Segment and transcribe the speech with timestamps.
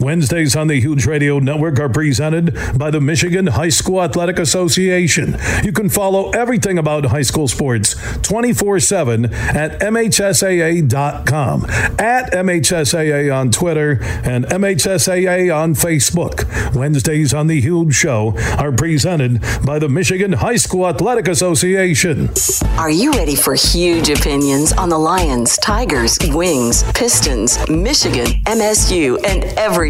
[0.00, 5.36] Wednesdays on the Huge Radio Network are presented by the Michigan High School Athletic Association.
[5.62, 11.64] You can follow everything about high school sports 24 7 at MHSAA.com,
[11.98, 16.74] at MHSAA on Twitter, and MHSAA on Facebook.
[16.74, 22.30] Wednesdays on the Huge Show are presented by the Michigan High School Athletic Association.
[22.78, 29.44] Are you ready for huge opinions on the Lions, Tigers, Wings, Pistons, Michigan, MSU, and
[29.58, 29.89] every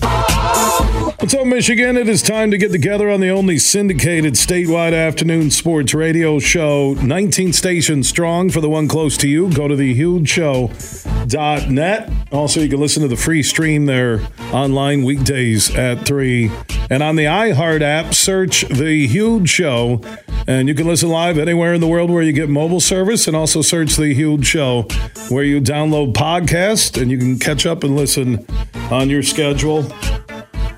[0.00, 1.96] What's up, Michigan?
[1.96, 6.94] It is time to get together on the only syndicated statewide afternoon sports radio show,
[6.94, 9.52] 19 stations strong for the one close to you.
[9.52, 12.12] Go to thehugeshow.net.
[12.32, 14.20] Also, you can listen to the free stream there
[14.52, 16.50] online weekdays at 3.
[16.90, 20.02] And on the iHeart app, search The Huge Show.
[20.48, 23.26] And you can listen live anywhere in the world where you get mobile service.
[23.26, 24.82] And also search The Huge Show
[25.28, 28.46] where you download podcast and you can catch up and listen
[28.90, 29.84] on your schedule.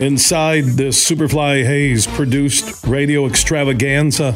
[0.01, 4.35] Inside this Superfly Hayes produced radio extravaganza,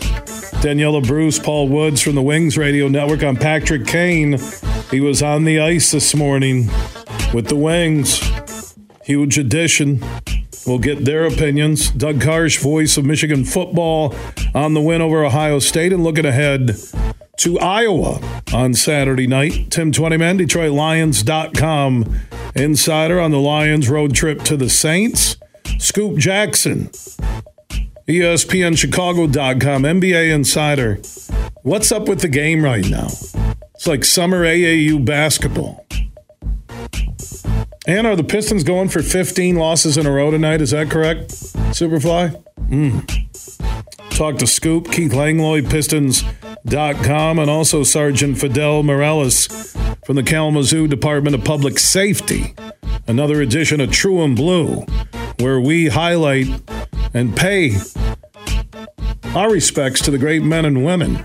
[0.61, 3.23] Daniella Bruce, Paul Woods from the Wings Radio Network.
[3.23, 4.39] I'm Patrick Kane.
[4.91, 6.69] He was on the ice this morning
[7.33, 8.21] with the Wings.
[9.05, 10.03] Huge addition.
[10.67, 11.91] We'll get their opinions.
[11.91, 14.15] Doug Karsch, voice of Michigan football,
[14.55, 16.77] on the win over Ohio State and looking ahead
[17.39, 18.21] to Iowa
[18.53, 19.71] on Saturday night.
[19.71, 22.21] Tim Twentyman, DetroitLions.com
[22.55, 25.37] insider on the Lions road trip to the Saints.
[25.79, 26.91] Scoop Jackson,
[28.09, 31.01] ESPNChicago.com, NBA Insider.
[31.63, 33.09] What's up with the game right now?
[33.75, 35.85] It's like summer AAU basketball.
[37.87, 40.61] And are the Pistons going for 15 losses in a row tonight?
[40.61, 41.31] Is that correct,
[41.73, 42.41] Superfly?
[42.69, 44.11] Mm.
[44.11, 49.75] Talk to Scoop, Keith Langlois, Pistons.com, and also Sergeant Fidel Morales
[50.07, 52.55] from the Kalamazoo Department of Public Safety.
[53.09, 54.87] Another edition of True and Blue,
[55.41, 56.47] where we highlight
[57.15, 57.75] and pay
[59.35, 61.25] our respects to the great men and women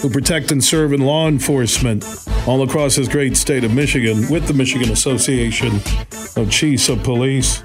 [0.00, 2.04] who protect and serve in law enforcement
[2.46, 5.80] all across this great state of Michigan with the Michigan Association
[6.36, 7.62] of Chiefs of Police.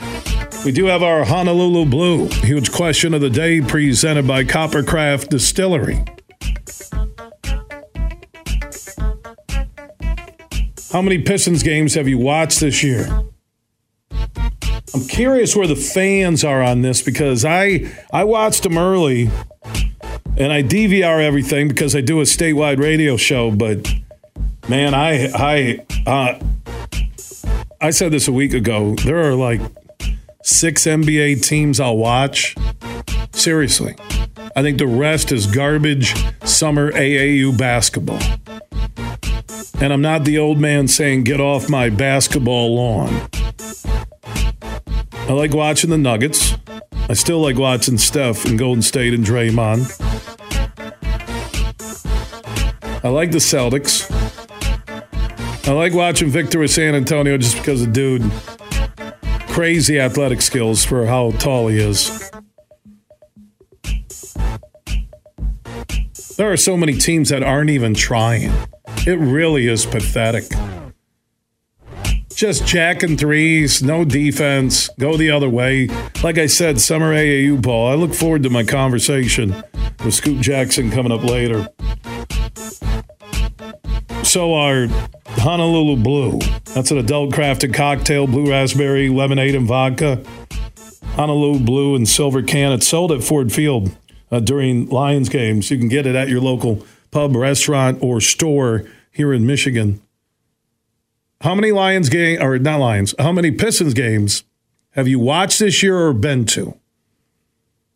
[0.65, 6.03] We do have our Honolulu Blue huge question of the day presented by Coppercraft Distillery.
[10.91, 13.07] How many Pistons games have you watched this year?
[14.95, 19.29] I'm curious where the fans are on this because I I watched them early
[20.37, 23.51] and I DVR everything because I do a statewide radio show.
[23.51, 23.93] But
[24.67, 26.39] man, I I uh,
[27.79, 28.95] I said this a week ago.
[28.95, 29.61] There are like
[30.43, 32.55] six NBA teams I'll watch.
[33.33, 33.95] Seriously,
[34.55, 36.13] I think the rest is garbage
[36.43, 38.21] summer AAU basketball.
[39.81, 43.29] And I'm not the old man saying get off my basketball lawn.
[45.27, 46.55] I like watching the Nuggets.
[47.09, 50.02] I still like watching Steph and Golden State and Draymond.
[53.03, 54.09] I like the Celtics.
[55.67, 58.31] I like watching Victor with San Antonio just because the dude
[59.53, 62.31] crazy athletic skills for how tall he is.
[66.37, 68.51] There are so many teams that aren't even trying.
[69.05, 70.45] It really is pathetic.
[72.33, 75.87] Just jacking threes, no defense, go the other way.
[76.23, 77.91] Like I said, summer AAU ball.
[77.91, 79.53] I look forward to my conversation
[80.03, 81.67] with Scoop Jackson coming up later.
[84.33, 84.87] So our
[85.27, 86.39] Honolulu Blue.
[86.73, 90.23] That's an adult crafted cocktail, blue raspberry, lemonade, and vodka.
[91.09, 92.71] Honolulu Blue and silver can.
[92.71, 93.95] It's sold at Ford Field
[94.31, 95.69] uh, during Lions games.
[95.69, 100.01] You can get it at your local pub, restaurant, or store here in Michigan.
[101.41, 103.13] How many Lions game or not Lions?
[103.19, 104.45] How many Pistons games
[104.93, 106.75] have you watched this year or been to?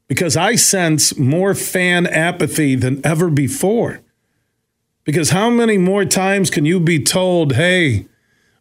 [0.07, 4.01] Because I sense more fan apathy than ever before.
[5.07, 8.07] Because how many more times can you be told, hey,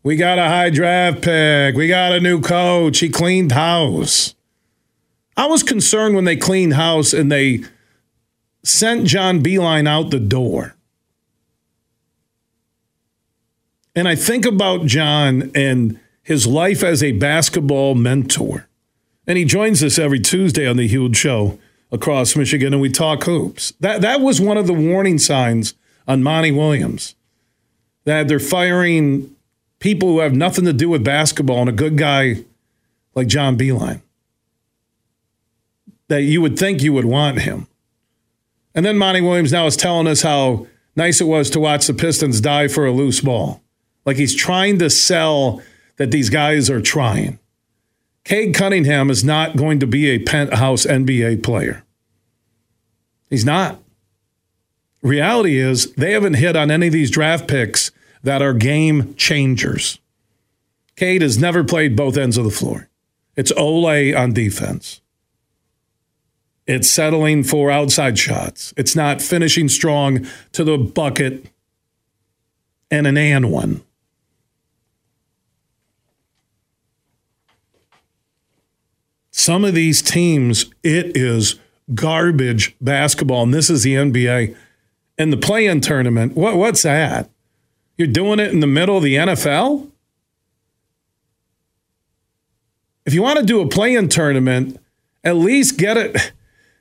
[0.04, 4.36] we got a high draft pick, we got a new coach, he cleaned house?
[5.36, 7.64] I was concerned when they cleaned house and they
[8.62, 10.76] sent John Beilein out the door.
[13.96, 18.68] And I think about John and his life as a basketball mentor.
[19.26, 21.58] And he joins us every Tuesday on the Huge Show
[21.90, 23.72] across Michigan, and we talk hoops.
[23.80, 25.74] That that was one of the warning signs
[26.06, 27.14] on Monty Williams
[28.04, 29.34] that they're firing
[29.78, 32.44] people who have nothing to do with basketball and a good guy
[33.14, 34.00] like John Beilein.
[36.08, 37.66] That you would think you would want him.
[38.74, 41.94] And then Monty Williams now is telling us how nice it was to watch the
[41.94, 43.60] Pistons die for a loose ball.
[44.04, 45.60] Like he's trying to sell
[45.96, 47.38] that these guys are trying.
[48.24, 51.84] Cade Cunningham is not going to be a penthouse NBA player.
[53.30, 53.80] He's not.
[55.02, 57.90] Reality is, they haven't hit on any of these draft picks
[58.22, 59.98] that are game changers.
[60.96, 62.88] Cade has never played both ends of the floor.
[63.36, 65.00] It's Ole on defense.
[66.66, 68.74] It's settling for outside shots.
[68.76, 71.46] It's not finishing strong to the bucket
[72.90, 73.82] and an and one.
[79.30, 81.60] Some of these teams, it is
[81.94, 84.56] garbage basketball, and this is the NBA.
[85.18, 87.30] And the play in tournament, what, what's that?
[87.96, 89.90] You're doing it in the middle of the NFL?
[93.06, 94.78] If you want to do a play in tournament,
[95.24, 96.32] at least get it,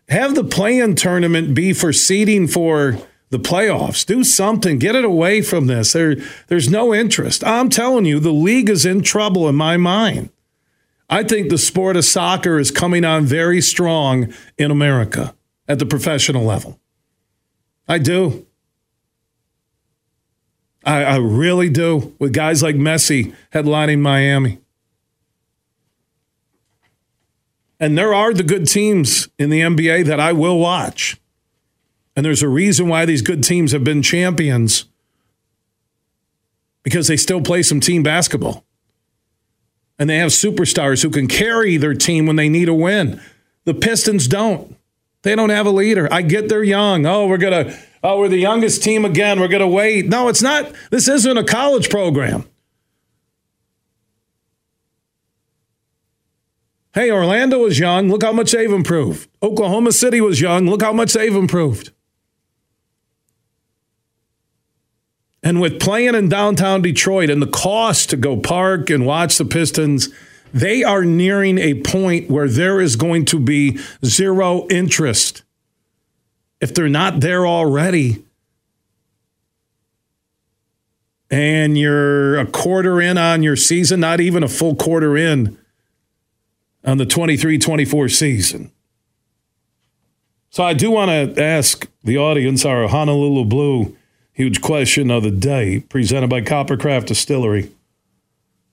[0.10, 2.98] have the play in tournament be for seeding for
[3.30, 4.06] the playoffs.
[4.06, 4.80] Do something.
[4.80, 5.94] Get it away from this.
[5.94, 6.16] There,
[6.48, 7.44] there's no interest.
[7.44, 10.30] I'm telling you, the league is in trouble in my mind.
[11.10, 15.36] I think the sport of soccer is coming on very strong in America
[15.68, 16.80] at the professional level.
[17.88, 18.46] I do.
[20.84, 24.60] I, I really do, with guys like Messi headlining Miami.
[27.80, 31.20] And there are the good teams in the NBA that I will watch.
[32.16, 34.86] And there's a reason why these good teams have been champions
[36.84, 38.64] because they still play some team basketball
[39.98, 43.22] and they have superstars who can carry their team when they need a win.
[43.66, 44.78] The Pistons don't.
[45.26, 46.08] They don't have a leader.
[46.12, 47.08] I get they're young.
[47.08, 49.40] Oh, we're going to oh, we're the youngest team again.
[49.40, 50.06] We're going to wait.
[50.06, 50.72] No, it's not.
[50.92, 52.48] This isn't a college program.
[56.94, 58.08] Hey, Orlando was young.
[58.08, 59.28] Look how much they've improved.
[59.42, 60.68] Oklahoma City was young.
[60.68, 61.90] Look how much they've improved.
[65.42, 69.46] And with playing in downtown Detroit and the cost to go park and watch the
[69.46, 70.10] Pistons,
[70.56, 75.44] they are nearing a point where there is going to be zero interest.
[76.62, 78.24] If they're not there already,
[81.30, 85.58] and you're a quarter in on your season, not even a full quarter in
[86.86, 88.72] on the 23 24 season.
[90.50, 93.98] So I do want to ask the audience, our Honolulu Blue
[94.32, 97.72] Huge question of the day, presented by Coppercraft Distillery.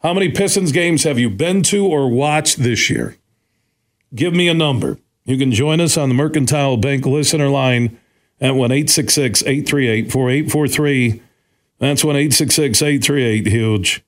[0.02, 3.16] How many Pistons games have you been to or watched this year?
[4.12, 4.98] Give me a number.
[5.24, 8.00] You can join us on the Mercantile Bank listener line
[8.40, 11.22] at 1 838 4843.
[11.78, 14.04] That's 1 838 Huge.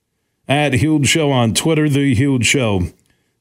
[0.49, 2.89] At Huge Show on Twitter, The Huge Show.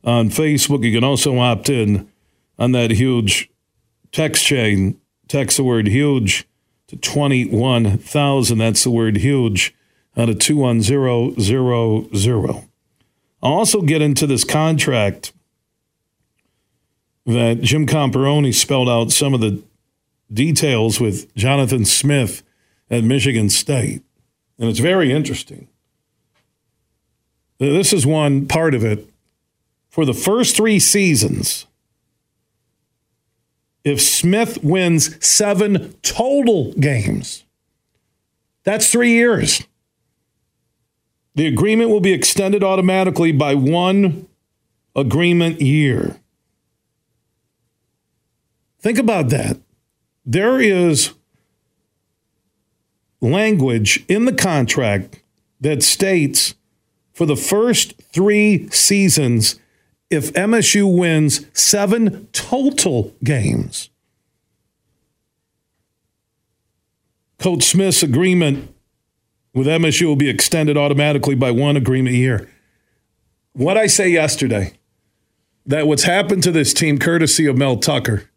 [0.04, 2.08] On Facebook, you can also opt in
[2.56, 3.50] on that huge
[4.12, 5.00] text chain.
[5.26, 6.46] Text the word huge
[6.86, 8.58] to 21,000.
[8.58, 9.74] That's the word huge
[10.16, 12.68] out of 21000.
[13.42, 15.32] I'll also get into this contract
[17.26, 19.62] that Jim Comparoni spelled out some of the
[20.32, 22.42] details with Jonathan Smith
[22.90, 24.02] at Michigan State.
[24.58, 25.68] And it's very interesting.
[27.58, 29.08] This is one part of it.
[29.88, 31.66] For the first three seasons,
[33.84, 37.44] if Smith wins seven total games.
[38.64, 39.62] That's three years.
[41.34, 44.28] The agreement will be extended automatically by one
[44.94, 46.20] agreement year.
[48.80, 49.58] Think about that.
[50.24, 51.12] There is
[53.20, 55.22] language in the contract
[55.60, 56.54] that states
[57.12, 59.58] for the first three seasons,
[60.10, 63.88] if MSU wins seven total games.
[67.38, 68.73] Coach Smith's agreement
[69.54, 72.50] with MSU will be extended automatically by one agreement year.
[73.52, 74.74] What I say yesterday,
[75.64, 78.28] that what's happened to this team, courtesy of Mel Tucker,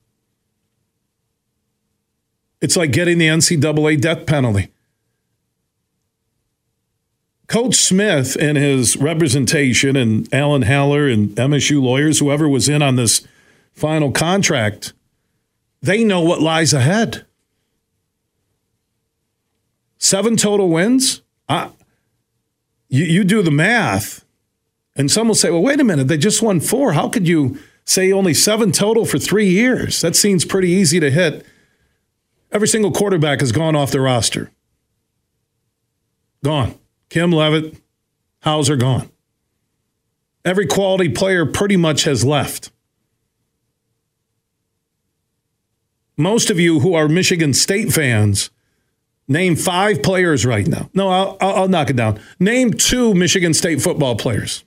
[2.62, 4.72] it's like getting the NCAA death penalty.
[7.48, 12.98] Coach Smith and his representation, and Alan Haller and MSU lawyers, whoever was in on
[12.98, 13.26] this
[13.74, 14.94] final contract,
[15.82, 17.26] they know what lies ahead.
[19.98, 21.22] Seven total wins.
[21.50, 21.72] I,
[22.89, 24.25] you, you do the math,
[24.96, 26.94] and some will say, well, wait a minute, they just won four.
[26.94, 30.01] How could you say only seven total for three years?
[30.01, 31.46] That seems pretty easy to hit.
[32.51, 34.51] Every single quarterback has gone off the roster.
[36.44, 36.77] Gone.
[37.10, 37.77] Kim Leavitt,
[38.42, 39.10] Houser gone.
[40.46, 42.72] Every quality player pretty much has left.
[46.16, 48.50] Most of you who are Michigan State fans,
[49.28, 50.90] name five players right now.
[50.94, 52.20] No, I'll, I'll knock it down.
[52.40, 54.64] Name two Michigan State football players.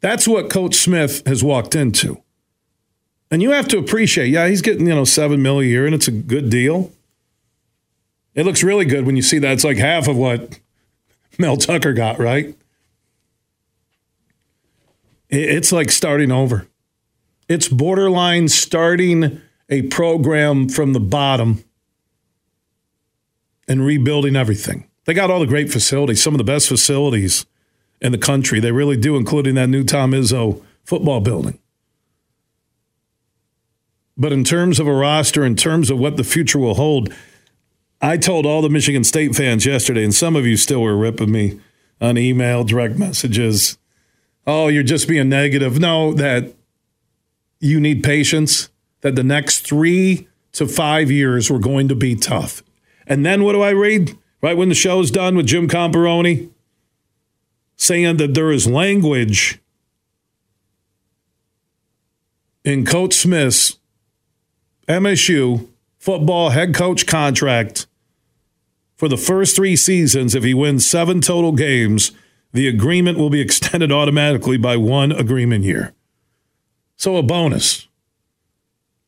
[0.00, 2.22] That's what Coach Smith has walked into.
[3.30, 5.94] And you have to appreciate, yeah, he's getting, you know, seven mil a year, and
[5.94, 6.90] it's a good deal.
[8.34, 9.52] It looks really good when you see that.
[9.52, 10.58] It's like half of what
[11.38, 12.56] Mel Tucker got, right?
[15.28, 16.66] It's like starting over.
[17.48, 21.64] It's borderline starting a program from the bottom
[23.70, 24.88] and rebuilding everything.
[25.04, 27.46] They got all the great facilities, some of the best facilities
[28.00, 28.58] in the country.
[28.58, 31.60] They really do, including that new Tom Izzo football building.
[34.16, 37.14] But in terms of a roster, in terms of what the future will hold,
[38.02, 41.30] I told all the Michigan State fans yesterday, and some of you still were ripping
[41.30, 41.60] me
[42.00, 43.78] on email, direct messages.
[44.48, 45.78] Oh, you're just being negative.
[45.78, 46.52] No, that
[47.60, 48.68] you need patience,
[49.02, 52.64] that the next three to five years were going to be tough.
[53.10, 54.16] And then what do I read?
[54.40, 56.48] Right when the show is done with Jim Comparoni
[57.76, 59.58] saying that there is language
[62.64, 63.78] in Coach Smith's
[64.88, 67.86] MSU football head coach contract
[68.96, 70.34] for the first three seasons.
[70.34, 72.12] If he wins seven total games,
[72.52, 75.94] the agreement will be extended automatically by one agreement year.
[76.96, 77.88] So a bonus.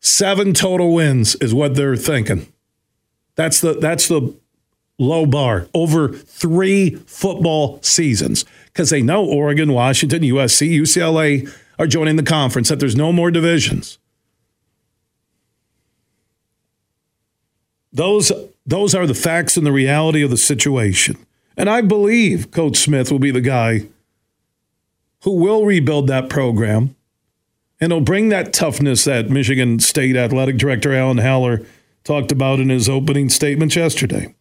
[0.01, 2.52] Seven total wins is what they're thinking.
[3.35, 4.35] That's the that's the
[4.99, 12.17] low bar over three football seasons because they know Oregon, Washington, USC, UCLA are joining
[12.17, 12.69] the conference.
[12.69, 13.99] That there's no more divisions.
[17.93, 18.33] Those
[18.65, 21.17] those are the facts and the reality of the situation.
[21.57, 23.87] And I believe Coach Smith will be the guy
[25.23, 26.97] who will rebuild that program
[27.81, 31.67] and he'll bring that toughness that Michigan State Athletic Director Alan Haller
[32.05, 34.35] talked about in his opening statements yesterday.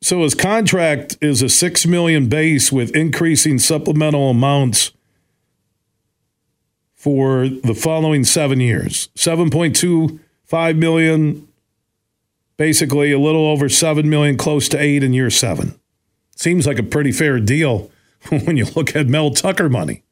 [0.00, 4.92] So his contract is a six million base with increasing supplemental amounts
[6.94, 9.08] for the following seven years.
[9.16, 11.48] 7.25 million,
[12.56, 15.78] basically a little over seven million, close to eight in year seven.
[16.36, 17.90] Seems like a pretty fair deal
[18.28, 20.02] when you look at Mel Tucker money.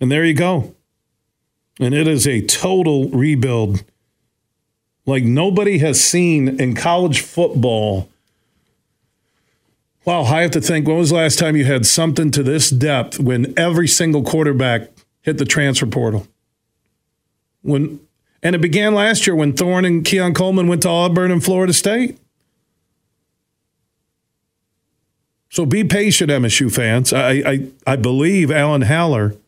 [0.00, 0.74] And there you go.
[1.80, 3.84] And it is a total rebuild
[5.06, 8.08] like nobody has seen in college football.
[10.04, 12.70] Wow, I have to think, when was the last time you had something to this
[12.70, 14.90] depth when every single quarterback
[15.22, 16.26] hit the transfer portal?
[17.62, 18.00] When
[18.42, 21.72] and it began last year when Thorne and Keon Coleman went to Auburn and Florida
[21.72, 22.18] State.
[25.50, 27.12] So be patient, MSU fans.
[27.12, 29.34] I, I, I believe Alan Haller–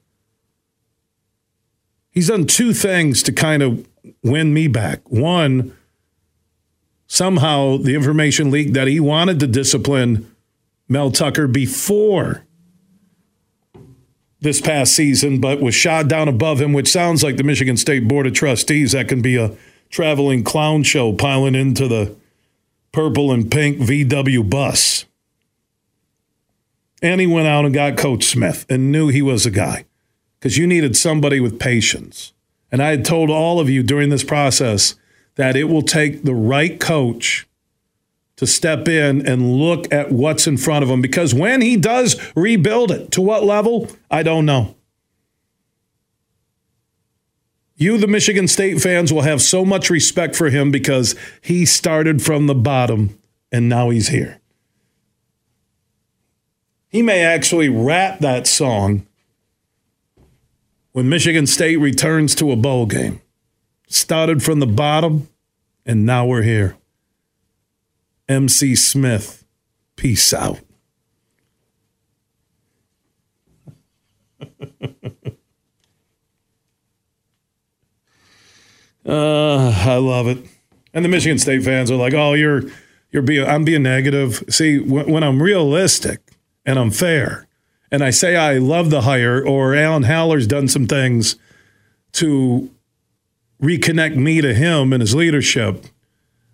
[2.11, 3.87] he's done two things to kind of
[4.23, 5.01] win me back.
[5.11, 5.77] One,
[7.07, 10.35] somehow the information leaked that he wanted to discipline
[10.89, 12.45] Mel Tucker before
[14.41, 18.09] this past season, but was shot down above him, which sounds like the Michigan State
[18.09, 18.93] Board of Trustees.
[18.93, 19.55] That can be a
[19.91, 22.17] traveling clown show piling into the
[22.93, 25.05] purple and pink VW bus.
[27.03, 29.85] And he went out and got Coach Smith and knew he was a guy
[30.41, 32.33] because you needed somebody with patience.
[32.73, 34.95] And I had told all of you during this process
[35.35, 37.47] that it will take the right coach
[38.37, 42.19] to step in and look at what's in front of him because when he does
[42.35, 43.89] rebuild it, to what level?
[44.11, 44.77] I don't know.
[47.77, 52.23] You, the Michigan State fans, will have so much respect for him because he started
[52.23, 53.19] from the bottom
[53.53, 54.41] and now he's here.
[56.89, 59.07] He may actually rap that song
[60.93, 63.21] when Michigan State returns to a bowl game.
[63.89, 65.29] Started from the bottom,
[65.85, 66.77] and now we're here.
[68.29, 69.45] MC Smith,
[69.97, 70.61] peace out.
[79.05, 80.39] uh, I love it.
[80.95, 82.63] And the Michigan State fans are like, "Oh, you're
[83.11, 86.21] you're being I'm being negative." See, when, when I'm realistic
[86.65, 87.49] and I'm fair,
[87.91, 91.37] and I say I love the hire, or Alan Haller's done some things
[92.13, 92.71] to
[93.63, 95.87] reconnect me to him and his leadership,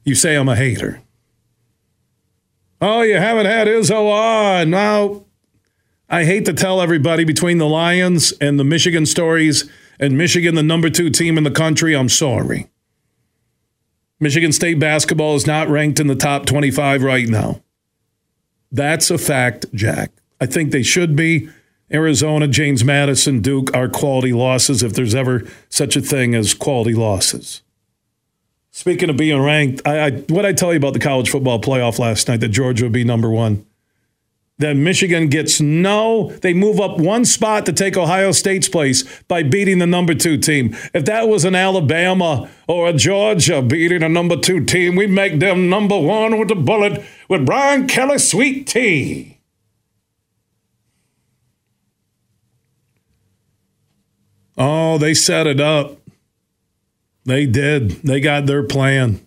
[0.04, 1.02] you say I'm a hater.
[2.80, 4.70] Oh, you haven't had Izzo on.
[4.70, 5.24] Now,
[6.08, 10.62] I hate to tell everybody between the Lions and the Michigan stories and Michigan, the
[10.62, 12.68] number two team in the country, I'm sorry.
[14.20, 17.60] Michigan State basketball is not ranked in the top 25 right now.
[18.70, 20.10] That's a fact, Jack.
[20.40, 21.48] I think they should be.
[21.92, 26.94] Arizona, James Madison, Duke are quality losses if there's ever such a thing as quality
[26.94, 27.62] losses.
[28.72, 31.98] Speaking of being ranked, I, I what I tell you about the college football playoff
[31.98, 33.64] last night that Georgia would be number one.
[34.58, 39.42] Then Michigan gets no, they move up one spot to take Ohio State's place by
[39.42, 40.74] beating the number two team.
[40.94, 45.40] If that was an Alabama or a Georgia beating a number two team, we make
[45.40, 49.35] them number one with a bullet with Brian Kelly sweet tea.
[54.56, 55.98] Oh, they set it up.
[57.24, 57.90] They did.
[58.02, 59.20] They got their plan.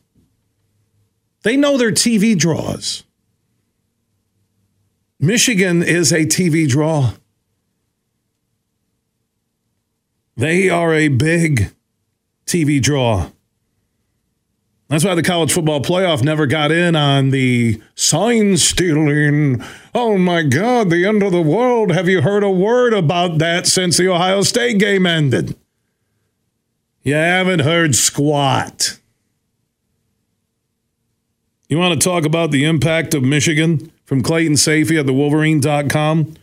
[1.43, 3.03] They know their TV draws.
[5.19, 7.11] Michigan is a TV draw.
[10.37, 11.73] They are a big
[12.45, 13.31] TV draw.
[14.89, 19.63] That's why the college football playoff never got in on the sign stealing.
[19.93, 21.91] Oh my God, the end of the world.
[21.91, 25.55] Have you heard a word about that since the Ohio State game ended?
[27.03, 28.97] You haven't heard squat.
[31.67, 36.33] You want to talk about the impact of Michigan from Clayton Sayfie at the Wolverine.com?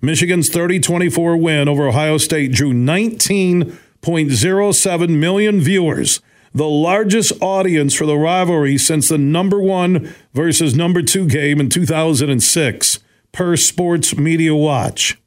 [0.00, 6.20] Michigan's 30 24 win over Ohio State drew 19.07 million viewers
[6.52, 11.68] the largest audience for the rivalry since the number one versus number two game in
[11.68, 12.98] 2006
[13.32, 15.18] per Sports Media Watch.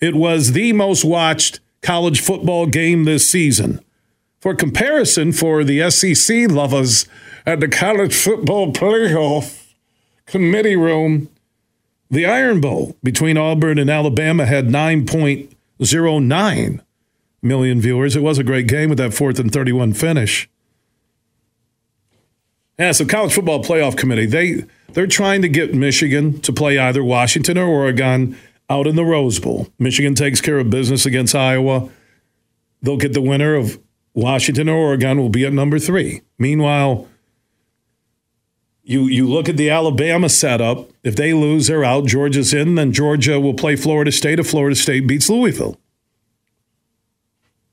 [0.00, 3.80] It was the most watched college football game this season.
[4.40, 7.06] For comparison, for the SEC lovers
[7.44, 9.72] at the college football playoff
[10.26, 11.28] committee room,
[12.10, 16.80] the Iron Bowl between Auburn and Alabama had 9.09
[17.42, 18.16] million viewers.
[18.16, 20.48] It was a great game with that fourth and 31 finish.
[22.80, 24.64] Yeah, so college football playoff committee, they
[24.94, 28.38] they're trying to get Michigan to play either Washington or Oregon
[28.70, 29.68] out in the Rose Bowl.
[29.78, 31.90] Michigan takes care of business against Iowa.
[32.80, 33.78] They'll get the winner of
[34.14, 36.22] Washington or Oregon will be at number three.
[36.38, 37.06] Meanwhile,
[38.82, 40.88] you you look at the Alabama setup.
[41.04, 42.06] If they lose, they're out.
[42.06, 42.76] Georgia's in.
[42.76, 45.78] Then Georgia will play Florida State if Florida State beats Louisville.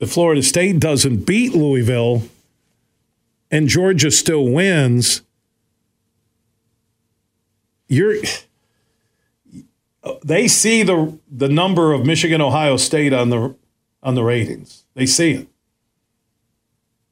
[0.00, 2.24] If Florida State doesn't beat Louisville,
[3.50, 5.22] and Georgia still wins,
[7.88, 8.16] you're
[10.22, 13.54] they see the the number of Michigan Ohio State on the
[14.02, 14.84] on the ratings.
[14.94, 15.48] They see it.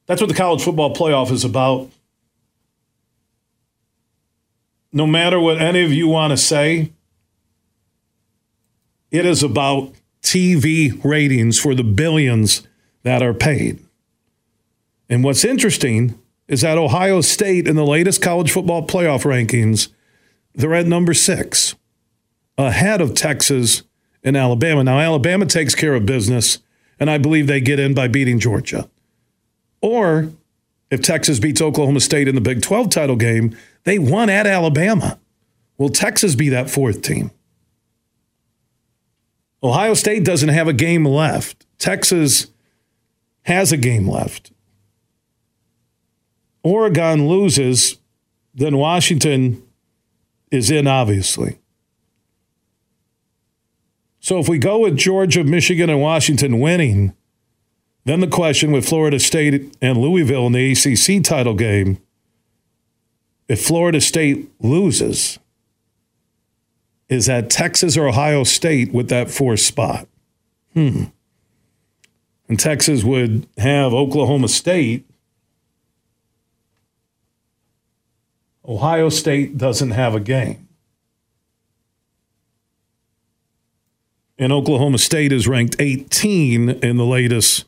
[0.06, 1.90] That's what the college football playoff is about.
[4.92, 6.92] No matter what any of you want to say,
[9.10, 12.66] it is about TV ratings for the billions
[13.02, 13.80] that are paid.
[15.08, 19.88] And what's interesting is that Ohio State in the latest college football playoff rankings,
[20.54, 21.74] they're at number six,
[22.56, 23.82] ahead of Texas
[24.22, 24.84] and Alabama.
[24.84, 26.58] Now, Alabama takes care of business,
[26.98, 28.88] and I believe they get in by beating Georgia.
[29.80, 30.30] Or
[30.90, 35.18] if Texas beats Oklahoma State in the Big 12 title game, they won at Alabama.
[35.78, 37.30] Will Texas be that fourth team?
[39.62, 41.66] Ohio State doesn't have a game left.
[41.78, 42.48] Texas
[43.42, 44.52] has a game left.
[46.66, 47.98] Oregon loses,
[48.54, 49.62] then Washington
[50.50, 51.58] is in, obviously.
[54.18, 57.14] So if we go with Georgia, Michigan, and Washington winning,
[58.04, 61.98] then the question with Florida State and Louisville in the ACC title game
[63.48, 65.38] if Florida State loses,
[67.08, 70.08] is that Texas or Ohio State with that fourth spot?
[70.74, 71.04] Hmm.
[72.48, 75.04] And Texas would have Oklahoma State
[78.66, 80.66] Ohio State doesn't have a game.
[84.38, 87.64] And Oklahoma State is ranked 18 in the latest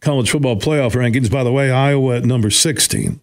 [0.00, 1.30] college football playoff rankings.
[1.30, 3.20] By the way, Iowa at number 16.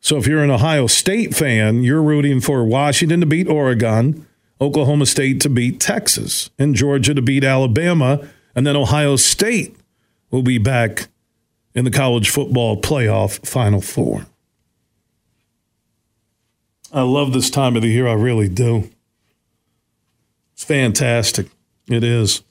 [0.00, 4.26] So if you're an Ohio State fan, you're rooting for Washington to beat Oregon,
[4.60, 9.76] Oklahoma State to beat Texas, and Georgia to beat Alabama, and then Ohio State
[10.30, 11.08] will be back
[11.74, 14.26] in the college football playoff final four.
[16.92, 18.06] I love this time of the year.
[18.06, 18.90] I really do.
[20.52, 21.48] It's fantastic.
[21.88, 22.42] It is.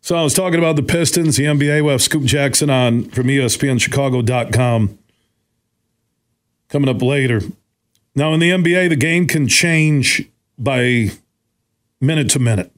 [0.00, 1.84] So I was talking about the Pistons, the NBA.
[1.84, 4.98] We have Scoop Jackson on from ESPNChicago.com
[6.68, 7.40] coming up later.
[8.16, 11.10] Now, in the NBA, the game can change by
[12.00, 12.72] minute to minute.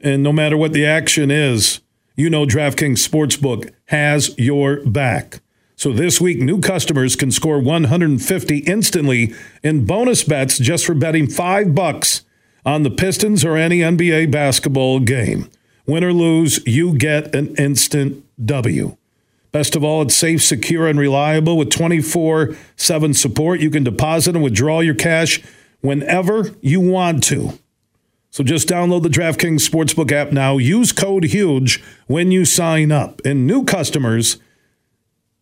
[0.00, 1.80] And no matter what the action is,
[2.16, 5.40] you know DraftKings Sportsbook has your back.
[5.80, 11.26] So this week, new customers can score 150 instantly in bonus bets just for betting
[11.26, 12.22] five bucks
[12.66, 15.48] on the Pistons or any NBA basketball game.
[15.86, 18.98] Win or lose, you get an instant W.
[19.52, 23.60] Best of all, it's safe, secure, and reliable with 24 7 support.
[23.60, 25.42] You can deposit and withdraw your cash
[25.80, 27.58] whenever you want to.
[28.28, 30.58] So just download the DraftKings Sportsbook app now.
[30.58, 33.22] Use code HUGE when you sign up.
[33.24, 34.36] And new customers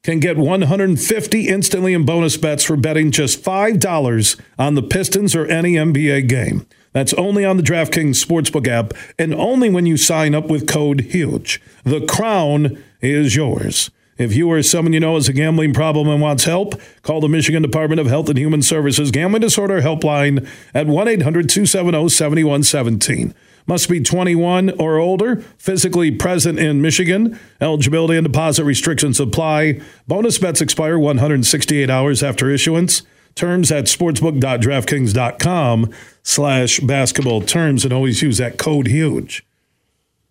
[0.03, 5.47] can get 150 instantly in bonus bets for betting just $5 on the Pistons or
[5.47, 6.67] any NBA game.
[6.93, 11.01] That's only on the DraftKings Sportsbook app and only when you sign up with code
[11.13, 11.61] HUGE.
[11.85, 13.91] The crown is yours.
[14.19, 17.29] If you or someone you know has a gambling problem and wants help, call the
[17.29, 23.35] Michigan Department of Health and Human Services Gambling Disorder Helpline at 1 800 270 7117.
[23.69, 27.39] Must be 21 or older, physically present in Michigan.
[27.61, 29.81] Eligibility and deposit restrictions apply.
[30.09, 33.03] Bonus bets expire 168 hours after issuance.
[33.35, 35.93] Terms at sportsbook.draftkings.com
[36.25, 39.47] slash basketball terms and always use that code HUGE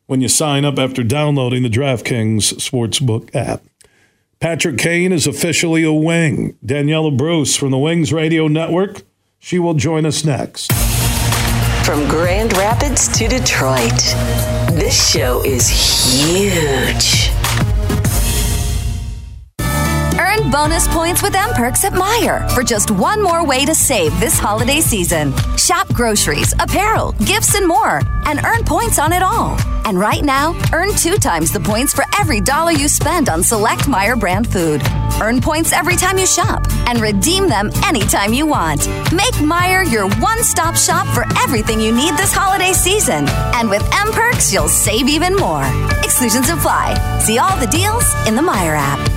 [0.07, 3.63] when you sign up after downloading the DraftKings Sportsbook app.
[4.39, 6.57] Patrick Kane is officially a wing.
[6.63, 9.01] Daniella Bruce from the Wings Radio Network.
[9.39, 10.71] She will join us next.
[11.83, 13.97] From Grand Rapids to Detroit,
[14.73, 17.36] this show is huge.
[20.51, 24.39] Bonus points with M Perks at Meijer for just one more way to save this
[24.39, 25.33] holiday season.
[25.57, 29.57] Shop groceries, apparel, gifts, and more, and earn points on it all.
[29.83, 33.81] And right now, earn two times the points for every dollar you spend on select
[33.83, 34.81] Meijer brand food.
[35.21, 38.87] Earn points every time you shop and redeem them anytime you want.
[39.11, 43.27] Make Meijer your one stop shop for everything you need this holiday season.
[43.53, 45.65] And with M Perks, you'll save even more.
[46.03, 47.19] Exclusions apply.
[47.19, 49.16] See all the deals in the Meijer app.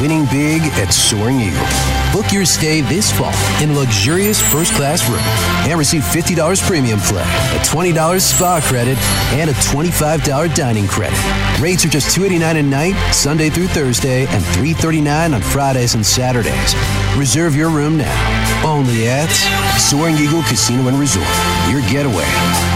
[0.00, 1.66] winning big at Soaring Eagle.
[2.12, 5.20] Book your stay this fall in luxurious first class room
[5.68, 8.98] and receive $50 premium play, a $20 spa credit,
[9.34, 11.18] and a $25 dining credit.
[11.60, 16.74] Rates are just $289 a night, Sunday through Thursday, and 339 on Fridays and Saturdays.
[17.16, 18.64] Reserve your room now.
[18.64, 19.30] Only at
[19.78, 21.26] Soaring Eagle Casino and Resort.
[21.68, 22.24] Your getaway.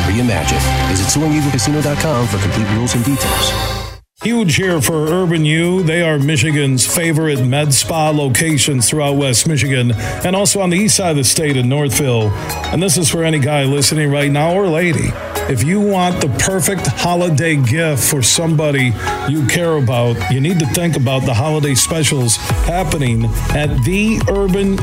[0.06, 0.60] Reimagine.
[0.88, 3.77] Visit SoaringEagleCasino.com for complete rules and details.
[4.24, 5.84] Huge here for Urban U.
[5.84, 10.96] They are Michigan's favorite med spa locations throughout West Michigan and also on the east
[10.96, 12.28] side of the state in Northville.
[12.72, 15.12] And this is for any guy listening right now or lady.
[15.48, 18.92] If you want the perfect holiday gift for somebody
[19.30, 24.76] you care about, you need to think about the holiday specials happening at theurbanu.com.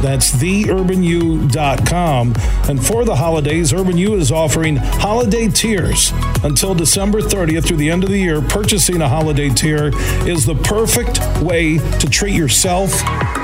[0.00, 2.34] That's theurbanu.com.
[2.70, 6.10] And for the holidays, Urban U is offering holiday tiers
[6.42, 8.40] until December 30th through the end of the year.
[8.40, 9.90] Purchasing a holiday tier
[10.26, 12.94] is the perfect way to treat yourself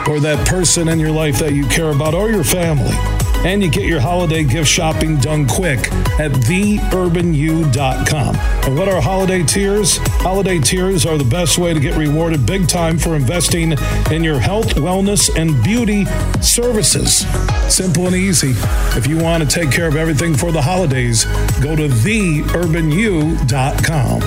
[0.09, 2.97] or that person in your life that you care about or your family
[3.45, 8.37] and you get your holiday gift shopping done quick at theurbanu.com.
[8.37, 9.99] And what are holiday tiers?
[9.99, 13.75] Holiday tiers are the best way to get rewarded big time for investing
[14.11, 16.07] in your health, wellness, and beauty
[16.41, 17.27] services.
[17.73, 18.55] Simple and easy.
[18.97, 21.25] If you want to take care of everything for the holidays,
[21.61, 24.23] go to theurbanu.com.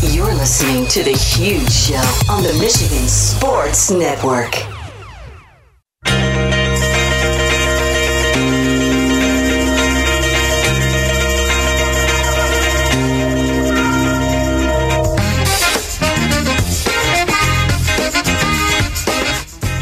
[0.00, 1.96] You're listening to The Huge Show
[2.30, 4.77] on the Michigan Sports Network.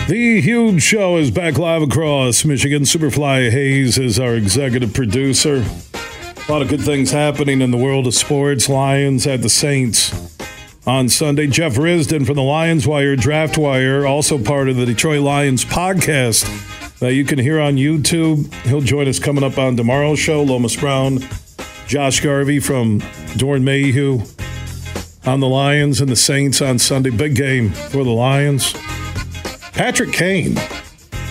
[0.08, 2.82] The huge show is back live across Michigan.
[2.82, 5.64] Superfly Hayes is our executive producer.
[6.48, 8.68] A lot of good things happening in the world of sports.
[8.68, 10.14] Lions at the Saints
[10.86, 11.48] on Sunday.
[11.48, 16.98] Jeff Risdon from the Lions Wire, Draft Wire, also part of the Detroit Lions podcast
[17.00, 18.54] that you can hear on YouTube.
[18.64, 20.40] He'll join us coming up on tomorrow's show.
[20.40, 21.18] Lomas Brown,
[21.88, 23.02] Josh Garvey from
[23.36, 24.20] Dorn Mayhew
[25.24, 27.10] on the Lions and the Saints on Sunday.
[27.10, 28.72] Big game for the Lions.
[29.76, 30.54] Patrick Kane.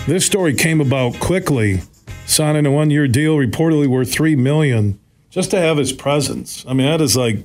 [0.06, 1.80] This story came about quickly,
[2.26, 6.64] signing a one-year deal reportedly worth three million, just to have his presence.
[6.68, 7.38] I mean, that is like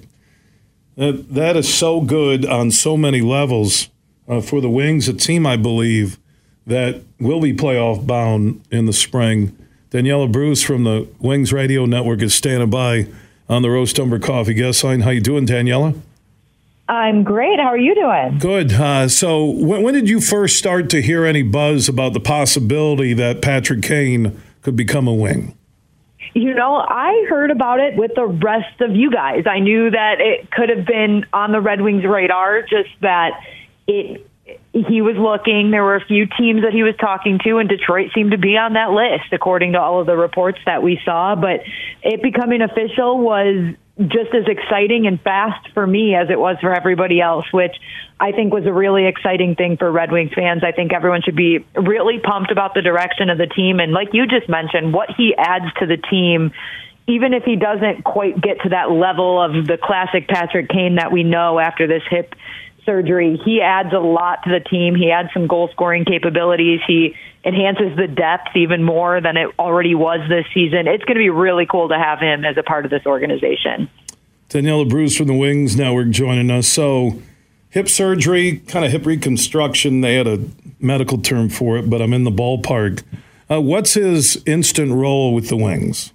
[0.97, 1.33] that.
[1.33, 3.89] That is so good on so many levels
[4.27, 6.19] uh, for the Wings, a team I believe
[6.67, 9.57] that will be playoff bound in the spring.
[9.89, 13.07] Daniella Bruce from the Wings Radio Network is standing by
[13.49, 15.01] on the Roast Umber Coffee guest line.
[15.01, 15.95] How you doing, Daniella?
[16.91, 17.57] I'm great.
[17.57, 18.37] How are you doing?
[18.37, 18.73] Good.
[18.73, 23.13] Uh, so, when, when, did you first start to hear any buzz about the possibility
[23.13, 25.57] that Patrick Kane could become a wing?
[26.33, 29.45] You know, I heard about it with the rest of you guys.
[29.49, 33.39] I knew that it could have been on the Red Wings radar, just that
[33.87, 34.27] it
[34.73, 35.71] he was looking.
[35.71, 38.57] There were a few teams that he was talking to, and Detroit seemed to be
[38.57, 41.35] on that list, according to all of the reports that we saw.
[41.35, 41.61] But
[42.03, 43.75] it becoming official was
[44.09, 47.75] just as exciting and fast for me as it was for everybody else, which
[48.19, 50.63] I think was a really exciting thing for Red Wings fans.
[50.63, 53.79] I think everyone should be really pumped about the direction of the team.
[53.79, 56.51] And like you just mentioned, what he adds to the team,
[57.07, 61.11] even if he doesn't quite get to that level of the classic Patrick Kane that
[61.11, 62.35] we know after this hip
[62.85, 64.95] surgery, he adds a lot to the team.
[64.95, 66.79] He adds some goal scoring capabilities.
[66.87, 70.87] He enhances the depth even more than it already was this season.
[70.87, 73.89] It's going to be really cool to have him as a part of this organization.
[74.49, 76.67] Daniella Bruce from the Wings Network joining us.
[76.67, 77.21] So,
[77.69, 80.01] hip surgery, kind of hip reconstruction.
[80.01, 80.43] They had a
[80.79, 83.03] medical term for it, but I'm in the ballpark.
[83.49, 86.13] Uh, what's his instant role with the Wings?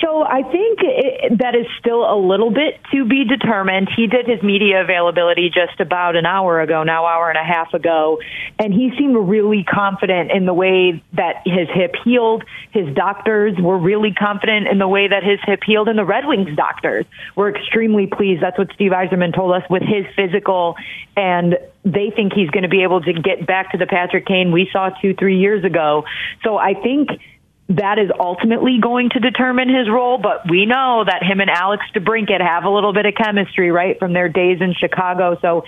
[0.00, 3.88] So I think it, that is still a little bit to be determined.
[3.94, 7.74] He did his media availability just about an hour ago, now hour and a half
[7.74, 8.18] ago,
[8.58, 12.44] and he seemed really confident in the way that his hip healed.
[12.72, 16.26] His doctors were really confident in the way that his hip healed, and the Red
[16.26, 17.04] Wings doctors
[17.36, 18.42] were extremely pleased.
[18.42, 20.76] That's what Steve Yzerman told us with his physical,
[21.16, 24.50] and they think he's going to be able to get back to the Patrick Kane
[24.52, 26.04] we saw two, three years ago.
[26.42, 27.10] So I think
[27.70, 31.84] that is ultimately going to determine his role, but we know that him and Alex
[31.94, 35.38] DeBrincat have a little bit of chemistry, right, from their days in Chicago.
[35.40, 35.64] So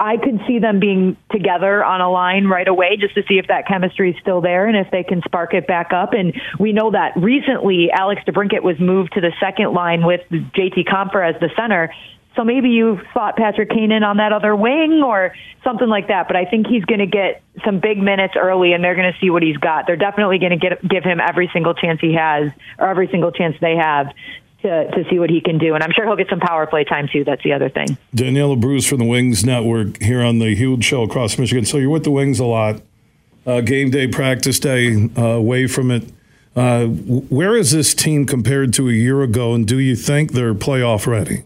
[0.00, 3.48] I could see them being together on a line right away just to see if
[3.48, 6.14] that chemistry is still there and if they can spark it back up.
[6.14, 10.88] And we know that recently Alex DeBrincat was moved to the second line with JT
[10.88, 11.92] Compher as the center.
[12.34, 16.28] So maybe you thought Patrick Kane in on that other wing or something like that.
[16.28, 19.18] But I think he's going to get some big minutes early, and they're going to
[19.20, 19.86] see what he's got.
[19.86, 23.56] They're definitely going to give him every single chance he has, or every single chance
[23.60, 24.08] they have.
[24.62, 25.74] To, to see what he can do.
[25.74, 27.24] And I'm sure he'll get some power play time too.
[27.24, 27.98] That's the other thing.
[28.14, 31.64] Daniella Bruce from the Wings Network here on the huge show across Michigan.
[31.64, 32.80] So you're with the Wings a lot.
[33.44, 36.04] Uh, game day, practice day, uh, away from it.
[36.54, 40.54] Uh, where is this team compared to a year ago, and do you think they're
[40.54, 41.42] playoff ready?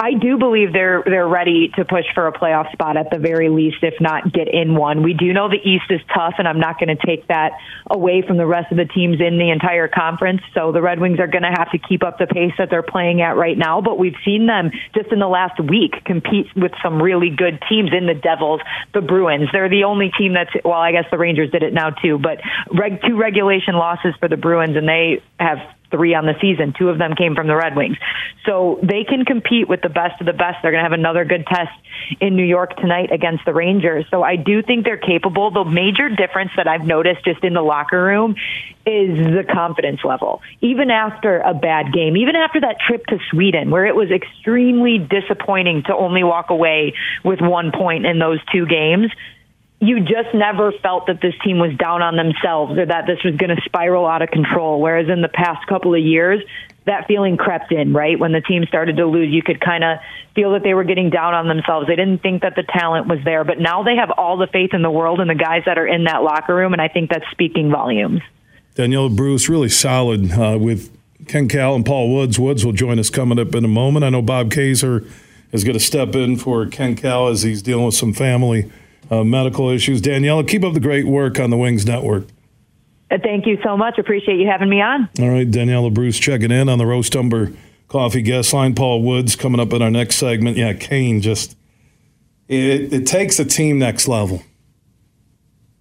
[0.00, 3.50] I do believe they're they're ready to push for a playoff spot at the very
[3.50, 5.02] least, if not get in one.
[5.02, 7.52] We do know the East is tough, and I'm not going to take that
[7.86, 10.40] away from the rest of the teams in the entire conference.
[10.54, 12.82] So the Red Wings are going to have to keep up the pace that they're
[12.82, 13.82] playing at right now.
[13.82, 17.90] But we've seen them just in the last week compete with some really good teams
[17.92, 18.62] in the Devils,
[18.94, 19.50] the Bruins.
[19.52, 22.40] They're the only team that's well, I guess the Rangers did it now too, but
[22.72, 25.58] reg, two regulation losses for the Bruins, and they have
[25.90, 26.74] three on the season.
[26.76, 27.96] Two of them came from the Red Wings.
[28.46, 30.58] So they can compete with the best of the best.
[30.62, 31.72] They're going to have another good test
[32.20, 34.06] in New York tonight against the Rangers.
[34.10, 35.50] So I do think they're capable.
[35.50, 38.36] The major difference that I've noticed just in the locker room
[38.86, 40.40] is the confidence level.
[40.60, 44.98] Even after a bad game, even after that trip to Sweden, where it was extremely
[44.98, 49.10] disappointing to only walk away with one point in those two games,
[49.80, 53.34] you just never felt that this team was down on themselves or that this was
[53.36, 54.78] going to spiral out of control.
[54.78, 56.44] Whereas in the past couple of years,
[56.84, 58.18] that feeling crept in, right?
[58.18, 59.98] When the team started to lose, you could kind of
[60.34, 61.86] feel that they were getting down on themselves.
[61.86, 64.74] They didn't think that the talent was there, but now they have all the faith
[64.74, 67.08] in the world in the guys that are in that locker room, and I think
[67.08, 68.20] that's speaking volumes.
[68.74, 70.94] Danielle Bruce, really solid uh, with
[71.26, 72.38] Ken Kal and Paul Woods.
[72.38, 74.04] Woods will join us coming up in a moment.
[74.04, 75.04] I know Bob Kaiser
[75.52, 78.70] is going to step in for Ken Kal as he's dealing with some family
[79.10, 80.00] uh, medical issues.
[80.00, 82.24] Daniella, keep up the great work on the Wings Network.
[83.10, 83.98] Uh, thank you so much.
[83.98, 85.08] Appreciate you having me on.
[85.18, 87.52] All right, Daniella Bruce checking in on the Roast Umber
[87.88, 88.74] Coffee guest line.
[88.74, 90.56] Paul Woods coming up in our next segment.
[90.56, 91.56] Yeah, Kane just
[92.46, 94.42] it, it takes a team next level.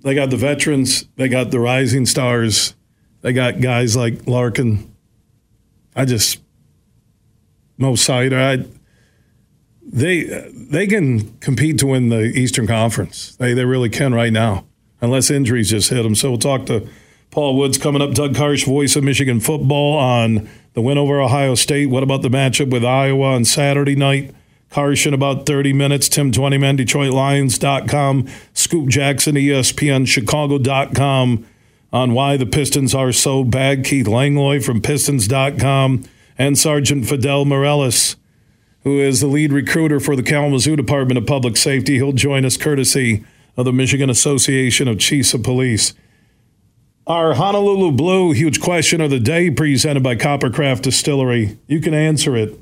[0.01, 1.05] They got the veterans.
[1.17, 2.73] They got the rising stars.
[3.21, 4.95] They got guys like Larkin.
[5.95, 6.39] I just
[7.77, 8.39] Mo Seider.
[8.63, 8.78] I
[9.91, 10.23] they
[10.54, 13.36] they can compete to win the Eastern Conference.
[13.36, 14.65] They they really can right now,
[15.02, 16.15] unless injuries just hit them.
[16.15, 16.88] So we'll talk to
[17.32, 18.13] Paul Woods coming up.
[18.13, 21.88] Doug Karsch, voice of Michigan football, on the win over Ohio State.
[21.88, 24.34] What about the matchup with Iowa on Saturday night?
[24.71, 26.08] Karsch in about 30 minutes.
[26.08, 28.28] Tim Twentyman, DetroitLions.com.
[28.54, 31.45] Scoop Jackson, ESPN, Chicago.com
[31.91, 33.84] on why the Pistons are so bad.
[33.84, 36.04] Keith Langlois from Pistons.com
[36.38, 38.15] and Sergeant Fidel Morales
[38.83, 41.95] who is the lead recruiter for the Kalamazoo Department of Public Safety.
[41.95, 43.23] He'll join us courtesy
[43.57, 45.93] of the Michigan Association of Chiefs of Police.
[47.05, 51.57] Our Honolulu Blue huge question of the day presented by Coppercraft Distillery.
[51.67, 52.57] You can answer it.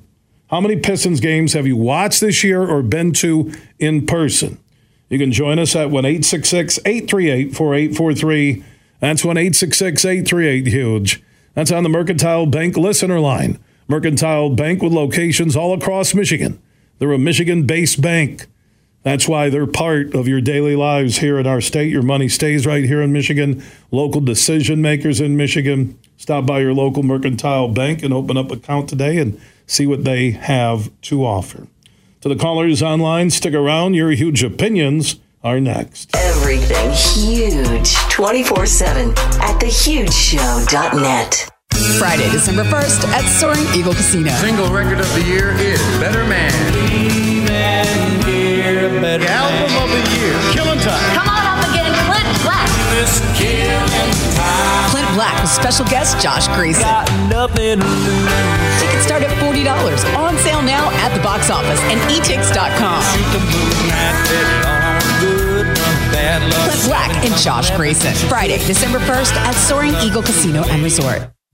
[0.49, 4.57] How many Pistons games have you watched this year or been to in person?
[5.09, 8.63] You can join us at 1 838 4843.
[8.99, 11.23] That's 1 838 Huge.
[11.53, 13.59] That's on the Mercantile Bank listener line.
[13.87, 16.61] Mercantile Bank with locations all across Michigan.
[16.99, 18.47] They're a Michigan based bank.
[19.03, 21.89] That's why they're part of your daily lives here in our state.
[21.89, 23.63] Your money stays right here in Michigan.
[23.89, 25.97] Local decision makers in Michigan.
[26.17, 30.03] Stop by your local Mercantile Bank and open up an account today and see what
[30.03, 31.67] they have to offer.
[32.21, 33.93] To the callers online, stick around.
[33.93, 36.13] Your huge opinions are next.
[36.15, 41.56] Everything huge 24 7 at thehugeshow.net.
[41.99, 44.31] Friday, December 1st at Soaring Eagle Casino.
[44.41, 46.51] Single record of the year is Better Man.
[49.17, 51.13] The album of the year, Killing Time.
[51.13, 52.69] Come on up again, Clint Black.
[54.89, 56.85] Clint Black with special guest Josh Grayson.
[57.29, 57.87] nothing to.
[58.79, 59.65] Tickets start at $40.
[60.17, 63.01] On sale now at the box office and etix.com.
[63.13, 66.71] Shoot the moon at it all good, none bad luck.
[66.73, 68.13] Clint Black and Josh Grayson.
[68.29, 71.36] Friday, December 1st at Soaring Eagle Casino and Resort.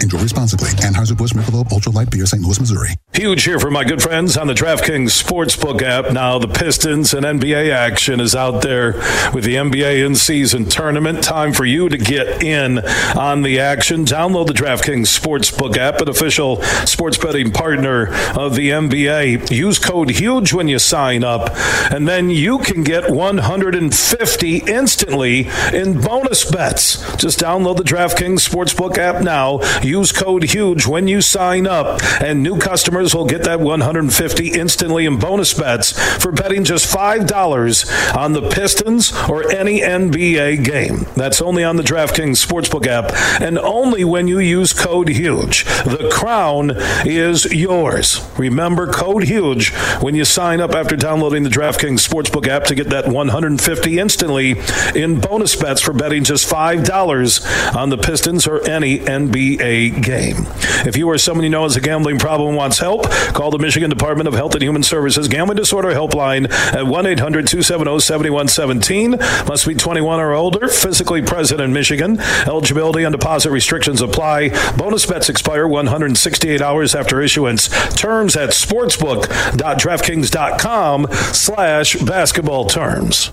[0.00, 0.70] Enjoy responsibly.
[0.70, 2.42] Anheuser-Busch Michelob Ultra Light Beer, St.
[2.42, 2.90] Louis, Missouri.
[3.12, 6.12] Huge here for my good friends on the DraftKings Sportsbook app.
[6.12, 8.92] Now the Pistons and NBA action is out there
[9.32, 11.24] with the NBA in-season tournament.
[11.24, 12.78] Time for you to get in
[13.16, 14.04] on the action.
[14.04, 19.50] Download the DraftKings Sportsbook app, an official sports betting partner of the NBA.
[19.50, 21.50] Use code HUGE when you sign up,
[21.90, 27.16] and then you can get 150 instantly in bonus bets.
[27.16, 29.58] Just download the DraftKings Sportsbook app now.
[29.88, 35.06] Use code HUGE when you sign up, and new customers will get that 150 instantly
[35.06, 41.06] in bonus bets for betting just $5 on the Pistons or any NBA game.
[41.16, 45.64] That's only on the DraftKings Sportsbook app and only when you use code HUGE.
[45.64, 46.72] The crown
[47.06, 48.20] is yours.
[48.36, 49.70] Remember code HUGE
[50.02, 54.60] when you sign up after downloading the DraftKings Sportsbook app to get that 150 instantly
[54.94, 60.46] in bonus bets for betting just $5 on the Pistons or any NBA game.
[60.84, 63.90] If you or someone you know has a gambling problem wants help, call the Michigan
[63.90, 69.10] Department of Health and Human Services Gambling Disorder Helpline at 1 800 270 7117.
[69.46, 72.18] Must be 21 or older, physically present in Michigan.
[72.46, 74.48] Eligibility and deposit restrictions apply.
[74.76, 77.68] Bonus bets expire 168 hours after issuance.
[77.94, 83.32] Terms at sportsbook.draftkings.com slash basketball terms.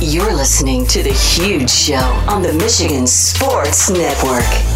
[0.00, 1.94] You're listening to The Huge Show
[2.28, 4.75] on the Michigan Sports Network.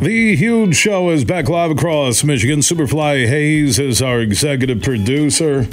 [0.00, 2.60] The huge show is back live across Michigan.
[2.60, 5.68] Superfly Hayes is our executive producer.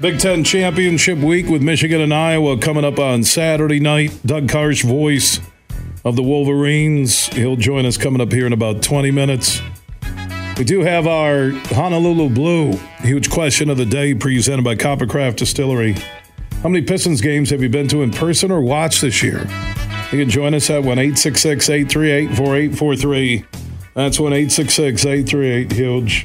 [0.00, 4.16] Big Ten Championship Week with Michigan and Iowa coming up on Saturday night.
[4.24, 5.40] Doug Karsch, voice
[6.04, 7.26] of the Wolverines.
[7.26, 9.60] He'll join us coming up here in about 20 minutes.
[10.56, 15.96] We do have our Honolulu Blue huge question of the day presented by Coppercraft Distillery.
[16.62, 19.48] How many Pistons games have you been to in person or watched this year?
[20.12, 23.44] You can join us at 1 838 4843.
[23.94, 26.24] That's 1 838 Huge.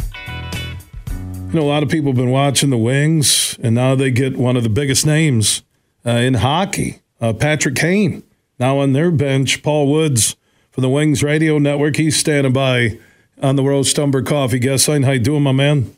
[1.08, 4.38] You know, a lot of people have been watching the Wings, and now they get
[4.38, 5.62] one of the biggest names
[6.04, 8.24] uh, in hockey, uh, Patrick Kane.
[8.60, 10.36] Now on their bench, Paul Woods
[10.72, 11.98] from the Wings Radio Network.
[11.98, 12.98] He's standing by
[13.40, 15.04] on the Rose Stumber Coffee guest line.
[15.04, 15.96] How you doing, my man?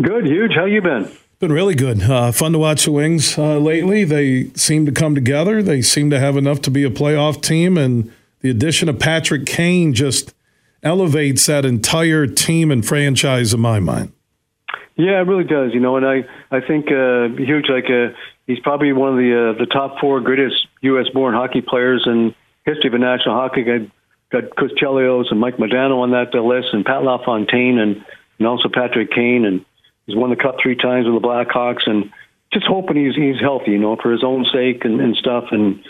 [0.00, 0.52] Good, huge.
[0.54, 1.10] How you been?
[1.38, 2.02] Been really good.
[2.02, 4.04] Uh, fun to watch the Wings uh, lately.
[4.04, 5.62] They seem to come together.
[5.62, 8.10] They seem to have enough to be a playoff team, and
[8.40, 10.32] the addition of Patrick Kane just
[10.82, 14.12] elevates that entire team and franchise in my mind.
[14.96, 15.74] Yeah, it really does.
[15.74, 18.16] You know, and I I think uh, huge like uh,
[18.46, 21.06] he's probably one of the uh, the top four greatest U.S.
[21.12, 22.34] born hockey players in
[22.64, 23.62] history of a national hockey.
[23.62, 23.90] Got
[24.32, 28.02] got Chris Chelios and Mike Modano on that uh, list, and Pat LaFontaine, and
[28.38, 29.66] and also Patrick Kane, and
[30.06, 32.10] he's won the cup three times with the Blackhawks, and
[32.52, 35.84] just hoping he's he's healthy, you know, for his own sake and, and stuff, and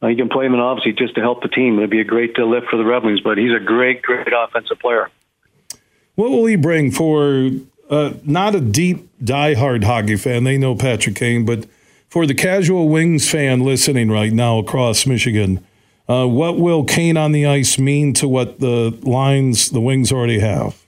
[0.00, 1.78] uh, he can play him, and obviously just to help the team.
[1.78, 4.32] It'd be a great uh, lift for the Red Wings, but he's a great, great
[4.36, 5.10] offensive player.
[6.14, 7.50] What will he bring for
[7.92, 10.44] uh, not a deep, die-hard hockey fan.
[10.44, 11.66] They know Patrick Kane, but
[12.08, 15.64] for the casual Wings fan listening right now across Michigan,
[16.08, 20.40] uh, what will Kane on the ice mean to what the lines the Wings already
[20.40, 20.81] have?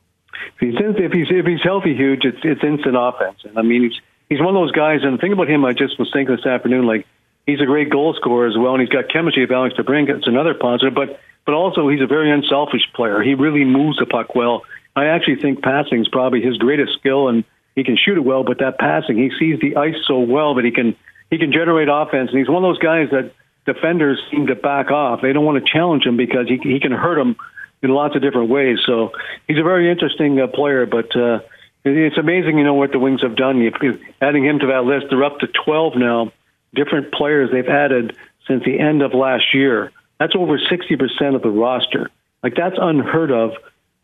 [0.59, 3.41] If he's if he's if he's healthy, huge, it's it's instant offense.
[3.45, 5.01] And I mean, he's he's one of those guys.
[5.03, 7.07] And the thing about him, I just was thinking this afternoon, like
[7.47, 10.19] he's a great goal scorer as well, and he's got chemistry with Alex DeBrincat.
[10.19, 13.23] It's another positive, but but also he's a very unselfish player.
[13.23, 14.63] He really moves the puck well.
[14.97, 18.45] I actually think passing is probably his greatest skill, and he can shoot it well.
[18.45, 20.97] But that passing, he sees the ice so well that he can
[21.31, 22.31] he can generate offense.
[22.31, 23.33] And he's one of those guys that
[23.67, 25.21] defenders seem to back off.
[25.23, 27.37] They don't want to challenge him because he he can hurt them
[27.85, 28.79] in lots of different ways.
[28.87, 29.13] So
[29.47, 30.87] he's a very interesting uh, player.
[30.87, 31.41] But uh,
[31.85, 33.61] it's amazing, you know, what the Wings have done.
[33.63, 36.33] If, if adding him to that list, they're up to 12 now.
[36.75, 38.17] Different players they've added
[38.49, 39.93] since the end of last year.
[40.19, 42.11] That's over 60% of the roster.
[42.43, 43.53] Like that's unheard of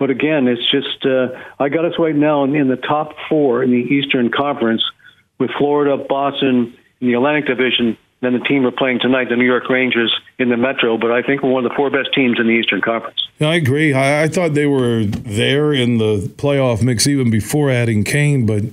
[0.00, 3.62] but again, it's just uh, I got us right now in, in the top four
[3.62, 4.82] in the Eastern Conference
[5.38, 7.98] with Florida, Boston in the Atlantic Division.
[8.20, 10.98] Then the team we're playing tonight, the New York Rangers in the Metro.
[10.98, 13.18] But I think we're one of the four best teams in the Eastern Conference.
[13.38, 13.94] Yeah, I agree.
[13.94, 18.64] I, I thought they were there in the playoff mix even before adding Kane, but.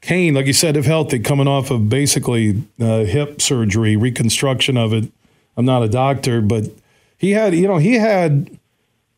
[0.00, 4.92] Kane, like you said, if healthy, coming off of basically uh, hip surgery, reconstruction of
[4.92, 5.10] it.
[5.56, 6.70] I'm not a doctor, but
[7.18, 8.58] he had, you know, he had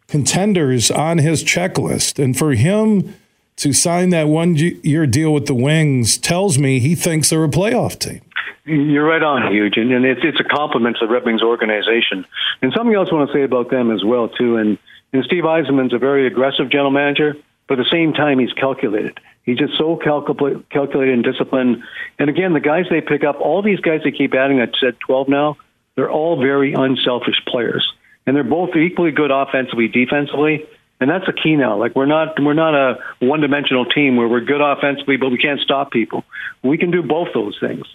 [0.08, 2.22] contenders on his checklist.
[2.22, 3.14] And for him
[3.56, 7.48] to sign that one year deal with the Wings tells me he thinks they're a
[7.48, 8.22] playoff team.
[8.64, 12.26] You're right on, huge, and, it's it's a compliment to the Red Wings organization.
[12.62, 14.56] And something else I want to say about them as well too.
[14.56, 14.78] And
[15.12, 17.34] and Steve Yzerman's a very aggressive general manager,
[17.68, 19.18] but at the same time he's calculated.
[19.44, 21.82] He's just so calcul- calculated and disciplined.
[22.18, 25.00] And again, the guys they pick up, all these guys they keep adding, I said
[25.00, 25.56] 12 now,
[25.96, 27.92] they're all very unselfish players
[28.26, 30.66] and they're both equally good offensively, defensively.
[31.00, 31.78] And that's a key now.
[31.78, 35.38] Like we're not we're not a one dimensional team where we're good offensively, but we
[35.38, 36.24] can't stop people.
[36.62, 37.86] We can do both those things.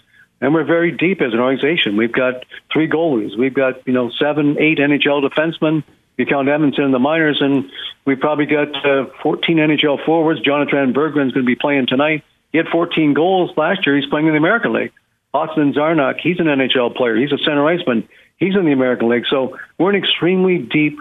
[0.46, 1.96] And we're very deep as an organization.
[1.96, 3.36] We've got three goalies.
[3.36, 5.82] We've got, you know, seven, eight NHL defensemen.
[6.16, 7.68] You count Edmonton in the minors, and
[8.04, 10.40] we've probably got uh, 14 NHL forwards.
[10.42, 12.22] Jonathan Berggren's going to be playing tonight.
[12.52, 13.96] He had 14 goals last year.
[13.96, 14.92] He's playing in the American League.
[15.34, 17.16] Austin Czarnik, he's an NHL player.
[17.16, 18.08] He's a center iceman.
[18.36, 19.24] He's in the American League.
[19.28, 21.00] So we're an extremely deep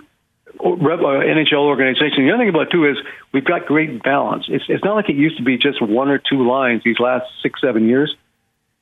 [0.59, 2.25] uh, NHL organization.
[2.25, 2.97] The other thing about it, too is
[3.31, 4.45] we've got great balance.
[4.49, 7.27] It's, it's not like it used to be just one or two lines these last
[7.43, 8.15] six, seven years.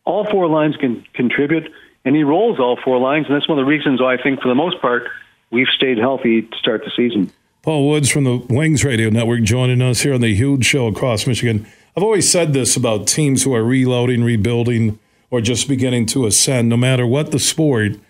[0.05, 1.71] All four lines can contribute,
[2.05, 4.41] and he rolls all four lines, and that's one of the reasons why I think,
[4.41, 5.07] for the most part,
[5.51, 7.31] we've stayed healthy to start the season.
[7.61, 11.25] Paul Woods from the Wings Radio Network joining us here on the huge show across
[11.25, 11.65] Michigan.
[11.95, 14.99] I've always said this about teams who are reloading, rebuilding,
[15.31, 17.93] or just beginning to ascend, no matter what the sport–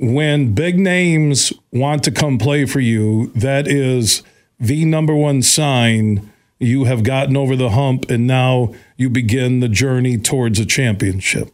[0.00, 4.22] when big names want to come play for you, that is
[4.58, 6.29] the number one sign
[6.60, 11.52] you have gotten over the hump and now you begin the journey towards a championship.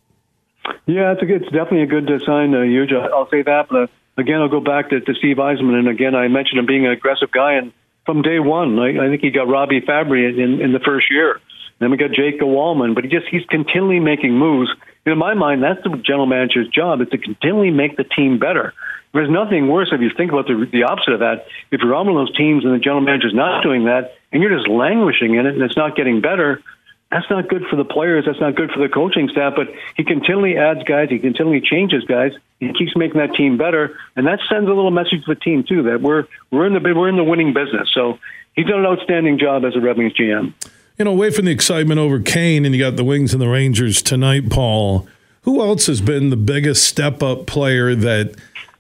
[0.87, 3.09] Yeah, it's a good, it's definitely a good sign, uh.
[3.15, 3.69] I'll say that.
[3.71, 6.87] But again, I'll go back to, to Steve Yzerman, and again, I mentioned him being
[6.87, 7.73] an aggressive guy, and
[8.05, 11.41] from day one, I, I think he got Robbie Fabbri in, in the first year.
[11.79, 14.71] Then we got Jake Walman, but he just he's continually making moves
[15.07, 18.75] in my mind, that's the general manager's job is to continually make the team better.
[19.15, 21.47] There's nothing worse if you think about the, the opposite of that.
[21.71, 24.43] If you're on one of those teams and the general manager's not doing that, and
[24.43, 26.63] you're just languishing in it and it's not getting better,
[27.11, 28.27] that's not good for the players.
[28.27, 29.55] That's not good for the coaching staff.
[29.57, 31.09] But he continually adds guys.
[31.09, 32.33] He continually changes guys.
[32.61, 35.65] He keeps making that team better, and that sends a little message to the team
[35.67, 37.89] too that we're we're in the we're in the winning business.
[37.95, 38.19] So
[38.55, 40.53] he's done an outstanding job as a Red Wings GM.
[40.99, 43.49] You know, away from the excitement over Kane, and you got the Wings and the
[43.49, 45.09] Rangers tonight, Paul.
[45.43, 48.35] Who else has been the biggest step up player that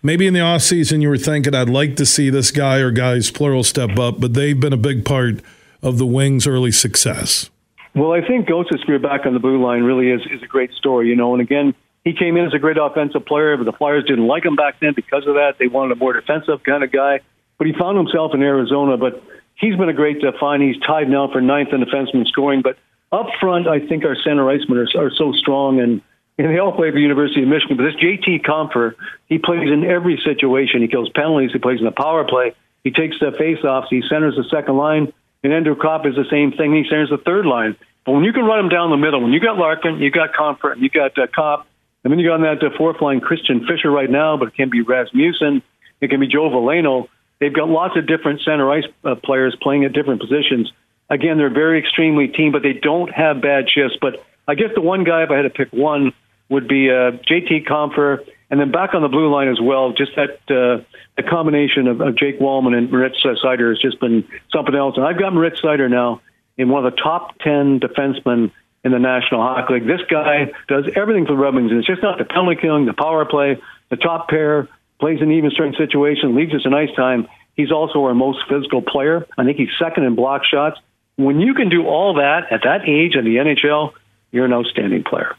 [0.06, 3.30] maybe in the offseason you were thinking, I'd like to see this guy or guys,
[3.30, 5.40] plural, step up, but they've been a big part
[5.82, 7.50] of the Wings' early success?
[7.94, 11.08] Well, I think Gostisbehere back on the blue line really is, is a great story,
[11.08, 11.32] you know.
[11.32, 14.44] And again, he came in as a great offensive player, but the Flyers didn't like
[14.44, 15.54] him back then because of that.
[15.58, 17.20] They wanted a more defensive kind of guy.
[17.58, 18.96] But he found himself in Arizona.
[18.96, 19.22] But
[19.54, 20.62] he's been a great uh, find.
[20.62, 22.62] He's tied now for ninth in defenseman scoring.
[22.62, 22.76] But
[23.12, 26.02] up front, I think our center icemen are, are so strong, and,
[26.38, 27.76] and they all play for University of Michigan.
[27.76, 28.94] But this JT Compher,
[29.26, 30.82] he plays in every situation.
[30.82, 31.50] He kills penalties.
[31.52, 32.54] He plays in the power play.
[32.84, 33.88] He takes the face-offs.
[33.90, 35.12] He centers the second line.
[35.42, 36.74] And Andrew Copp is the same thing.
[36.74, 37.76] He centers the third line.
[38.04, 40.32] But when you can run them down the middle, when you got Larkin, you got
[40.32, 41.66] Compher, you got uh, Copp,
[42.04, 44.54] and then you got on that uh, fourth line Christian Fischer right now, but it
[44.54, 45.62] can be Rasmussen,
[46.00, 47.08] it can be Joe Veleno.
[47.40, 50.72] They've got lots of different center ice uh, players playing at different positions.
[51.10, 53.96] Again, they're very extremely team, but they don't have bad shifts.
[54.00, 56.12] But I guess the one guy, if I had to pick one,
[56.48, 59.92] would be uh, JT Compher, and then back on the blue line as well.
[59.92, 60.84] Just that uh,
[61.16, 64.96] the combination of, of Jake Walman and Moritz Seider has just been something else.
[64.96, 66.20] And I've got Moritz Seider now
[66.56, 68.52] in one of the top 10 defensemen
[68.84, 69.86] in the National Hockey League.
[69.86, 71.54] This guy does everything for the Red.
[71.54, 74.68] And it's just not the penalty killing, the power play, the top pair,
[75.00, 77.26] plays in even strength situation, leaves us in ice time.
[77.54, 79.26] He's also our most physical player.
[79.36, 80.78] I think he's second in block shots.
[81.16, 83.92] When you can do all that at that age in the NHL,
[84.30, 85.34] you're an outstanding player.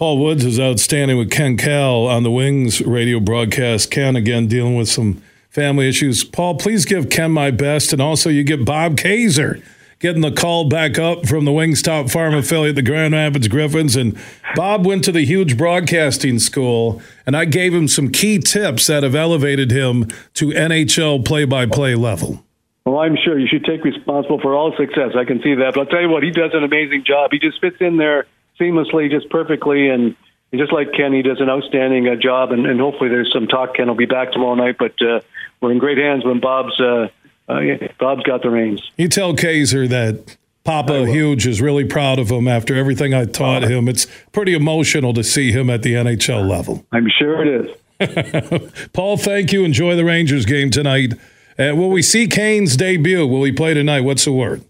[0.00, 3.90] Paul Woods is outstanding with Ken Kal on the Wings radio broadcast.
[3.90, 6.24] Ken, again, dealing with some family issues.
[6.24, 7.92] Paul, please give Ken my best.
[7.92, 9.62] And also, you get Bob Kaiser
[9.98, 13.94] getting the call back up from the Wingstop Farm affiliate, the Grand Rapids Griffins.
[13.94, 14.18] And
[14.54, 19.02] Bob went to the huge broadcasting school, and I gave him some key tips that
[19.02, 22.42] have elevated him to NHL play by play level.
[22.86, 25.10] Well, I'm sure you should take responsible for all success.
[25.14, 25.74] I can see that.
[25.74, 27.32] But I'll tell you what, he does an amazing job.
[27.32, 28.24] He just fits in there
[28.60, 29.88] seamlessly, just perfectly.
[29.88, 30.14] And
[30.54, 32.52] just like Ken, he does an outstanding uh, job.
[32.52, 33.76] And, and hopefully there's some talk.
[33.76, 34.76] Ken will be back tomorrow night.
[34.78, 35.20] But uh,
[35.60, 36.78] we're in great hands when Bob's.
[36.78, 37.08] Uh,
[37.48, 38.80] uh, Bob's got the reins.
[38.96, 43.64] You tell Kaiser that Papa Huge is really proud of him after everything I taught
[43.64, 43.88] him.
[43.88, 46.86] It's pretty emotional to see him at the NHL level.
[46.92, 48.70] I'm sure it is.
[48.92, 49.64] Paul, thank you.
[49.64, 51.14] Enjoy the Rangers game tonight.
[51.58, 53.26] Uh, will we see Kane's debut?
[53.26, 54.00] Will he play tonight?
[54.00, 54.64] What's the word?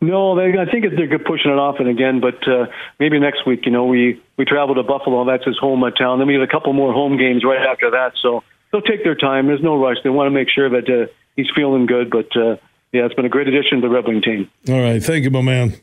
[0.00, 2.66] No, they, I think they're pushing it off and again, but uh,
[3.00, 3.66] maybe next week.
[3.66, 5.24] You know, we we travel to Buffalo.
[5.24, 6.18] That's his home town.
[6.18, 8.12] Then we have a couple more home games right after that.
[8.22, 9.48] So they'll take their time.
[9.48, 9.96] There's no rush.
[10.04, 12.10] They want to make sure that uh, he's feeling good.
[12.10, 12.56] But uh,
[12.92, 14.48] yeah, it's been a great addition to the Red Wing team.
[14.68, 15.74] All right, thank you, my man.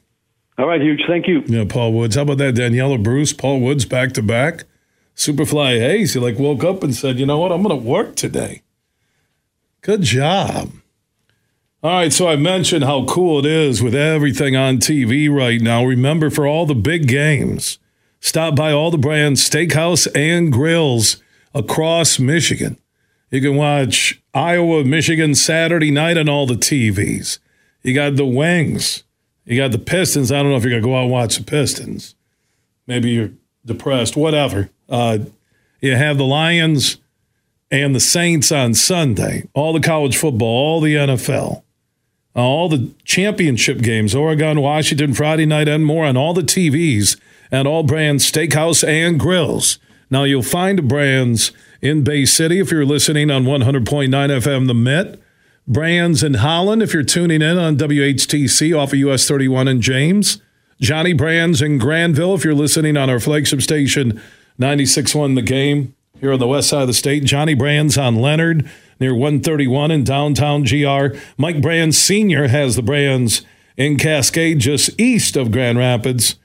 [0.57, 1.01] All right, huge.
[1.05, 1.43] Thank you.
[1.47, 2.15] Yeah, Paul Woods.
[2.15, 4.63] How about that, Daniella Bruce, Paul Woods, back to back.
[5.17, 6.13] Superfly Hayes.
[6.13, 7.51] He like woke up and said, "You know what?
[7.51, 8.61] I'm going to work today."
[9.81, 10.71] Good job.
[11.85, 15.85] All right, so I mentioned how cool it is with everything on TV right now.
[15.85, 17.77] Remember, for all the big games,
[18.19, 21.21] stop by all the Brann's, steakhouse and grills
[21.53, 22.79] across Michigan.
[23.29, 27.37] You can watch Iowa, Michigan Saturday night on all the TVs.
[27.83, 29.03] You got the Wings.
[29.45, 30.31] You got the Pistons.
[30.31, 32.15] I don't know if you're going to go out and watch the Pistons.
[32.87, 33.33] Maybe you're
[33.63, 34.71] depressed, whatever.
[34.89, 35.19] Uh,
[35.81, 36.97] you have the Lions
[37.69, 41.61] and the Saints on Sunday, all the college football, all the NFL,
[42.35, 47.17] Uh, all the championship games, Oregon, Washington, Friday night, and more on all the TVs
[47.51, 49.79] at all Brann's, steakhouse and grills.
[50.09, 55.19] Now you'll find Brann's in Bay City if you're listening on 100.9 FM The Met.
[55.67, 60.41] Brann's in Holland if you're tuning in on WHTC off of US 31 and James.
[60.79, 64.21] Johnny Brann's in Grandville if you're listening on our flagship station
[64.59, 67.23] 96.1 The Game here on the west side of the state.
[67.23, 68.69] Johnny Brann's on Leonard
[68.99, 71.17] near 131 in downtown GR.
[71.37, 72.47] Mike Brann's Sr.
[72.47, 73.41] has the Brann's
[73.77, 76.35] in Cascade just east of Grand Rapids.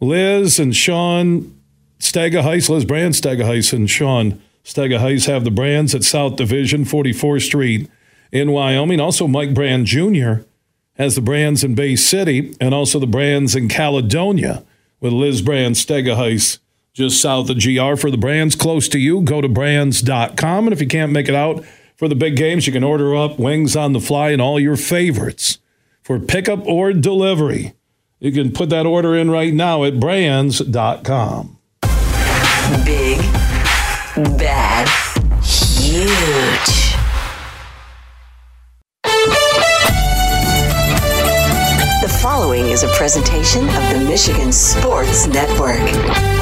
[0.00, 1.56] Liz and Sean
[2.00, 7.88] Stegaheis, Liz Brann Stegaheis and Sean Stegaheis have the Brann's at South Division, 44th Street
[8.32, 9.00] in Wyoming.
[9.00, 10.44] Also, Mike Brann Jr.
[10.96, 14.64] has the Brann's in Bay City and also the Brann's in Caledonia
[15.00, 16.58] with Liz Brann Stegaheis
[16.92, 17.96] just south of GR.
[17.96, 20.66] For the brands close to you, go to branns.com.
[20.66, 21.64] And if you can't make it out
[22.02, 24.74] for the big games, you can order up wings on the fly and all your
[24.74, 25.58] favorites
[26.02, 27.74] for pickup or delivery.
[28.18, 31.58] You can put that order in right now at branns.com.
[32.84, 33.18] Big,
[34.36, 34.88] bad,
[35.44, 36.96] huge.
[42.02, 46.41] The following is a presentation of the Michigan Sports Network.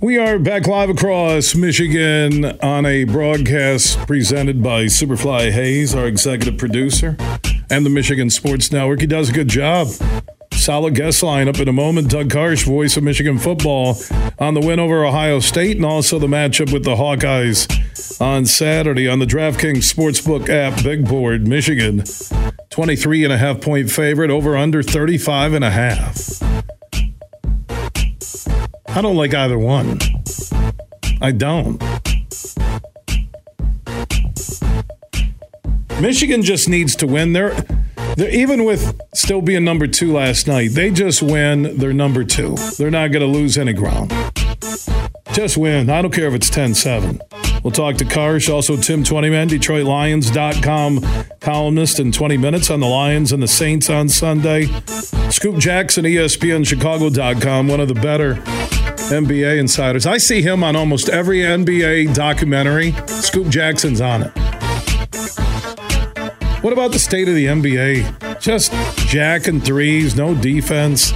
[0.00, 6.56] We are back live across Michigan on a broadcast presented by Superfly Hayes, our executive
[6.56, 7.16] producer,
[7.68, 9.00] and the Michigan Sports Network.
[9.00, 9.88] He does a good job.
[10.52, 12.10] Solid guest lineup in a moment.
[12.10, 13.96] Doug Karsch, voice of Michigan football,
[14.38, 19.08] on the win over Ohio State and also the matchup with the Hawkeyes on Saturday
[19.08, 20.80] on the DraftKings Sportsbook app.
[20.84, 22.04] Big board, Michigan,
[22.70, 26.47] 23 and a half point favorite, over under 35 and a half.
[28.98, 29.96] I don't like either one.
[31.20, 31.80] I don't.
[36.00, 37.32] Michigan just needs to win.
[37.32, 37.54] They're,
[38.16, 40.72] they're even with still being number two last night.
[40.72, 41.78] They just win.
[41.78, 42.56] They're number two.
[42.76, 44.12] They're not going to lose any ground.
[45.30, 45.90] Just win.
[45.90, 47.62] I don't care if it's 10-7.
[47.62, 53.30] We'll talk to Karsch, also Tim Twentyman, DetroitLions.com columnist in 20 minutes on the Lions
[53.30, 54.66] and the Saints on Sunday.
[55.30, 58.42] Scoop Jackson, ESPN Chicago.com, one of the better
[59.10, 60.06] NBA insiders.
[60.06, 62.92] I see him on almost every NBA documentary.
[63.06, 64.32] Scoop Jackson's on it.
[66.62, 68.40] What about the state of the NBA?
[68.40, 68.72] Just
[69.08, 71.12] jack and threes, no defense.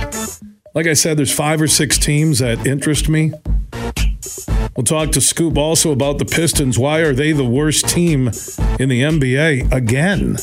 [0.74, 3.32] Like I said, there's five or six teams that interest me.
[4.76, 6.78] We'll talk to Scoop also about the Pistons.
[6.78, 8.28] Why are they the worst team
[8.78, 10.36] in the NBA again?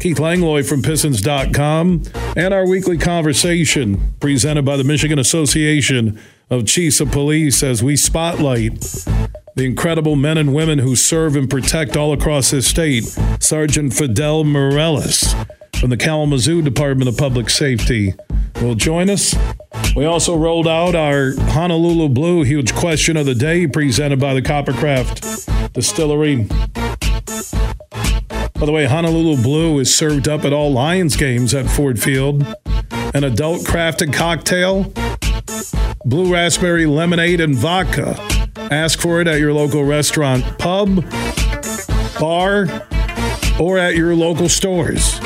[0.00, 7.00] Keith Langlois from Pistons.com, and our weekly conversation presented by the Michigan Association of Chiefs
[7.00, 8.80] of Police as we spotlight
[9.56, 13.04] the incredible men and women who serve and protect all across this state.
[13.40, 15.34] Sergeant Fidel Morales
[15.78, 18.14] from the Kalamazoo Department of Public Safety
[18.62, 19.34] will join us.
[19.94, 24.42] We also rolled out our Honolulu Blue huge question of the day presented by the
[24.42, 26.48] Coppercraft Distillery.
[28.60, 32.42] By the way, Honolulu Blue is served up at all Lions games at Ford Field.
[33.14, 34.92] An adult crafted cocktail,
[36.04, 38.16] blue raspberry lemonade and vodka.
[38.70, 41.10] Ask for it at your local restaurant, pub,
[42.20, 42.68] bar,
[43.58, 45.18] or at your local stores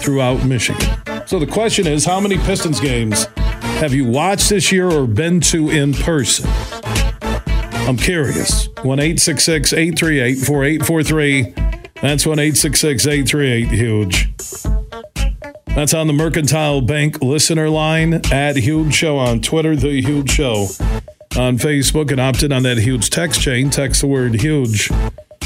[0.00, 0.90] throughout Michigan.
[1.28, 3.26] So the question is how many Pistons games
[3.78, 6.50] have you watched this year or been to in person?
[7.86, 8.68] I'm curious.
[8.82, 11.59] 1 838 4843.
[12.02, 14.32] That's 1 838 Huge.
[15.66, 20.68] That's on the Mercantile Bank listener line at Huge Show on Twitter, The Huge Show
[21.36, 23.68] on Facebook, and opt in on that huge text chain.
[23.68, 24.88] Text the word huge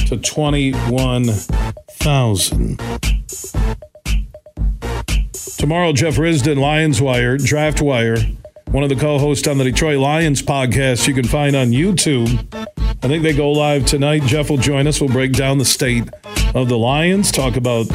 [0.06, 2.78] to 21,000.
[5.58, 8.18] Tomorrow, Jeff Risdon, Lions Wire, Draft Wire,
[8.68, 12.46] one of the co hosts on the Detroit Lions podcast you can find on YouTube.
[13.02, 14.22] I think they go live tonight.
[14.22, 15.00] Jeff will join us.
[15.00, 16.04] We'll break down the state
[16.54, 17.88] of the Lions, talk about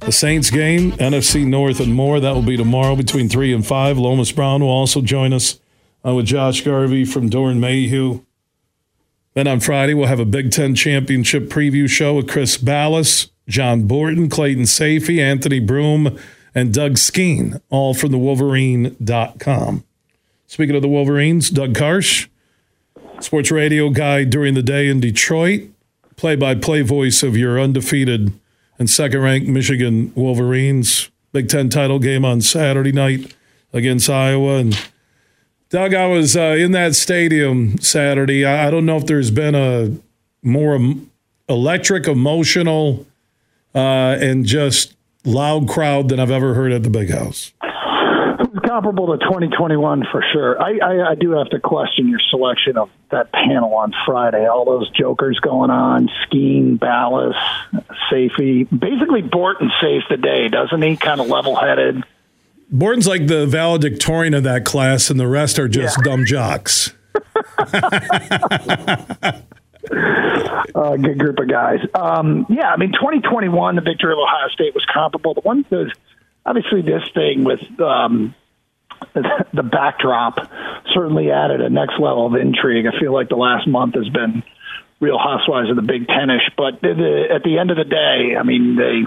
[0.00, 2.20] the Saints game, NFC North, and more.
[2.20, 3.98] That will be tomorrow between 3 and 5.
[3.98, 5.58] Lomas Brown will also join us
[6.06, 8.20] uh, with Josh Garvey from Doeren Mayhew.
[9.34, 13.84] Then on Friday, we'll have a Big Ten championship preview show with Chris Balas, John
[13.84, 16.18] Borton, Clayton Sayfie, Anthony Broome,
[16.54, 19.84] and Doug Skene, all from the Wolverine.com.
[20.46, 22.28] Speaking of the Wolverines, Doug Karsch,
[23.20, 25.70] sports radio guy during the day in Detroit
[26.18, 28.32] play by play voice of your undefeated
[28.78, 31.10] and second ranked Michigan Wolverines.
[31.32, 33.34] Big Ten title game on Saturday night
[33.72, 34.56] against Iowa.
[34.56, 34.88] And
[35.70, 38.44] Doug, I was uh, in that stadium Saturday.
[38.44, 39.94] I, don't know if there's been a
[40.42, 40.78] more
[41.48, 43.06] electric, emotional,
[43.74, 47.52] uh, and just loud crowd than I've ever heard at the big house
[48.78, 50.60] comparable to 2021 for sure.
[50.62, 54.46] I, I, I do have to question your selection of that panel on Friday.
[54.46, 57.34] All those jokers going on, Skene, Balas,
[58.10, 58.68] Sayfie.
[58.70, 60.96] Basically, Borton saves the day, doesn't he?
[60.96, 62.04] Kind of level headed.
[62.70, 66.04] Borton's like the valedictorian of that class, and the rest are just yeah.
[66.04, 66.92] dumb jocks.
[70.74, 71.80] uh, good group of guys.
[71.94, 75.34] Um, yeah, I mean, 2021, the victory of Ohio State was comparable.
[75.34, 75.92] The one that
[76.46, 78.34] obviously this thing with um,
[79.14, 80.38] the backdrop
[80.92, 82.86] certainly added a next level of intrigue.
[82.86, 84.42] I feel like the last month has been
[85.00, 88.42] real housewives of the Big Tenish, but the, at the end of the day, I
[88.42, 89.06] mean, they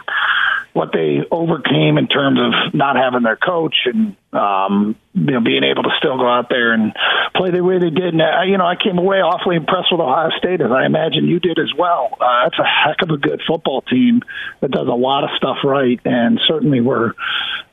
[0.74, 5.64] what they overcame in terms of not having their coach and um, you know being
[5.64, 6.94] able to still go out there and
[7.36, 8.14] play the way they did.
[8.14, 11.28] And I, you know, I came away awfully impressed with Ohio State, as I imagine
[11.28, 12.16] you did as well.
[12.20, 14.22] Uh, that's a heck of a good football team
[14.62, 17.16] that does a lot of stuff right, and certainly were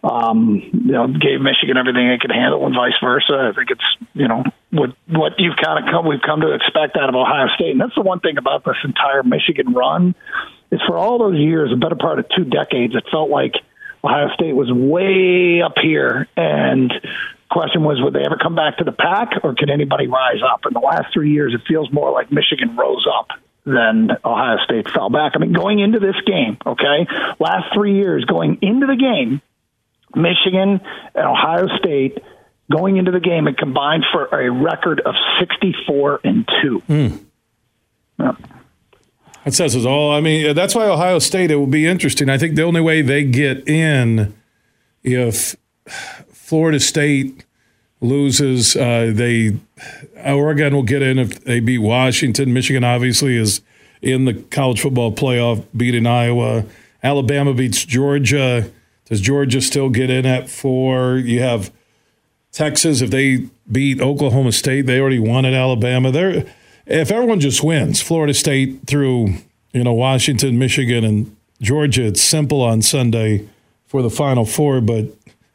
[0.03, 3.53] um, you know gave Michigan everything they could handle, and vice versa.
[3.53, 6.97] I think it's you know what what you've kind of come we've come to expect
[6.97, 10.17] out of Ohio State, and that's the one thing about this entire Michigan run
[10.71, 13.55] is for all those years, a better part of two decades, it felt like
[14.05, 16.29] Ohio State was way up here.
[16.37, 16.93] And
[17.51, 20.66] question was, would they ever come back to the pack or can anybody rise up?
[20.66, 23.29] In the last three years, it feels more like Michigan rose up
[23.64, 25.33] than Ohio State fell back.
[25.35, 27.07] I mean, going into this game, okay,
[27.39, 29.43] last three years, going into the game,
[30.14, 30.81] Michigan
[31.14, 32.19] and Ohio State
[32.71, 36.83] going into the game and combined for a record of 64 and 2.
[36.89, 37.25] Mm.
[38.19, 38.33] Yeah.
[39.45, 40.12] That says it all.
[40.12, 42.28] I mean, that's why Ohio State, it will be interesting.
[42.28, 44.34] I think the only way they get in
[45.03, 45.57] if
[46.32, 47.45] Florida State
[48.01, 49.57] loses, uh, they
[50.24, 52.53] Oregon will get in if they beat Washington.
[52.53, 53.61] Michigan obviously is
[54.03, 56.64] in the college football playoff, beating Iowa.
[57.03, 58.70] Alabama beats Georgia.
[59.07, 61.16] Does Georgia still get in at four?
[61.16, 61.72] You have
[62.53, 64.86] Texas if they beat Oklahoma State.
[64.86, 66.11] They already won at Alabama.
[66.11, 66.45] They're
[66.89, 69.34] if everyone just wins, Florida State through
[69.72, 73.47] you know Washington, Michigan, and Georgia, it's simple on Sunday
[73.86, 74.80] for the Final Four.
[74.80, 75.07] But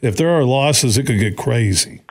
[0.02, 2.02] if there are losses, it could get crazy.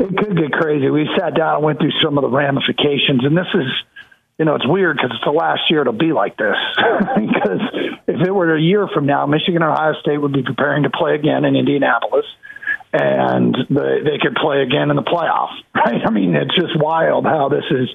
[0.00, 0.88] It could get crazy.
[0.90, 3.70] We sat down and went through some of the ramifications, and this is.
[4.38, 6.56] You know, it's weird because it's the last year it'll be like this.
[6.76, 7.60] because
[8.08, 10.90] if it were a year from now, Michigan and Ohio State would be preparing to
[10.90, 12.24] play again in Indianapolis
[12.92, 15.50] and the, they could play again in the playoff.
[15.74, 16.02] Right?
[16.06, 17.88] I mean, it's just wild how this is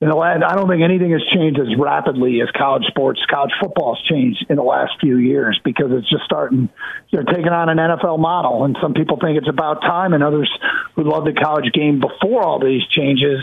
[0.00, 3.52] in the last, I don't think anything has changed as rapidly as college sports, college
[3.58, 6.68] football has changed in the last few years because it's just starting.
[7.10, 10.50] They're taking on an NFL model, and some people think it's about time, and others
[10.96, 13.40] who love the college game before all these changes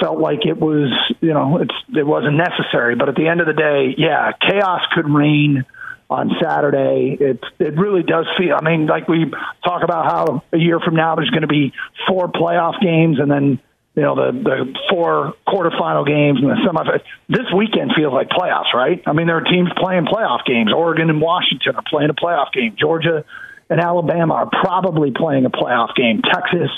[0.00, 2.94] felt like it was, you know, it's it wasn't necessary.
[2.94, 5.64] But at the end of the day, yeah, chaos could reign
[6.08, 7.16] on Saturday.
[7.18, 8.56] It it really does feel.
[8.56, 9.26] I mean, like we
[9.64, 11.72] talk about how a year from now there's going to be
[12.06, 13.58] four playoff games, and then
[13.94, 17.00] you know the the four quarterfinal games and the semifinal.
[17.28, 19.02] This weekend feels like playoffs, right?
[19.06, 20.72] I mean, there are teams playing playoff games.
[20.72, 22.74] Oregon and Washington are playing a playoff game.
[22.78, 23.24] Georgia
[23.70, 26.22] and Alabama are probably playing a playoff game.
[26.22, 26.70] Texas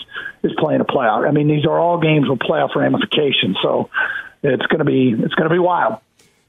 [0.42, 1.26] is playing a playoff.
[1.26, 3.56] I mean, these are all games with playoff ramifications.
[3.62, 3.90] So
[4.42, 5.98] it's going to be it's going to be wild.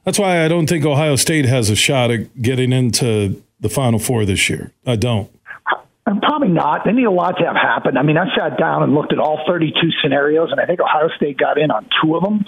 [0.03, 3.99] That's why I don't think Ohio State has a shot at getting into the Final
[3.99, 4.71] Four this year.
[4.85, 5.29] I don't.
[6.21, 6.85] Probably not.
[6.85, 7.97] They need a lot to have happen.
[7.97, 11.09] I mean, I sat down and looked at all 32 scenarios, and I think Ohio
[11.17, 12.45] State got in on two of them.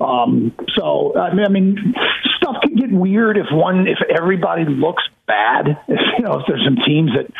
[0.00, 1.94] Um, so, I mean, I mean,
[2.36, 5.78] stuff can get weird if one, if everybody looks bad.
[5.88, 7.30] If, you know, if there's some teams that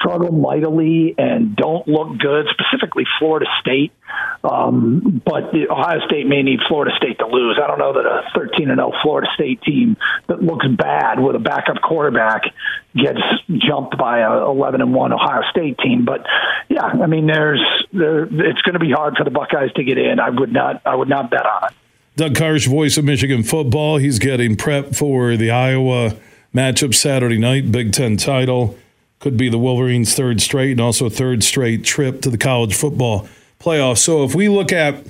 [0.00, 3.92] struggle mightily and don't look good, specifically Florida State.
[4.42, 7.60] Um, but Ohio State may need Florida State to lose.
[7.62, 9.96] I don't know that a 13 and 0 Florida State team
[10.28, 12.44] that looks bad with a backup quarterback
[12.94, 16.04] gets jumped by a 11 and 1 Ohio State team.
[16.04, 16.26] But
[16.68, 17.60] yeah, I mean, there's
[17.92, 20.20] there, it's going to be hard for the Buckeyes to get in.
[20.20, 21.74] I would not I would not bet on it.
[22.16, 23.96] Doug Karsch, voice of Michigan football.
[23.96, 26.16] He's getting prep for the Iowa
[26.54, 28.76] matchup Saturday night, Big Ten title.
[29.20, 33.28] Could be the Wolverines' third straight and also third straight trip to the college football
[33.58, 33.98] playoffs.
[33.98, 35.04] So if we look at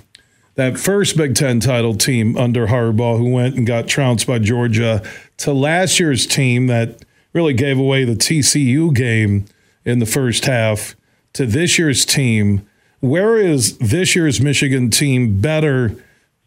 [0.56, 5.02] that first Big Ten title team under Harbaugh, who went and got trounced by Georgia,
[5.38, 9.46] to last year's team that really gave away the TCU game
[9.90, 10.96] in the first half,
[11.34, 12.66] to this year's team,
[13.00, 15.94] where is this year's Michigan team better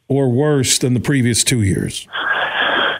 [0.08, 2.08] or worse than the previous two years?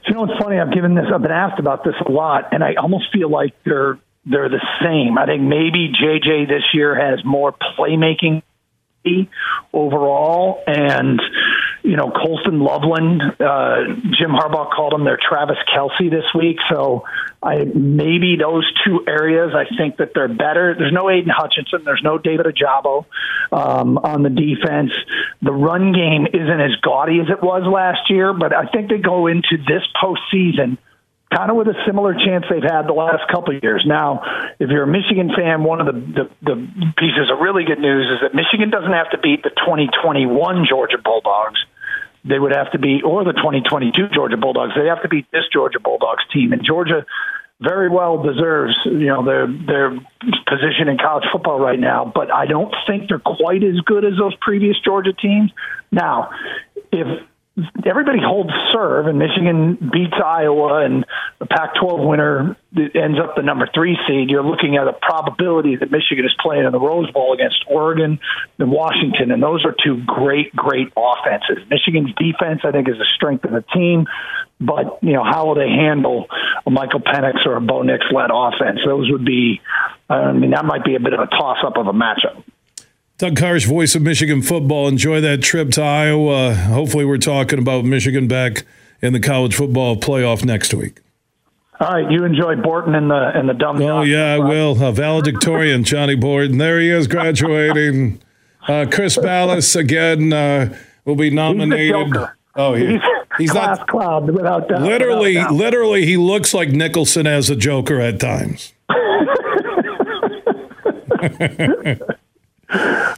[0.08, 0.60] You know, it's funny.
[0.60, 1.06] I've given this.
[1.14, 4.66] I've been asked about this a lot, and I almost feel like they're they're the
[4.82, 5.18] same.
[5.18, 8.44] I think maybe JJ this year has more playmaking
[9.74, 11.22] overall, and
[11.84, 13.84] you know Colston Loveland, uh,
[14.18, 16.58] Jim Harbaugh called him their Travis Kelce this week.
[16.72, 17.04] So
[17.42, 20.76] I maybe those two areas I think that they're better.
[20.78, 23.06] There's no Aidan Hutchinson, there's no David Ojabo
[23.52, 24.92] um, on the defense.
[25.42, 28.98] The run game isn't as gaudy as it was last year, but I think they
[28.98, 30.78] go into this postseason
[31.36, 33.84] kind of with a similar chance they've had the last couple of years.
[33.86, 34.22] Now,
[34.60, 36.56] if you're a Michigan fan, one of the, the, the
[36.98, 40.98] pieces of really good news is that Michigan doesn't have to beat the 2021 Georgia
[41.04, 41.60] Bulldogs.
[42.26, 44.74] They would have to be, or the 2022 Georgia Bulldogs.
[44.78, 47.06] They have to beat this Georgia Bulldogs team, and Georgia
[47.60, 49.90] very well deserves you know their their
[50.48, 52.12] position in college football right now.
[52.14, 55.52] But I don't think they're quite as good as those previous Georgia teams.
[55.92, 56.30] Now,
[56.92, 57.08] if
[57.86, 61.06] everybody holds serve, and Michigan beats Iowa, and
[61.40, 64.30] the Pac-12 winner ends up the number three seed.
[64.32, 68.20] You're looking at a probability that Michigan is playing in the Rose Bowl against Oregon
[68.58, 71.64] and Washington, and those are two great, great offenses.
[71.70, 74.08] Michigan's defense, I think, is the strength of the team,
[74.60, 76.26] but you know how will they handle
[76.66, 78.80] a Michael Penix or a Bo Nix led offense?
[78.84, 79.62] Those would be,
[80.10, 82.44] I mean, that might be a bit of a toss-up of a matchup.
[83.20, 84.88] Doug Karsch, voice of Michigan football.
[84.88, 86.56] Enjoy that trip to Iowa.
[86.56, 88.66] Hopefully, we're talking about Michigan back
[89.02, 91.00] in the college football playoff next week.
[91.80, 93.82] All right, you enjoy Borton and the and the dumb.
[93.82, 94.82] Oh yeah, I will.
[94.82, 96.58] Uh, valedictorian Johnny Borton.
[96.58, 98.20] There he is, graduating.
[98.68, 102.16] Uh, Chris Balas again uh, will be nominated.
[102.56, 102.92] Oh, yeah.
[102.92, 103.02] He's,
[103.40, 104.84] he's class not cloud without doubt.
[104.84, 105.58] Literally, without doubt.
[105.58, 108.74] literally, he looks like Nicholson as a Joker at times.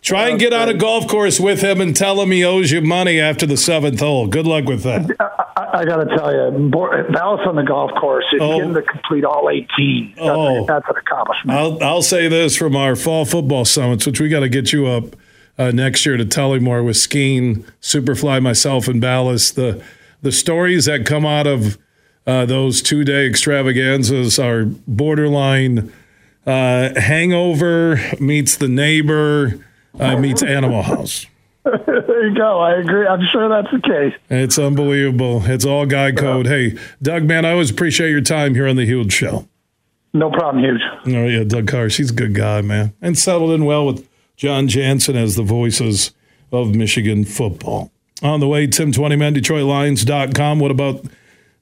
[0.02, 2.82] Try and get on a golf course with him and tell him he owes you
[2.82, 4.28] money after the seventh hole.
[4.28, 5.16] Good luck with that.
[5.56, 6.70] I, I got to tell you,
[7.12, 8.58] Dallas on the golf course, if oh.
[8.58, 10.66] getting to complete all 18, that's, oh.
[10.66, 11.58] that's an accomplishment.
[11.58, 14.88] I'll, I'll say this from our fall football summits, which we got to get you
[14.88, 15.16] up
[15.58, 19.52] uh, next year to Tullymore with skiing, Superfly, myself, and Balas.
[19.52, 19.84] The,
[20.22, 21.78] the stories that come out of
[22.28, 25.94] uh, those two day extravaganzas are borderline–
[26.46, 29.66] uh, Hangover meets The Neighbor
[30.00, 31.26] uh, meets Animal House.
[31.64, 32.60] there you go.
[32.60, 33.08] I agree.
[33.08, 34.14] I'm sure that's the case.
[34.30, 35.42] It's unbelievable.
[35.46, 36.46] It's all guy code.
[36.46, 39.48] Hey, Doug, man, I always appreciate your time here on the Huge Show.
[40.14, 40.82] No problem, Huge.
[41.08, 41.88] Oh yeah, Doug Carr.
[41.88, 46.12] He's a good guy, man, and settled in well with Jon Jansen as the voices
[46.52, 47.92] of Michigan football.
[48.22, 50.60] On the way, Tim Twentyman, DetroitLions.com.
[50.60, 51.06] What about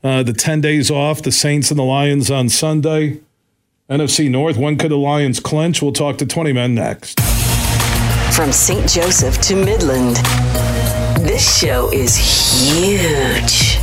[0.03, 1.21] uh, the 10 days off?
[1.23, 3.21] The Saints and the Lions on Sunday.
[3.93, 5.79] NFC North, when could the Lions clinch?
[5.79, 7.19] We'll talk to Twentyman next.
[8.33, 8.89] From St.
[8.89, 10.15] Joseph to Midland,
[11.19, 13.82] this show is huge.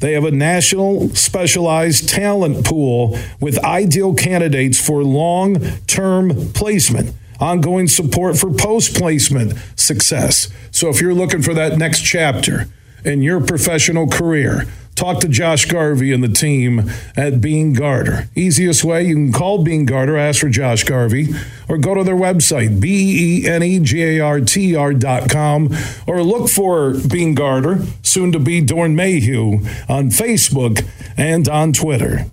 [0.00, 7.86] They have a national specialized talent pool with ideal candidates for long term placement, ongoing
[7.86, 10.48] support for post placement success.
[10.70, 12.66] So if you're looking for that next chapter
[13.04, 18.28] in your professional career, Talk to Josh Garvey and the team at Beene Garter.
[18.34, 21.28] Easiest way, you can call Beene Garter, ask for Josh Garvey,
[21.68, 25.74] or go to their website, B-E-N-E-G-A-R-T-R dot com,
[26.06, 30.86] or look for Beene Garter, soon to be Doeren Mayhew, on Facebook
[31.16, 32.26] and on Twitter.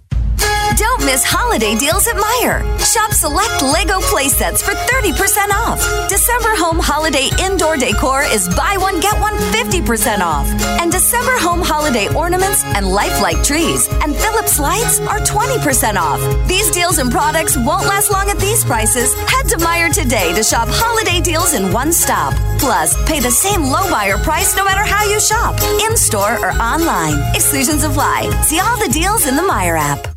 [1.08, 2.68] Miss holiday deals at Meijer.
[2.84, 5.16] Shop select Lego playsets for 30%
[5.56, 5.80] off.
[6.10, 10.52] December home holiday indoor decor is buy one, get one 50% off.
[10.84, 16.20] And December home holiday ornaments and lifelike trees and Philips lights are 20% off.
[16.46, 19.16] These deals and products won't last long at these prices.
[19.32, 22.36] Head to Meijer today to shop holiday deals in one stop.
[22.60, 25.56] Plus, pay the same low Meijer price no matter how you shop,
[25.88, 27.16] in store or online.
[27.34, 28.30] Exclusions apply.
[28.44, 30.17] See all the deals in the Meijer app.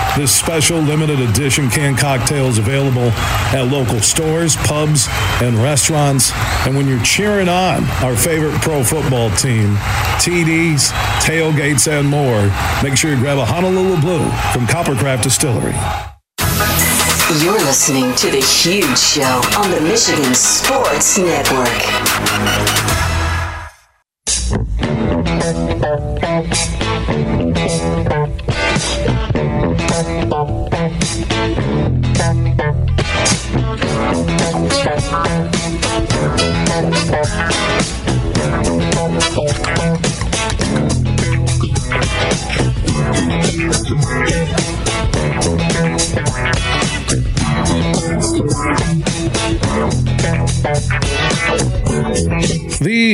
[0.17, 3.11] This special limited edition can cocktail is available
[3.55, 5.07] at local stores, pubs,
[5.41, 6.31] and restaurants.
[6.65, 9.75] And when you're cheering on our favorite pro football team,
[10.19, 10.91] TDs,
[11.21, 12.51] tailgates, and more,
[12.83, 15.75] make sure you grab a Honolulu Blue from Coppercraft Distillery.
[17.41, 23.00] You're listening to The Huge Show on the Michigan Sports Network.
[35.11, 35.17] The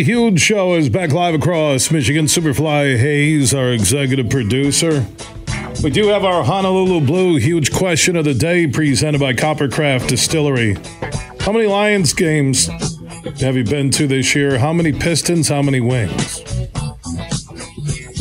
[0.06, 2.26] Huge Show is back live across Michigan.
[2.26, 5.08] Superfly Hayes, our executive producer.
[5.82, 10.78] We do have our Honolulu Blue Huge Question of the Day presented by Coppercraft Distillery.
[11.48, 12.68] How many Lions games
[13.40, 14.60] have you been to this year?
[14.60, 15.48] How many Pistons?
[15.48, 16.42] How many Wings?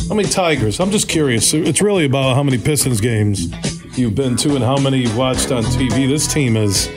[0.07, 0.79] How many Tigers?
[0.79, 1.53] I'm just curious.
[1.53, 3.51] It's really about how many Pistons games
[3.97, 6.07] you've been to and how many you've watched on TV.
[6.07, 6.87] This team is,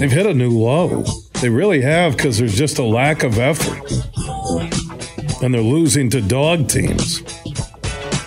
[0.00, 1.04] they've hit a new low.
[1.40, 3.88] They really have because there's just a lack of effort.
[5.44, 7.22] And they're losing to dog teams.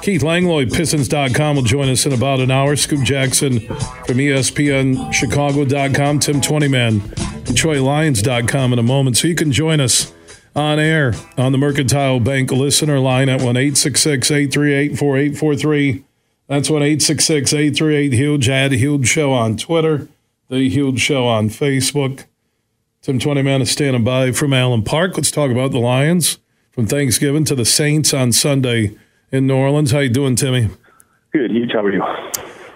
[0.04, 2.76] Keith Langlois, Pistons.com, will join us in about an hour.
[2.76, 6.20] Scoop Jackson from ESPN Chicago.com.
[6.20, 9.16] Tim Twentyman, DetroitLions.com in a moment.
[9.16, 10.12] So you can join us
[10.58, 16.04] on air on the Mercantile Bank listener line at 1 838 4843.
[16.48, 18.50] That's 1 838 Huge.
[18.50, 20.10] Add Huge Show on Twitter,
[20.50, 22.26] The Huge Show on Facebook.
[23.02, 25.16] Tim Twentyman is standing by from Allen Park.
[25.16, 26.40] Let's talk about the Lions
[26.72, 28.98] from Thanksgiving to the Saints on Sunday
[29.34, 29.92] in New Orleans.
[29.92, 30.70] How you doing, Timmy?
[31.34, 31.52] Good.
[31.52, 31.72] Huge.
[31.74, 32.04] How are you?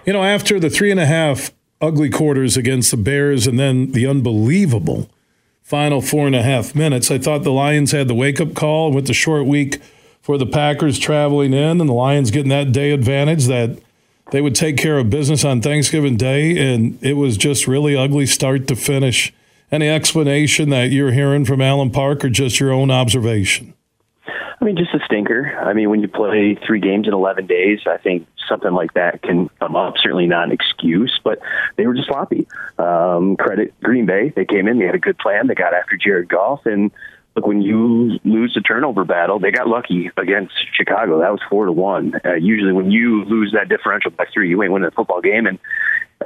[0.04, 3.92] You know, after the three and a half ugly quarters against the Bears and then
[3.92, 5.08] the unbelievable
[5.62, 8.90] final four and a half minutes, I thought the Lions had the wake up call
[8.90, 9.80] with the short week
[10.20, 13.78] for the Packers traveling in and the Lions getting that day advantage that
[14.32, 16.74] they would take care of business on Thanksgiving Day.
[16.74, 19.32] And it was just really ugly start to finish.
[19.70, 23.74] Any explanation that you're hearing from Allen Park or just your own observation?
[24.60, 25.56] I mean, just a stinker.
[25.56, 29.22] I mean, when you play three games in 11 days, I think something like that
[29.22, 29.94] can come up.
[30.02, 31.38] Certainly not an excuse, but
[31.76, 32.48] they were just sloppy.
[32.78, 34.32] Um, credit Green Bay.
[34.34, 35.46] They came in, they had a good plan.
[35.46, 36.66] They got after Jared Goff.
[36.66, 36.90] And
[37.36, 41.20] look, when you lose the turnover battle, they got lucky against Chicago.
[41.20, 42.14] That was four to one.
[42.24, 45.46] Uh, usually, when you lose that differential by three, you ain't winning a football game.
[45.46, 45.58] And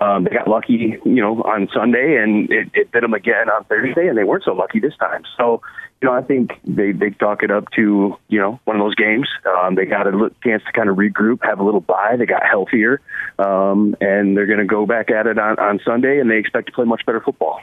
[0.01, 3.65] um, they got lucky, you know, on Sunday, and it, it bit them again on
[3.65, 5.23] Thursday, and they weren't so lucky this time.
[5.37, 5.61] So,
[6.03, 8.97] you know, I think they they talk it up to you know one of those
[8.97, 9.29] games.
[9.47, 12.17] Um, they got a chance to kind of regroup, have a little bye.
[12.19, 13.01] They got healthier,
[13.39, 16.67] um, and they're going to go back at it on on Sunday, and they expect
[16.67, 17.61] to play much better football.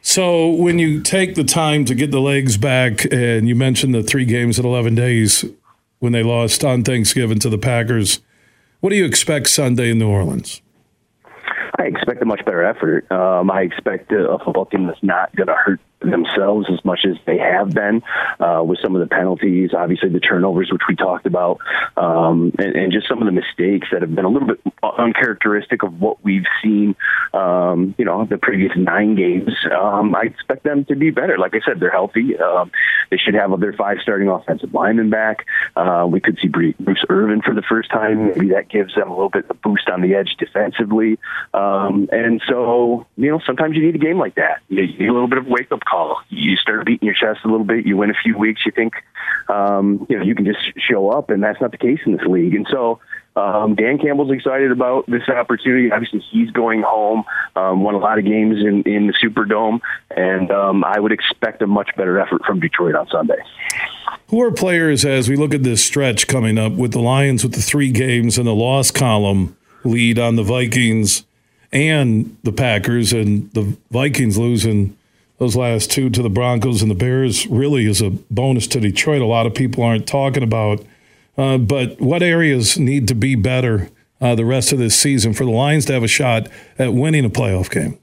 [0.00, 4.02] So, when you take the time to get the legs back, and you mentioned the
[4.02, 5.44] three games in 11 days
[5.98, 8.20] when they lost on Thanksgiving to the Packers,
[8.80, 10.62] what do you expect Sunday in New Orleans?
[11.78, 13.10] I expect a much better effort.
[13.12, 17.00] Um, I expect a, a football team that's not going to hurt themselves as much
[17.04, 18.02] as they have been
[18.38, 21.58] uh, with some of the penalties, obviously the turnovers, which we talked about,
[21.96, 25.82] um, and, and, just some of the mistakes that have been a little bit uncharacteristic
[25.82, 26.96] of what we've seen,
[27.34, 29.50] um, you know, the previous nine games.
[29.70, 31.38] Um, I expect them to be better.
[31.38, 32.36] Like I said, they're healthy.
[32.38, 32.72] Um,
[33.10, 35.46] they should have their five starting offensive linemen back.
[35.76, 38.28] Uh, we could see Bruce Irvin for the first time.
[38.28, 41.18] Maybe that gives them a little bit of boost on the edge defensively.
[41.52, 44.62] Um, and so, you know, sometimes you need a game like that.
[44.68, 46.20] You need a little bit of wake up call.
[46.28, 47.86] You start beating your chest a little bit.
[47.86, 48.64] You win a few weeks.
[48.64, 48.94] You think,
[49.48, 52.26] um, you know, you can just show up, and that's not the case in this
[52.26, 52.54] league.
[52.54, 53.00] And so,
[53.36, 55.90] um, Dan Campbell's excited about this opportunity.
[55.90, 57.24] Obviously, he's going home.
[57.56, 59.80] Um, won a lot of games in in the Superdome,
[60.16, 63.38] and um, I would expect a much better effort from Detroit on Sunday.
[64.28, 67.54] Who are players as we look at this stretch coming up with the Lions with
[67.54, 71.24] the three games and the loss column lead on the Vikings
[71.72, 74.96] and the Packers, and the Vikings losing
[75.40, 79.22] those last two to the Broncos and the Bears really is a bonus to Detroit.
[79.22, 80.84] A lot of people aren't talking about.
[81.36, 83.88] Uh, but what areas need to be better
[84.20, 86.46] uh, the rest of this season for the Lions to have a shot
[86.78, 87.98] at winning a playoff game?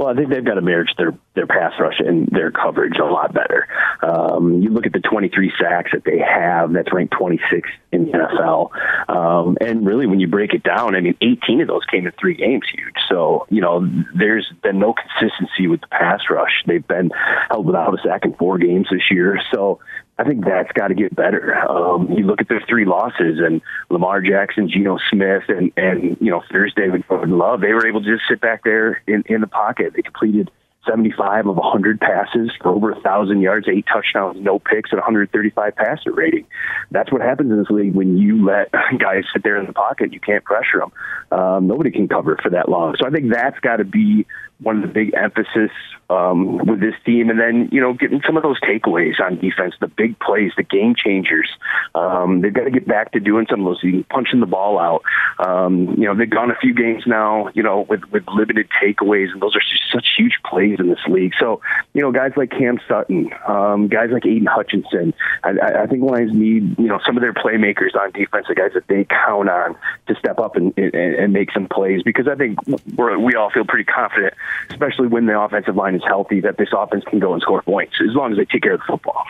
[0.00, 3.04] Well, I think they've got to manage their their pass rush and their coverage a
[3.04, 3.68] lot better.
[4.02, 8.12] Um, you look at the 23 sacks that they have; that's ranked 26th in the
[8.12, 8.70] NFL.
[9.14, 12.14] Um, and really, when you break it down, I mean, 18 of those came in
[12.18, 12.62] three games.
[12.72, 12.94] Huge.
[13.10, 16.62] So you know, there's been no consistency with the pass rush.
[16.66, 17.10] They've been
[17.50, 19.38] held without a sack in four games this year.
[19.52, 19.80] So
[20.20, 21.56] I think that's got to get better.
[21.56, 26.30] Um, you look at their three losses and Lamar Jackson, Geno Smith, and and you
[26.30, 27.62] know Thursday with Love.
[27.62, 29.94] They were able to just sit back there in, in the pocket.
[29.96, 30.50] They completed
[30.86, 36.12] 75 of 100 passes for over 1,000 yards, eight touchdowns, no picks, and 135 passer
[36.12, 36.46] rating.
[36.90, 40.12] That's what happens in this league when you let guys sit there in the pocket.
[40.12, 41.38] You can't pressure them.
[41.38, 42.96] Um, nobody can cover for that long.
[42.98, 44.26] So I think that's got to be
[44.60, 45.70] one of the big emphasis
[46.10, 49.74] um, with this team, and then you know getting some of those takeaways on defense,
[49.80, 51.48] the big plays, the game changers.
[51.94, 55.02] Um, they've got to get back to doing some of those, punching the ball out.
[55.38, 59.30] Um, you know they've gone a few games now, you know, with with limited takeaways,
[59.32, 61.32] and those are such huge plays in this league.
[61.38, 61.60] So
[61.94, 65.14] you know guys like Cam Sutton, um, guys like Aidan Hutchinson.
[65.44, 68.72] I, I think Lions need you know some of their playmakers on defense, the guys
[68.74, 69.76] that they count on
[70.08, 72.02] to step up and, and, and make some plays.
[72.02, 74.34] Because I think we all feel pretty confident,
[74.70, 77.94] especially when the offensive line is healthy, that this offense can go and score points
[78.00, 79.24] as long as they take care of the football.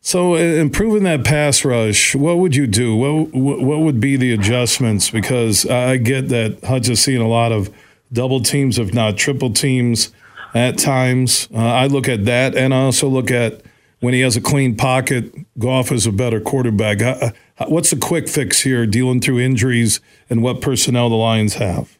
[0.00, 2.94] So, uh, improving that pass rush, what would you do?
[2.94, 5.10] What what would be the adjustments?
[5.10, 7.74] Because I get that Hutch is seeing a lot of
[8.12, 10.12] double teams, if not triple teams,
[10.54, 11.48] at times.
[11.52, 13.62] Uh, I look at that, and I also look at
[13.98, 15.34] when he has a clean pocket.
[15.58, 17.00] Goff is a better quarterback.
[17.66, 21.98] What's the quick fix here, dealing through injuries and what personnel the Lions have?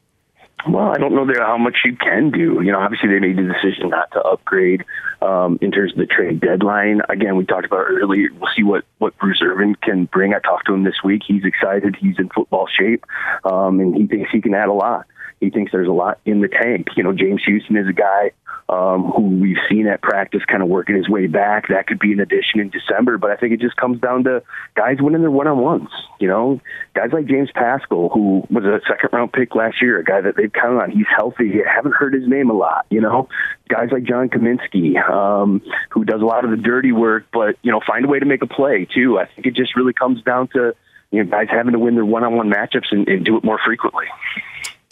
[0.69, 2.61] Well, I don't know how much you can do.
[2.63, 4.85] You know, obviously they made the decision not to upgrade
[5.23, 7.03] um, in terms of the trade deadline.
[7.09, 8.29] Again, we talked about earlier.
[8.39, 10.35] We'll see what what Bruce Irvin can bring.
[10.35, 11.23] I talked to him this week.
[11.27, 11.97] He's excited.
[11.97, 13.05] He's in football shape,
[13.45, 15.07] um, and he thinks he can add a lot.
[15.41, 16.89] He thinks there's a lot in the tank.
[16.97, 18.33] You know, James Houston is a guy
[18.69, 21.69] um, who we've seen at practice kind of working his way back.
[21.69, 24.43] That could be an addition in December, but I think it just comes down to
[24.75, 25.89] guys winning their one on ones.
[26.19, 26.61] You know,
[26.95, 30.37] guys like James Paschal, who was a second round pick last year, a guy that
[30.37, 30.91] they've counted on.
[30.91, 31.63] He's healthy.
[31.65, 32.87] I haven't heard his name a lot.
[32.91, 33.29] You know,
[33.69, 37.71] guys like John Cominsky, um, who does a lot of the dirty work, but you
[37.71, 39.19] know, find a way to make a play too.
[39.19, 40.75] I think it just really comes down to
[41.13, 43.45] you know guys having to win their one on one matchups and, and do it
[43.45, 44.07] more frequently.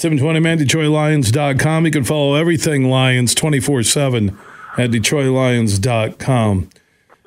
[0.05, 1.86] Tim Twentyman, DetroitLions.com.
[1.86, 4.38] You can follow everything Lions 24 7
[4.76, 6.68] at DetroitLions.com.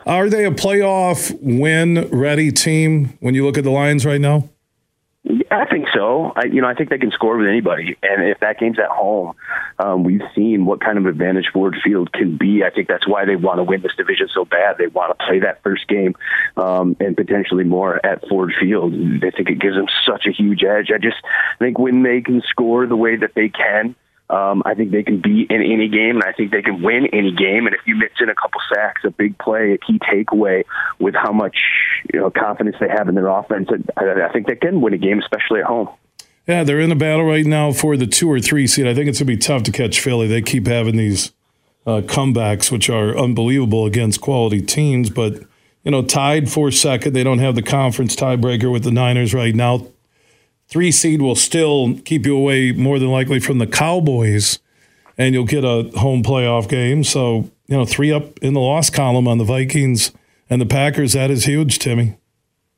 [0.05, 4.47] Are they a playoff win ready team when you look at the Lions right now?
[5.51, 6.31] I think so.
[6.35, 8.89] I, you know, I think they can score with anybody, and if that game's at
[8.89, 9.35] home,
[9.77, 12.63] um, we've seen what kind of advantage Ford Field can be.
[12.63, 14.77] I think that's why they want to win this division so bad.
[14.77, 16.15] They want to play that first game
[16.55, 18.93] um, and potentially more at Ford Field.
[18.93, 20.91] I think it gives them such a huge edge.
[20.93, 21.17] I just
[21.59, 23.95] think when they can score the way that they can
[24.29, 27.07] um, I think they can beat in any game, and I think they can win
[27.13, 27.65] any game.
[27.65, 30.63] And if you mix in a couple sacks, a big play, a key takeaway,
[30.99, 31.55] with how much
[32.13, 34.97] you know confidence they have in their offense, I, I think they can win a
[34.97, 35.89] game, especially at home.
[36.45, 38.87] Yeah, they're in the battle right now for the two or three seed.
[38.87, 40.27] I think it's going to be tough to catch Philly.
[40.27, 41.31] They keep having these
[41.85, 45.43] uh, comebacks, which are unbelievable against quality teams, but
[45.83, 47.13] you know, tied for second.
[47.13, 49.87] They don't have the conference tiebreaker with the Niners right now
[50.67, 54.59] three seed will still keep you away more than likely from the Cowboys,
[55.17, 57.03] and you'll get a home playoff game.
[57.03, 60.11] So, you know, three up in the loss column on the Vikings
[60.49, 61.13] and the Packers.
[61.13, 62.17] That is huge, Timmy.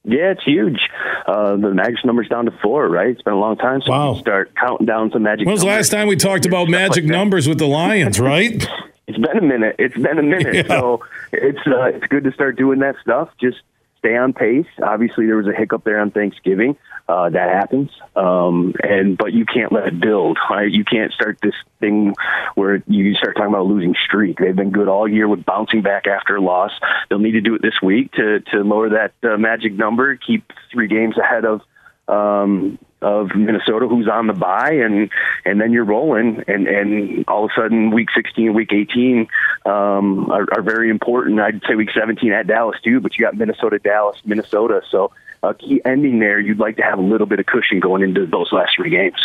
[0.05, 0.79] Yeah, it's huge.
[1.27, 3.09] Uh, the magic number's down to four, right?
[3.09, 4.15] It's been a long time since wow.
[4.15, 5.45] start counting down some magic.
[5.45, 8.65] When was the last time we talked about magic like numbers with the Lions, right?
[9.09, 9.75] it's been a minute.
[9.77, 10.55] It's been a minute.
[10.55, 10.67] Yeah.
[10.67, 13.29] So it's uh, it's good to start doing that stuff.
[13.39, 13.57] Just
[13.99, 14.65] stay on pace.
[14.81, 16.77] Obviously, there was a hiccup there on Thanksgiving.
[17.07, 20.37] Uh, that happens, um, and but you can't let it build.
[20.49, 20.71] Right?
[20.71, 22.13] You can't start this thing
[22.53, 24.37] where you start talking about losing streak.
[24.37, 26.71] They've been good all year with bouncing back after a loss.
[27.09, 30.51] They'll need to do it this week to to lower that uh, magic number, keep
[30.71, 31.61] three games ahead of
[32.09, 35.09] um, of Minnesota, who's on the bye, and
[35.45, 39.27] and then you're rolling, and and all of a sudden, week 16, week 18
[39.65, 41.39] um, are, are very important.
[41.39, 44.81] I'd say week 17 at Dallas too, but you got Minnesota, Dallas, Minnesota.
[44.89, 45.11] So
[45.43, 48.25] a key ending there, you'd like to have a little bit of cushion going into
[48.25, 49.15] those last three games.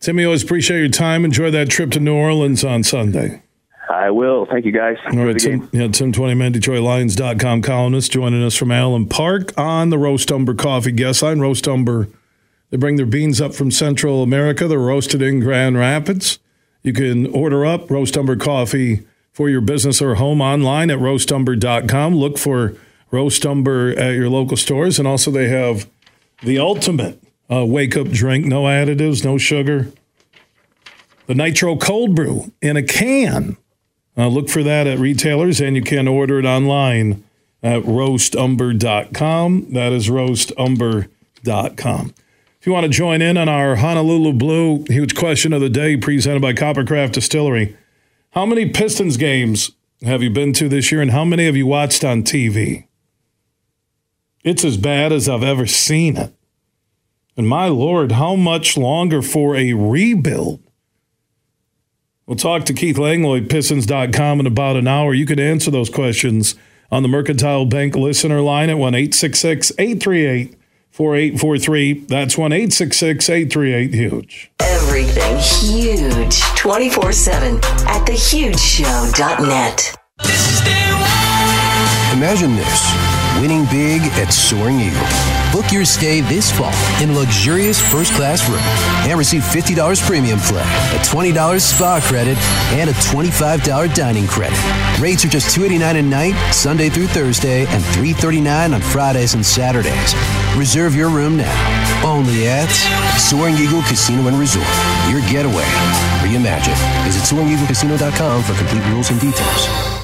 [0.00, 1.24] Timmy, always appreciate your time.
[1.24, 3.42] Enjoy that trip to New Orleans on Sunday.
[3.88, 4.46] I will.
[4.46, 4.96] Thank you, guys.
[5.06, 9.96] All right, Tim, yeah, Tim Twentyman, DetroitLions.com columnist joining us from Allen Park on the
[9.96, 11.38] Rowster Coffee Guest Line.
[11.38, 12.10] Rowster,
[12.70, 14.66] they bring their beans up from Central America.
[14.66, 16.38] They're roasted in Grand Rapids.
[16.82, 22.14] You can order up Rowster Coffee for your business or home online at rowster.com.
[22.14, 22.74] Look for
[23.12, 24.98] Rowster at your local stores.
[24.98, 25.88] And also, they have
[26.42, 29.92] the ultimate uh, wake up drink no additives, no sugar.
[31.26, 33.56] The Nitro Cold Brew in a can.
[34.16, 37.22] Uh, look for that at retailers, and you can order it online
[37.62, 39.72] at rowster.com.
[39.72, 42.14] That is rowster.com.
[42.60, 45.96] If you want to join in on our Honolulu Blue huge question of the day
[45.96, 47.76] presented by Coppercraft Distillery,
[48.30, 49.70] how many Pistons games
[50.02, 52.86] have you been to this year, and how many have you watched on TV?
[54.44, 56.32] It's as bad as I've ever seen it.
[57.36, 60.60] And my Lord, how much longer for a rebuild?
[62.26, 65.14] We'll talk to Keith Langlois, Pistons.com, in about an hour.
[65.14, 66.56] You can answer those questions
[66.90, 70.56] on the Mercantile Bank listener line at 1 838
[70.90, 71.92] 4843.
[72.08, 74.50] That's 1 866 838 Huge.
[74.58, 79.96] Everything huge 24 7 at thehugeshow.net.
[82.16, 82.92] Imagine this
[83.40, 85.45] winning big at Soaring Eagle.
[85.56, 88.60] Book your stay this fall in luxurious first class room
[89.08, 92.36] and receive $50 premium play, a $20 spa credit,
[92.76, 94.58] and a $25 dining credit.
[95.00, 100.14] Rates are just $289 a night, Sunday through Thursday, and 339 on Fridays and Saturdays.
[100.58, 102.04] Reserve your room now.
[102.04, 102.68] Only at
[103.18, 104.68] Soaring Eagle Casino and Resort.
[105.08, 105.64] Your getaway.
[106.20, 106.76] Reimagine.
[107.06, 109.95] Visit SoaringEagleCasino.com for complete rules and details.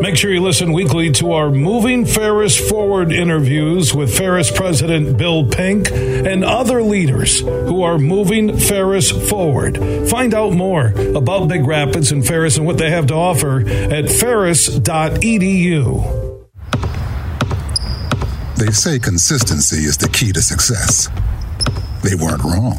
[0.00, 5.46] Make sure you listen weekly to our Moving Ferris Forward interviews with Ferris President Bill
[5.46, 9.76] Pink and other leaders who are moving Ferris forward.
[10.08, 14.08] Find out more about Big Rapids and Ferris and what they have to offer at
[14.08, 14.78] ferris.edu.
[18.56, 21.10] They say consistency is the key to success.
[22.02, 22.78] They weren't wrong.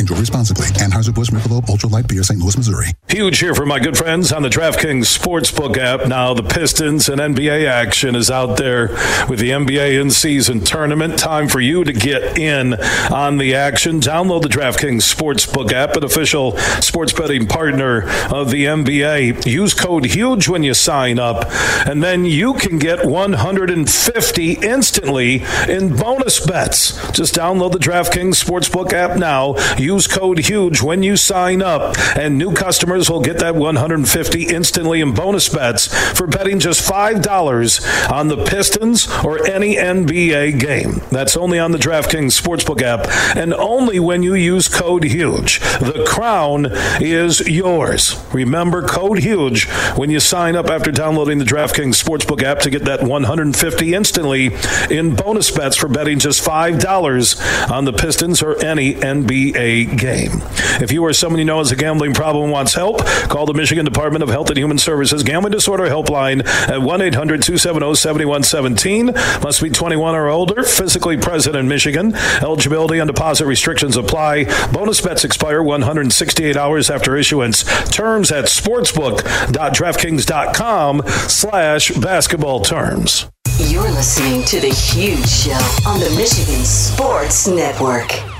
[0.00, 0.66] Enjoy responsibly.
[0.68, 2.40] Anheuser-Busch Michelob Ultra Light Beer, St.
[2.40, 2.86] Louis, Missouri.
[3.08, 6.08] Huge here for my good friends on the DraftKings Sportsbook app.
[6.08, 8.88] Now the Pistons and NBA action is out there
[9.28, 11.18] with the NBA in-season tournament.
[11.18, 12.74] Time for you to get in
[13.12, 14.00] on the action.
[14.00, 19.44] Download the DraftKings Sportsbook app, an official sports betting partner of the NBA.
[19.44, 21.44] Use code HUGE when you sign up,
[21.86, 27.10] and then you can get 150 instantly in bonus bets.
[27.10, 29.56] Just download the DraftKings Sportsbook app now.
[29.90, 35.00] Use code HUGE when you sign up, and new customers will get that 150 instantly
[35.00, 41.02] in bonus bets for betting just $5 on the Pistons or any NBA game.
[41.10, 45.58] That's only on the DraftKings Sportsbook app, and only when you use code HUGE.
[45.80, 46.68] The crown
[47.00, 48.14] is yours.
[48.32, 49.64] Remember code HUGE
[49.96, 54.54] when you sign up after downloading the DraftKings Sportsbook app to get that 150 instantly
[54.88, 60.42] in bonus bets for betting just $5 on the Pistons or any NBA game.
[60.80, 63.84] If you or someone you know has a gambling problem wants help, call the Michigan
[63.84, 69.06] Department of Health and Human Services Gambling Disorder Helpline at 1 800 270 7117.
[69.42, 72.14] Must be 21 or older, physically present in Michigan.
[72.42, 74.44] Eligibility and deposit restrictions apply.
[74.72, 77.62] Bonus bets expire 168 hours after issuance.
[77.90, 83.26] Terms at sportsbook.draftkings.com slash basketball terms.
[83.58, 85.52] You're listening to The Huge Show
[85.86, 88.39] on the Michigan Sports Network.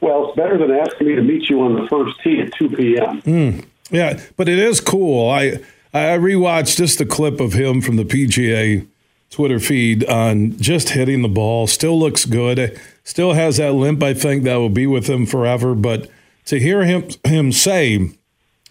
[0.00, 2.70] well, it's better than asking me to meet you on the first tee at 2
[2.70, 3.22] p.m.
[3.22, 5.30] Mm, yeah, but it is cool.
[5.30, 5.60] I
[5.94, 8.86] I rewatched just a clip of him from the PGA
[9.30, 11.68] Twitter feed on just hitting the ball.
[11.68, 12.78] Still looks good.
[13.04, 14.02] Still has that limp.
[14.02, 15.74] I think that will be with him forever.
[15.74, 16.08] But
[16.46, 18.10] to hear him him say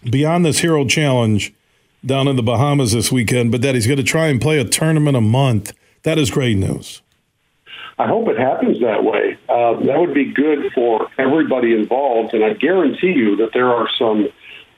[0.02, 1.54] beyond this hero challenge
[2.04, 4.64] down in the Bahamas this weekend, but that he's going to try and play a
[4.64, 7.00] tournament a month, that is great news.
[7.98, 9.38] I hope it happens that way.
[9.48, 13.88] Uh, that would be good for everybody involved, and I guarantee you that there are
[13.98, 14.28] some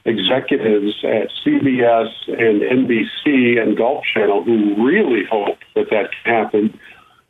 [0.05, 6.79] executives at CBS and NBC and Golf Channel who really hope that that can happen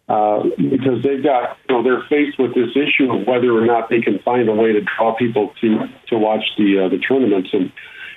[0.08, 3.90] uh, because they've got you know they're faced with this issue of whether or not
[3.90, 7.50] they can find a way to draw people to to watch the uh, the tournaments
[7.54, 7.72] and.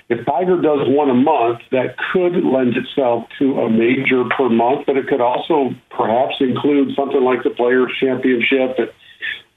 [0.09, 4.85] If Tiger does one a month, that could lend itself to a major per month,
[4.85, 8.75] but it could also perhaps include something like the Players Championship.
[8.77, 8.93] It,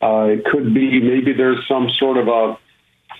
[0.00, 2.56] uh, it could be maybe there's some sort of a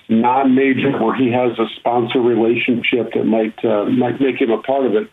[0.09, 4.86] non-major where he has a sponsor relationship that might uh, might make him a part
[4.86, 5.11] of it.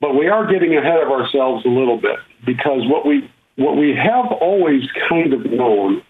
[0.00, 3.94] But we are getting ahead of ourselves a little bit because what we what we
[3.96, 6.02] have always kind of known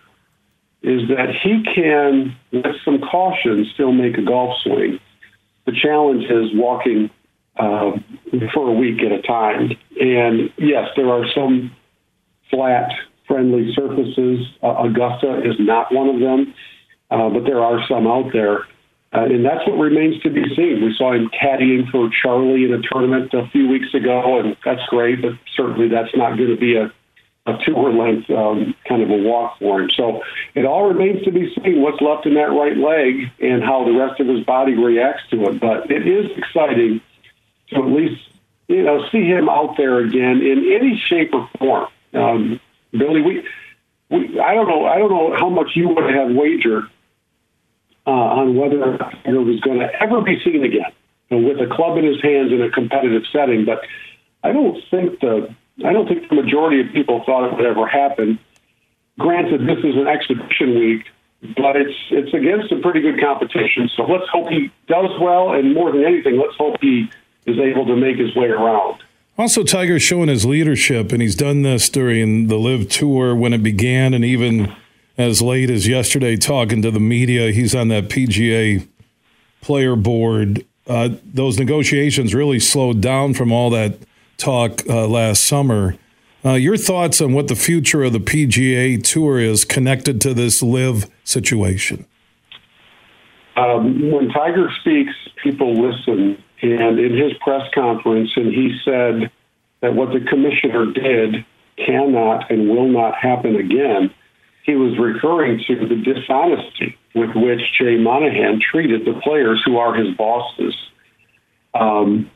[0.82, 4.98] is that he can, with some caution, still make a golf swing.
[5.64, 7.10] The challenge is walking
[7.56, 7.92] uh,
[8.52, 9.70] for a week at a time.
[10.00, 11.74] And yes, there are some
[12.50, 12.90] flat,
[13.26, 14.46] friendly surfaces.
[14.62, 16.54] Uh, Augusta is not one of them
[17.10, 18.66] uh, but there are some out there.
[19.16, 20.84] Uh, and that's what remains to be seen.
[20.84, 24.84] We saw him caddying for Charlie in a tournament a few weeks ago, and that's
[24.90, 26.92] great, but certainly that's not going to be a,
[27.46, 29.88] a tour length um, kind of a walk for him.
[29.96, 30.22] So
[30.54, 33.92] it all remains to be seen what's left in that right leg and how the
[33.92, 35.60] rest of his body reacts to it.
[35.60, 37.00] But it is exciting
[37.70, 38.20] to at least
[38.68, 41.88] you know see him out there again in any shape or form.
[42.12, 42.60] Um,
[42.92, 43.48] Billy, we,
[44.10, 46.84] we I don't know I don't know how much you would have wagered
[48.06, 50.92] uh, on whether Tiger was going to ever be seen again
[51.30, 53.64] you know, with a club in his hands in a competitive setting.
[53.64, 53.82] But
[54.42, 55.54] I don't think the
[55.84, 58.38] I don't think the majority of people thought it would ever happen.
[59.18, 61.06] Granted, this is an exhibition week,
[61.56, 63.90] but it's it's against a pretty good competition.
[63.96, 67.10] So let's hope he does well, and more than anything, let's hope he
[67.46, 69.02] is able to make his way around.
[69.38, 73.62] Also, Tiger's showing his leadership, and he's done this during the LIV Tour when it
[73.62, 74.74] began, and even
[75.18, 77.52] as late as yesterday talking to the media.
[77.52, 78.86] He's on that PGA
[79.60, 80.64] player board.
[80.86, 83.98] Uh, those negotiations really slowed down from all that
[84.36, 85.96] talk uh, last summer.
[86.44, 90.62] Uh, your thoughts on what the future of the PGA Tour is connected to this
[90.62, 92.06] LIV situation?
[93.56, 95.12] Um, when Tiger speaks,
[95.42, 96.42] people listen.
[96.62, 99.30] And in his press conference, and he said
[99.80, 101.44] that what the commissioner did
[101.76, 104.10] cannot and will not happen again
[104.66, 109.94] he was referring to the dishonesty with which Jay Monahan treated the players who are
[109.94, 110.74] his bosses.
[111.72, 112.28] Um,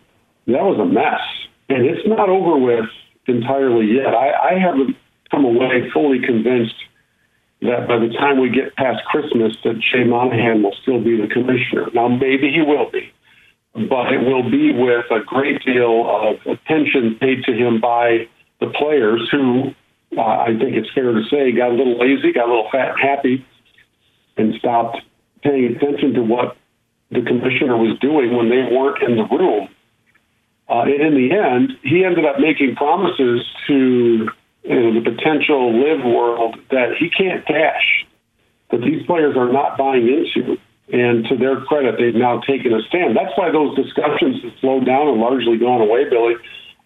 [0.47, 1.21] that was a mess,
[1.69, 2.87] and it's not over with
[3.27, 4.15] entirely yet.
[4.15, 4.97] I, I haven't
[5.31, 6.75] come away fully convinced
[7.63, 11.27] that by the time we get past Christmas, that Jay Monahan will still be the
[11.27, 11.89] commissioner.
[11.93, 13.13] Now, maybe he will be,
[13.75, 18.29] but it will be with a great deal of attention paid to him by
[18.61, 19.75] the players who
[20.17, 22.99] uh, I think it's fair to say, got a little lazy, got a little fat
[22.99, 23.47] happy,
[24.37, 24.99] and stopped
[25.43, 26.57] paying attention to what
[27.11, 29.69] the commissioner was doing when they weren't in the room.
[30.69, 34.29] Uh, and in the end, he ended up making promises to
[34.63, 38.07] you know, the potential LIV world that he can't cash,
[38.71, 40.59] that these players are not buying into.
[40.93, 43.17] And to their credit, they've now taken a stand.
[43.17, 46.35] That's why those discussions have slowed down and largely gone away, Billy,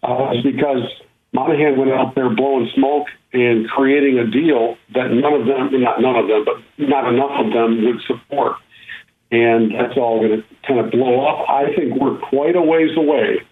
[0.02, 0.84] uh, because
[1.34, 6.00] Monahan went out there blowing smoke and creating a deal that none of them, not
[6.00, 8.56] none of them, but not enough of them would support.
[9.32, 11.50] And that's all going to kind of blow up.
[11.50, 13.42] I think we're quite a ways away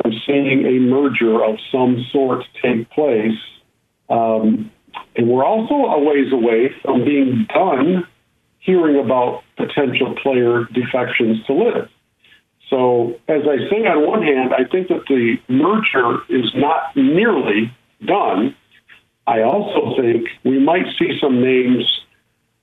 [0.00, 3.38] from seeing a merger of some sort take place.
[4.08, 4.70] Um,
[5.16, 8.06] and we're also a ways away from being done
[8.60, 11.88] hearing about potential player defections to LIV.
[12.72, 17.70] So, as I say, on one hand, I think that the merger is not nearly
[18.02, 18.56] done.
[19.26, 21.84] I also think we might see some names.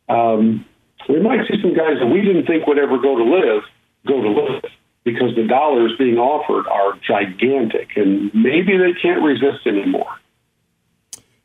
[0.10, 0.65] Um,
[1.07, 3.64] we might see some guys that we didn't think would ever go to LIV
[4.07, 4.64] go to LIV
[5.03, 10.10] because the dollars being offered are gigantic, and maybe they can't resist anymore.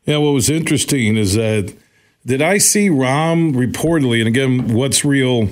[0.05, 1.71] Yeah, what was interesting is that
[2.25, 5.49] did I see Rahm reportedly, and again, what's real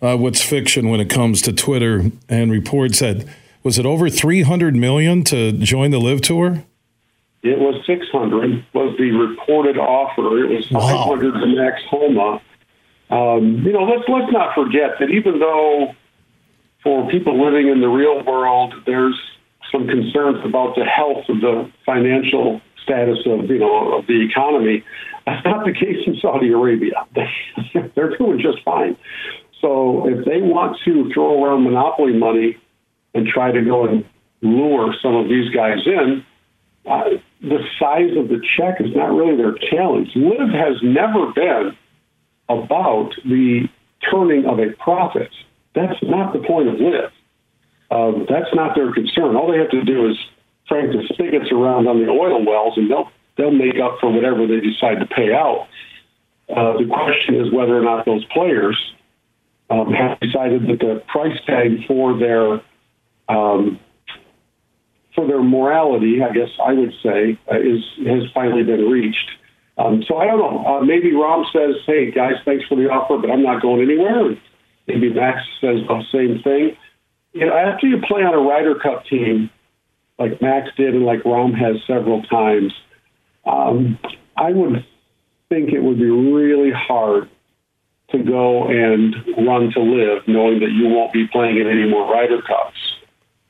[0.00, 3.26] uh, what's fiction when it comes to Twitter and reports that
[3.62, 6.64] was it over 300 million to join the LIV tour?
[7.42, 10.44] It was 600 was the reported offer.
[10.44, 11.46] It was 500 wow.
[11.46, 12.40] Max Homa.
[13.10, 15.94] Um, you know, let's let's not forget that even though
[16.82, 19.18] for people living in the real world, there's
[19.72, 24.84] some concerns about the health of the financial status of you know of the economy.
[25.26, 27.06] That's not the case in Saudi Arabia.
[27.94, 28.96] They're doing just fine.
[29.60, 32.56] So if they want to throw around monopoly money
[33.14, 34.04] and try to go and
[34.40, 36.24] lure some of these guys in,
[36.86, 37.04] uh,
[37.40, 40.10] the size of the check is not really their challenge.
[40.14, 41.76] LIV has never been
[42.48, 43.68] about the
[44.10, 45.30] turning of a profit.
[45.74, 47.10] That's not the point of LIV.
[47.90, 49.36] Um, that's not their concern.
[49.36, 50.16] All they have to do is
[50.68, 54.46] crank the spigots around on the oil wells, and they'll they'll make up for whatever
[54.46, 55.68] they decide to pay out.
[56.48, 58.76] Uh, the question is whether or not those players
[59.70, 62.60] um, have decided that the price tag for their
[63.28, 63.78] um,
[65.14, 69.30] for their morality, I guess I would say, uh, is has finally been reached.
[69.76, 70.64] Um, so I don't know.
[70.64, 74.36] Uh, maybe Rahm says, "Hey guys, thanks for the offer, but I'm not going anywhere."
[74.86, 76.76] Maybe Max says the same thing.
[77.32, 79.50] You know, after you play on a Ryder Cup team
[80.18, 82.72] like Max did and like Rahm has several times,
[83.46, 83.98] um,
[84.36, 84.84] I would
[85.48, 87.28] think it would be really hard
[88.10, 89.14] to go and
[89.46, 92.78] run to LIV, knowing that you won't be playing in any more Ryder Cups.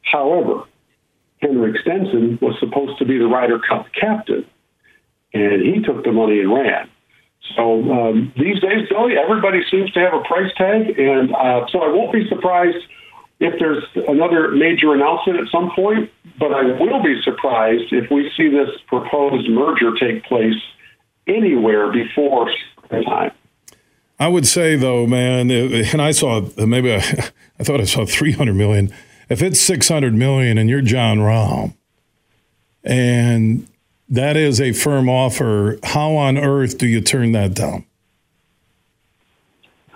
[0.03, 0.65] However,
[1.41, 4.45] Henrik Stenson was supposed to be the Ryder Cup captain,
[5.33, 6.89] and he took the money and ran.
[7.57, 11.81] So um, these days, Billy, everybody seems to have a price tag, and uh, so
[11.81, 12.85] I won't be surprised
[13.41, 16.11] if there's another major announcement at some point.
[16.39, 20.61] But I will be surprised if we see this proposed merger take place
[21.27, 22.51] anywhere before
[22.91, 23.33] time.
[24.19, 26.97] I would say though, man, and I saw maybe I,
[27.61, 28.93] I thought I saw 300 million.
[29.29, 31.75] If it's 600 million and you're Jon Rahm,
[32.83, 33.69] and
[34.09, 37.85] that is a firm offer, how on earth do you turn that down?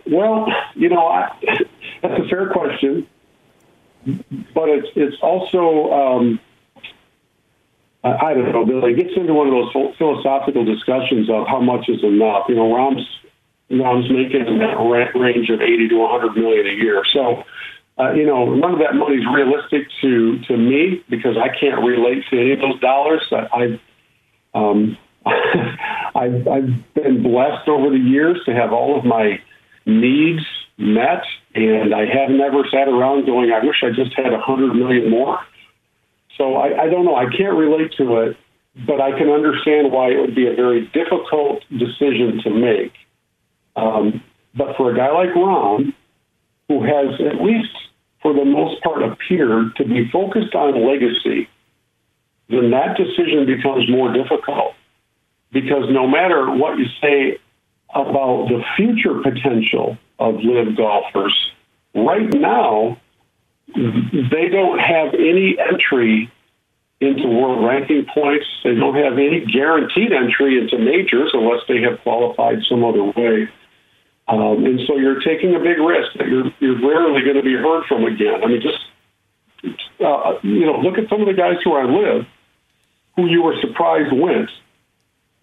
[0.07, 1.31] Well, you know, I,
[2.03, 3.07] that's a fair question,
[4.55, 6.41] but it's it's also um,
[8.05, 8.93] I, I don't know, Billy.
[8.93, 12.47] It gets into one of those philosophical discussions of how much is enough.
[12.49, 13.07] You know, Rahm's
[13.73, 14.77] Rahm's making in that
[15.15, 17.45] range of eighty to one hundred million a year, so
[17.99, 21.85] uh, you know, none of that money is realistic to to me because I can't
[21.85, 23.21] relate to any of those dollars.
[23.31, 23.81] I, I
[24.55, 24.97] um,
[25.27, 29.41] I've, I've been blessed over the years to have all of my
[29.87, 30.43] needs
[30.79, 31.23] met,
[31.55, 35.11] and I have never sat around going, "I wish I just had a hundred million
[35.11, 35.39] more."
[36.39, 37.15] So I, I don't know.
[37.15, 38.37] I can't relate to it,
[38.87, 42.93] but I can understand why it would be a very difficult decision to make.
[43.77, 44.23] Um,
[44.55, 45.95] but for a guy like Rahm,
[46.69, 47.71] who has at least
[48.23, 51.49] for the most part appeared to be focused on legacy,
[52.49, 54.75] then that decision becomes more difficult.
[55.53, 57.39] Because no matter what you say
[57.95, 61.35] about the future potential of LIV golfers,
[61.95, 62.99] right now,
[63.75, 66.31] they don't have any entry
[67.01, 68.47] into world ranking points.
[68.65, 73.49] They don't have any guaranteed entry into majors unless they have qualified some other way.
[74.33, 77.55] Um, and so you're taking a big risk that you're, you're rarely going to be
[77.55, 78.43] heard from again.
[78.43, 78.81] I mean, just,
[80.01, 82.27] uh, you know, look at some of the guys who I live
[83.17, 84.49] who you were surprised went.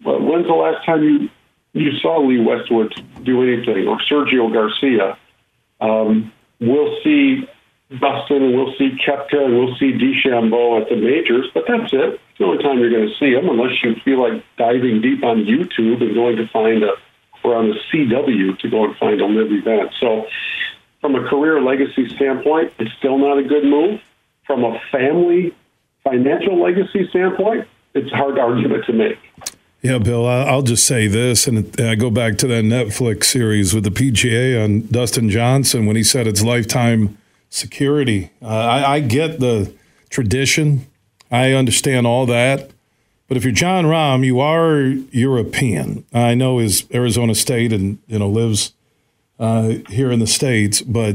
[0.02, 1.28] But when's the last time you,
[1.72, 2.92] you saw Lee Westwood
[3.22, 5.16] do anything or Sergio Garcia?
[5.80, 7.48] Um, we'll see
[7.90, 12.14] and we'll see Koepka and we'll see DeChambeau at the majors, but that's it.
[12.14, 15.24] It's the only time you're going to see them unless you feel like diving deep
[15.24, 16.92] on YouTube and going to find a
[17.42, 19.92] or on the CW to go and find a LIV event.
[20.00, 20.26] So,
[21.00, 24.00] from a career legacy standpoint, it's still not a good move.
[24.46, 25.54] From a family
[26.04, 29.18] financial legacy standpoint, it's a hard argument to make.
[29.82, 33.84] Yeah, Bill, I'll just say this, and I go back to that Netflix series with
[33.84, 37.16] the PGA on Dustin Johnson when he said it's lifetime
[37.48, 38.30] security.
[38.42, 39.72] Uh, I, I get the
[40.10, 40.86] tradition,
[41.30, 42.70] I understand all that.
[43.30, 46.04] But if you're Jon Rahm, you are European.
[46.12, 48.72] I know is Arizona State and you know lives
[49.38, 51.14] uh, here in the states, but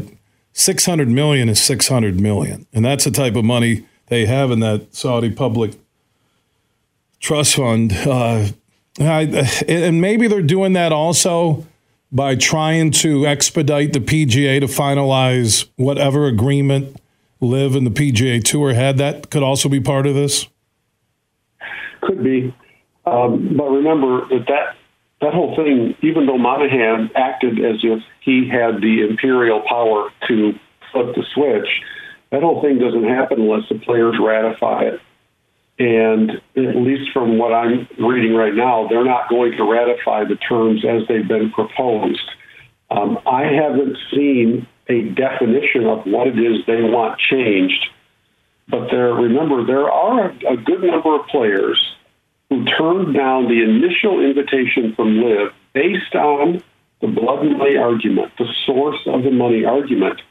[0.53, 4.95] 600 million is 600 million, and that's the type of money they have in that
[4.95, 5.73] Saudi public
[7.19, 7.91] trust fund.
[7.91, 8.47] Uh,
[8.97, 11.65] I, and maybe they're doing that also
[12.13, 16.95] by trying to expedite the PGA to finalize whatever agreement
[17.41, 18.99] LIV and the PGA Tour had.
[18.99, 20.47] That could also be part of this.
[22.06, 22.53] Could be.
[23.06, 24.76] Um, but remember that, that
[25.22, 30.53] that whole thing, even though Monahan acted as if he had the imperial power to
[30.91, 31.68] flip the switch,
[32.32, 34.99] that whole thing doesn't happen unless the players ratify it.
[35.77, 40.36] And at least from what I'm reading right now, they're not going to ratify the
[40.36, 42.30] terms as they've been proposed.
[42.91, 47.88] Um, I haven't seen a definition of what it is they want changed.
[48.67, 51.79] But there, remember, there are a, good number of players
[52.49, 56.63] who turned down the initial invitation from LIV based on
[57.01, 60.21] the blood money argument, the source of the money argument.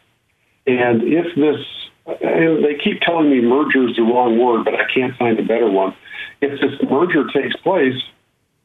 [0.66, 1.60] And if this,
[2.06, 5.44] and they keep telling me merger is the wrong word, but I can't find a
[5.44, 5.94] better one.
[6.40, 8.00] if this merger takes place,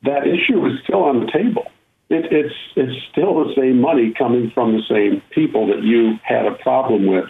[0.03, 1.67] that issue is still on the table.
[2.09, 6.45] It, it's it's still the same money coming from the same people that you had
[6.45, 7.25] a problem with,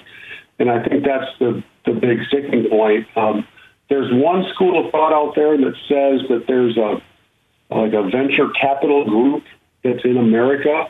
[0.60, 3.08] and I think that's the the big sticking point.
[3.16, 3.48] Um,
[3.90, 7.02] there's one school of thought out there that says that there's a
[7.74, 9.44] like a venture capital group
[9.84, 10.86] that's in America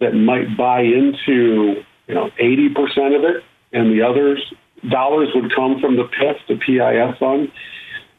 [0.00, 4.40] that might buy into you know 80% of it, and the others
[4.88, 7.50] dollars would come from the PIF, the PIF fund.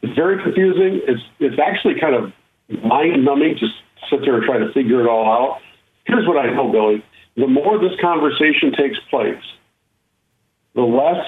[0.02, 1.00] It's very confusing.
[1.08, 2.32] It's it's actually kind of
[2.84, 3.56] mind numbing.
[3.58, 3.74] Just
[4.10, 5.60] sit there and try to figure it all out.
[6.04, 7.04] Here's what I know, Billy.
[7.36, 9.42] The more this conversation takes place,
[10.80, 11.26] the less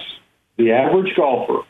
[0.57, 1.61] the average golfer,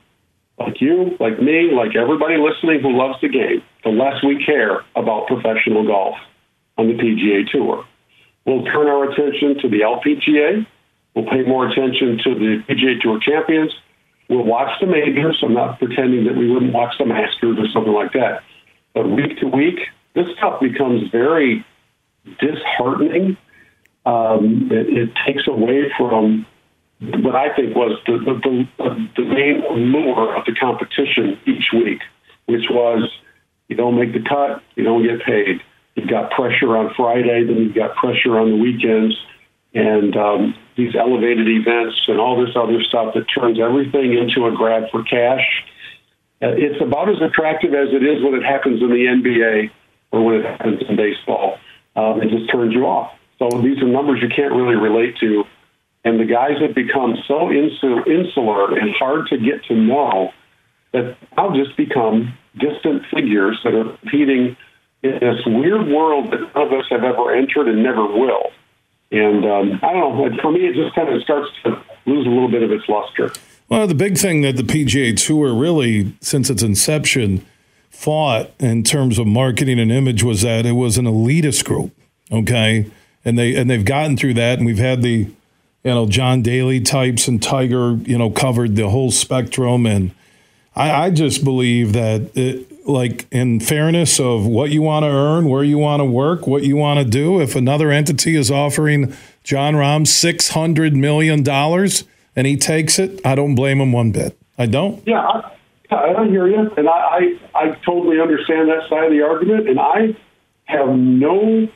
[0.59, 4.84] like you, like me, like everybody listening who loves the game, the less we care
[4.94, 6.14] about professional golf
[6.78, 7.84] on the PGA Tour.
[8.46, 10.66] We'll turn our attention to the LPGA.
[11.14, 13.72] We'll pay more attention to the PGA Tour champions.
[14.28, 15.38] We'll watch the majors.
[15.42, 18.42] I'm not pretending that we wouldn't watch the Masters or something like that.
[18.94, 19.80] But week to week,
[20.14, 21.64] this stuff becomes very
[22.38, 23.36] disheartening.
[24.06, 26.46] Um, it, it, takes away from
[27.03, 29.62] what I think was the, the, the, main
[29.93, 31.99] lure of the competition each week,
[32.47, 33.11] which was
[33.69, 35.61] you don't make the cut, you don't get paid.
[35.97, 39.16] You've got pressure on Friday, then you've got pressure on the weekends,
[39.74, 44.53] and um, these elevated events and all this other stuff that turns everything into a
[44.55, 45.45] grab for cash.
[46.41, 49.70] Uh, it's about as attractive as it is when it happens in the NBA
[50.12, 51.59] or when it happens in baseball.
[51.97, 53.12] Um, it just turns you off.
[53.39, 55.45] So these are numbers you can't really relate to.
[56.05, 60.33] And the guys have become so insul- insular and hard to get to know
[60.93, 64.57] that now just become distant figures that are competing
[65.03, 68.51] in this weird world that none of us have ever entered and never will.
[69.11, 70.43] And um, I don't know.
[70.43, 73.31] For me, it just kind of starts to lose a little bit of its luster.
[73.69, 77.47] Well, the big thing that the PGA Tour really, since its inception,
[77.91, 81.93] fought in terms of marketing and image was that it was an elitist group.
[82.31, 82.91] Okay,
[83.24, 85.29] and they and they've gotten through that, and we've had the
[85.84, 90.12] you know John Daly types and Tiger you know covered the whole spectrum, and
[90.74, 95.48] I, I just believe that it, like in fairness of what you want to earn,
[95.48, 97.40] where you want to work, what you want to do.
[97.40, 99.14] If another entity is offering
[99.44, 102.04] Jon Rahm six hundred million dollars
[102.34, 104.38] and he takes it, I don't blame him one bit.
[104.59, 105.02] I don't.
[105.06, 105.42] Yeah,
[105.90, 109.68] I, I hear you, and I, I I totally understand that side of the argument,
[109.68, 110.16] and I
[110.64, 111.68] have no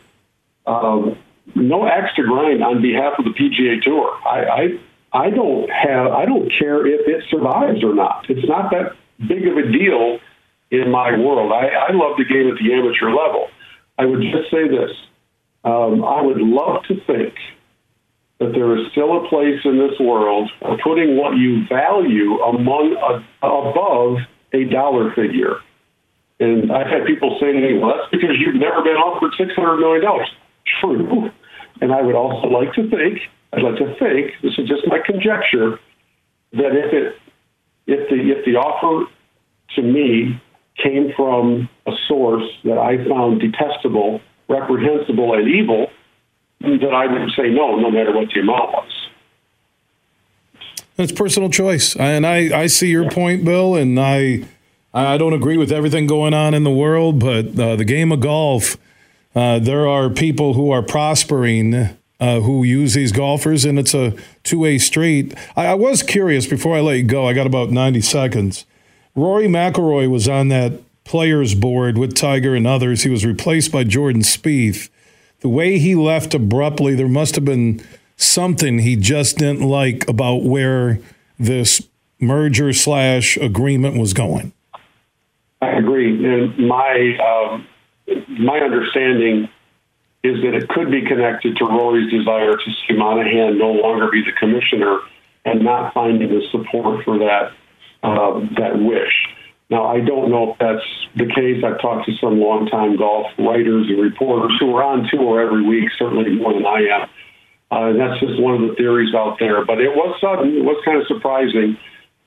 [0.66, 1.18] um,
[1.54, 4.18] no axe to grind on behalf of the PGA Tour.
[4.26, 8.26] I, I I don't have I don't care if it survives or not.
[8.28, 8.96] It's not that
[9.26, 10.18] big of a deal
[10.70, 11.52] in my world.
[11.52, 13.48] I, I love the game at the amateur level.
[13.98, 14.90] I would just say this.
[15.64, 17.34] Um, I would love to think
[18.38, 22.94] that there is still a place in this world of putting what you value among
[22.94, 24.18] a, above
[24.52, 25.56] a dollar figure.
[26.38, 29.80] And I've had people say to me, well, that's because you've never been offered $600
[29.80, 30.04] million.
[30.80, 31.30] True.
[31.80, 33.20] And I would also like to think,
[33.52, 35.78] I'd like to think, this is just my conjecture,
[36.52, 37.16] that if it,
[37.86, 39.10] if the, if the offer
[39.76, 40.40] to me
[40.82, 45.88] came from a source that I found detestable, reprehensible, and evil,
[46.60, 49.08] that I would say no, no matter what the amount was.
[50.96, 54.44] That's personal choice, and I, I see your point, Bill, and I
[54.94, 58.20] I don't agree with everything going on in the world, but uh, the game of
[58.20, 58.78] golf,
[59.36, 64.14] uh, there are people who are prospering uh, who use these golfers, and it's a
[64.42, 65.34] two way street.
[65.54, 67.28] I, I was curious before I let you go.
[67.28, 68.64] I got about ninety seconds.
[69.14, 73.02] Rory McIlroy was on that players board with Tiger and others.
[73.02, 74.88] He was replaced by Jordan Spieth.
[75.40, 77.82] The way he left abruptly, there must have been
[78.16, 80.98] something he just didn't like about where
[81.38, 81.86] this
[82.18, 84.52] merger slash agreement was going.
[85.60, 87.66] I agree, and my um,
[88.28, 89.48] my understanding
[90.22, 94.22] is that it could be connected to Rory's desire to see Monahan no longer be
[94.22, 94.98] the commissioner
[95.44, 97.52] and not finding the support for that
[98.02, 99.12] uh, that wish.
[99.68, 101.62] Now, I don't know if that's the case.
[101.64, 105.90] I've talked to some longtime golf writers and reporters who are on tour every week,
[105.98, 107.08] certainly more than I am.
[107.68, 109.64] Uh, that's just one of the theories out there.
[109.64, 110.56] But it was sudden.
[110.56, 111.76] It was kind of surprising.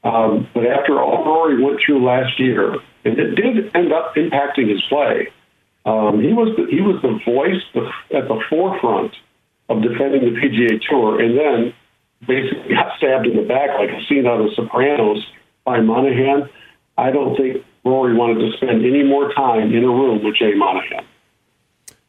[0.03, 2.75] Um, but after all Rory went through last year,
[3.05, 5.29] and it did end up impacting his play,
[5.85, 7.61] um, he was the, he was the voice
[8.13, 9.13] at the forefront
[9.69, 11.73] of defending the PGA Tour, and then
[12.27, 15.25] basically got stabbed in the back like a scene out of The Sopranos
[15.63, 16.49] by Monahan,
[16.97, 20.53] I don't think Rory wanted to spend any more time in a room with Jay
[20.53, 21.05] Monahan.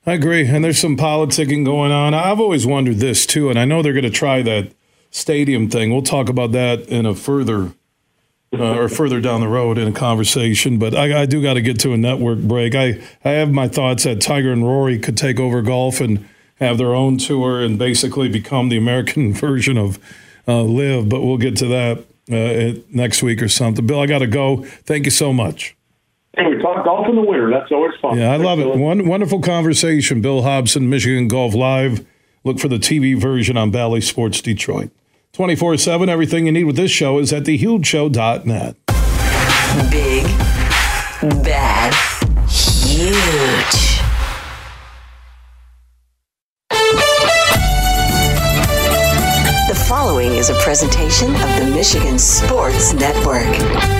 [0.07, 0.47] I agree.
[0.47, 2.15] And there's some politicking going on.
[2.15, 4.73] I've always wondered this too, and I know they're going to try that
[5.11, 5.93] stadium thing.
[5.93, 7.73] We'll talk about that in a further
[8.53, 10.79] uh, or further down the road in a conversation.
[10.79, 12.75] But I, I do got to get to a network break.
[12.75, 16.79] I, I have my thoughts that Tiger and Rory could take over golf and have
[16.79, 19.99] their own tour and basically become the American version of
[20.49, 21.09] uh, LIV.
[21.09, 23.87] But we'll get to that uh, next week or something.
[23.87, 24.65] Bill, I got to go.
[24.65, 25.77] Thank you so much.
[26.37, 27.51] Hey, we talk golf in the winter.
[27.51, 28.17] That's always fun.
[28.17, 28.77] Yeah, I love it.
[28.77, 30.21] One wonderful conversation.
[30.21, 32.07] Bill Hobson, Michigan Golf Live.
[32.45, 34.91] Look for the TV version on Bally Sports Detroit.
[35.33, 38.77] 24 7, everything you need with this show is at thehugeshow.net.
[39.91, 40.25] Big,
[41.45, 41.95] bad,
[42.49, 44.01] huge.
[49.69, 54.00] The following is a presentation of the Michigan Sports Network.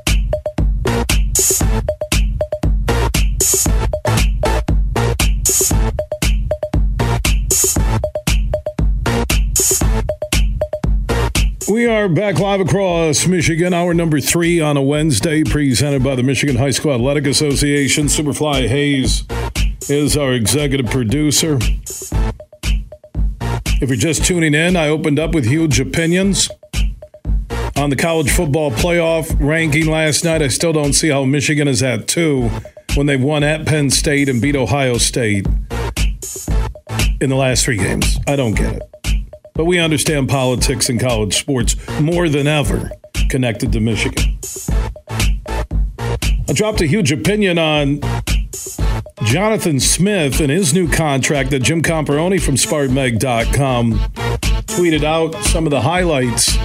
[11.69, 16.23] We are back live across Michigan, hour number three on a Wednesday, presented by the
[16.23, 18.07] Michigan High School Athletic Association.
[18.07, 19.23] Superfly Hayes
[19.87, 21.59] is our executive producer.
[23.79, 26.49] If you're just tuning in, I opened up with huge opinions
[27.77, 30.41] on the college football playoff ranking last night.
[30.41, 32.49] I still don't see how Michigan is at two
[32.95, 35.45] when they've won at Penn State and beat Ohio State
[37.21, 38.17] in the last three games.
[38.27, 39.00] I don't get it.
[39.61, 42.89] But we understand politics and college sports more than ever
[43.29, 44.39] connected to Michigan.
[45.07, 47.99] I dropped a huge opinion on
[49.21, 53.99] Jonathan Smith and his new contract that Jim Comparoni from SpartanMag.com
[54.65, 56.57] tweeted out some of the highlights.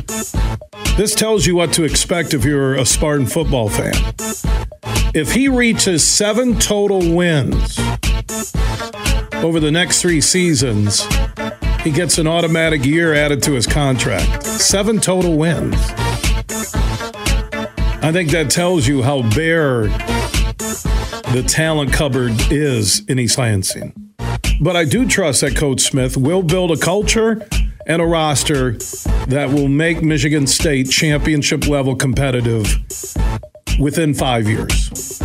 [0.97, 3.93] This tells you what to expect if you're a Spartan football fan.
[5.15, 7.79] If he reaches seven total wins
[9.45, 11.07] over the next three seasons,
[11.87, 14.43] he gets an automatic year added to his contract.
[14.43, 15.77] Seven total wins.
[18.03, 19.83] I think that tells you how bare
[21.33, 23.95] the talent cupboard is in East Lansing.
[24.61, 27.47] But I do trust that Coach Smith will build a culture
[27.87, 28.73] and a roster
[29.29, 32.67] that will make Michigan State championship level competitive
[33.79, 35.16] within five years.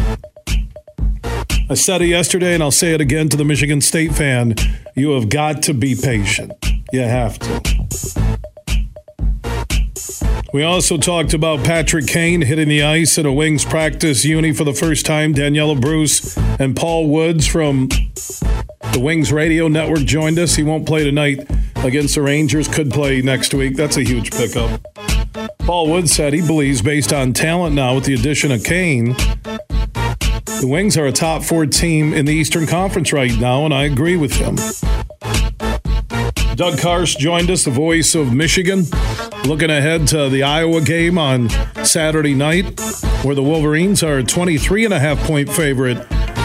[1.72, 4.56] I said it yesterday and I'll say it again to the Michigan State fan.
[4.94, 6.52] You have got to be patient.
[6.92, 8.28] You have to.
[10.52, 14.66] We also talked about Patrick Kane hitting the ice in a Wings practice uni for
[14.66, 15.32] the first time.
[15.32, 20.58] Daniella Bruce and Paul Woods from the Wings Radio Network joined us.
[20.58, 23.78] He won't play tonight against the Rangers, could play next week.
[23.78, 24.82] That's a huge pickup.
[25.60, 29.16] Paul Woods said he believes, based on talent now with the addition of Kane,
[30.62, 33.86] the Wings are a top four team in the Eastern Conference right now, and I
[33.86, 34.58] agree with him.
[36.56, 38.84] Doug Karsch joined us, the voice of Michigan,
[39.46, 41.50] looking ahead to the Iowa game on
[41.84, 42.80] Saturday night,
[43.24, 45.98] where the Wolverines are a 23 and a half point favorite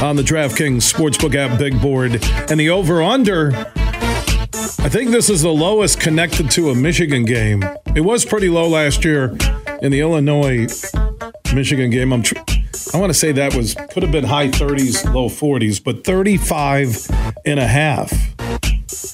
[0.03, 2.25] on the DraftKings Sportsbook app big board.
[2.51, 7.63] And the over under, I think this is the lowest connected to a Michigan game.
[7.95, 9.37] It was pretty low last year
[9.83, 10.69] in the Illinois
[11.53, 12.15] Michigan game.
[12.15, 12.46] I'm tr-
[12.97, 17.07] I want to say that was could have been high 30s, low 40s, but 35
[17.45, 18.11] and a half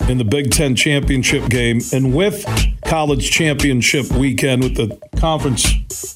[0.09, 1.81] in the Big Ten championship game.
[1.93, 2.47] And with
[2.85, 6.15] college championship weekend, with the conference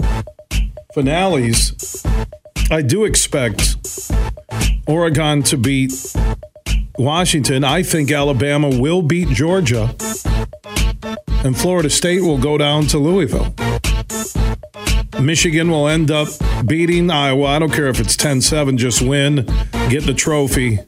[0.95, 2.07] finales,
[2.71, 3.77] I do expect
[4.87, 5.93] Oregon to beat
[6.99, 7.65] Washington.
[7.65, 9.93] I think Alabama will beat Georgia,
[11.45, 13.53] and Florida State will go down to Louisville.
[15.21, 16.29] Michigan will end up
[16.67, 17.47] beating Iowa.
[17.47, 19.47] I don't care if it's 10 7, just win,
[19.89, 20.79] get the trophy,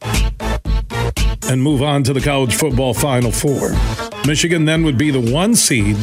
[1.49, 3.71] and move on to the college football Final Four.
[4.27, 5.97] Michigan then would be the one seed.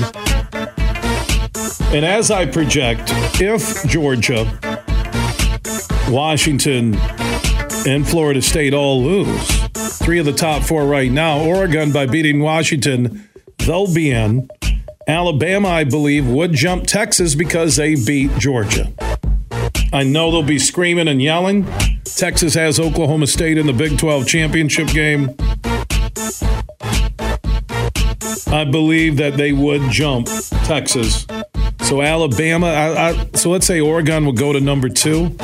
[1.93, 3.03] And as I project,
[3.39, 4.59] if Georgia,
[6.09, 6.95] Washington,
[7.87, 9.61] and Florida State all lose,
[9.99, 13.29] three of the top four right now, Oregon by beating Washington,
[13.59, 14.49] they'll be in.
[15.07, 18.91] Alabama, I believe, would jump Texas because they beat Georgia.
[19.93, 21.67] I know they'll be screaming and yelling.
[22.03, 25.35] Texas has Oklahoma State in the Big 12 championship game.
[28.47, 30.27] I believe that they would jump
[30.63, 31.27] Texas.
[31.81, 35.37] So Alabama, I, I, so let's say Oregon will go to number two.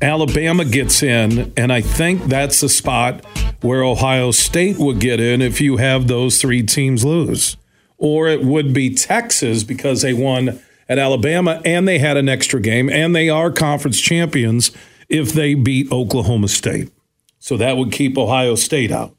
[0.00, 3.24] Alabama gets in, and I think that's the spot
[3.62, 7.56] where Ohio State would get in if you have those three teams lose.
[7.96, 12.60] Or it would be Texas because they won at Alabama and they had an extra
[12.60, 14.72] game and they are conference champions
[15.08, 16.90] if they beat Oklahoma State.
[17.38, 19.14] So that would keep Ohio State out.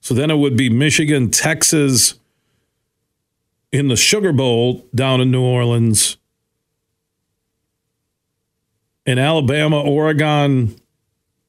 [0.00, 2.14] So then it would be Michigan, Texas
[3.72, 6.16] in the Sugar Bowl down in New Orleans,
[9.06, 10.76] and Alabama, Oregon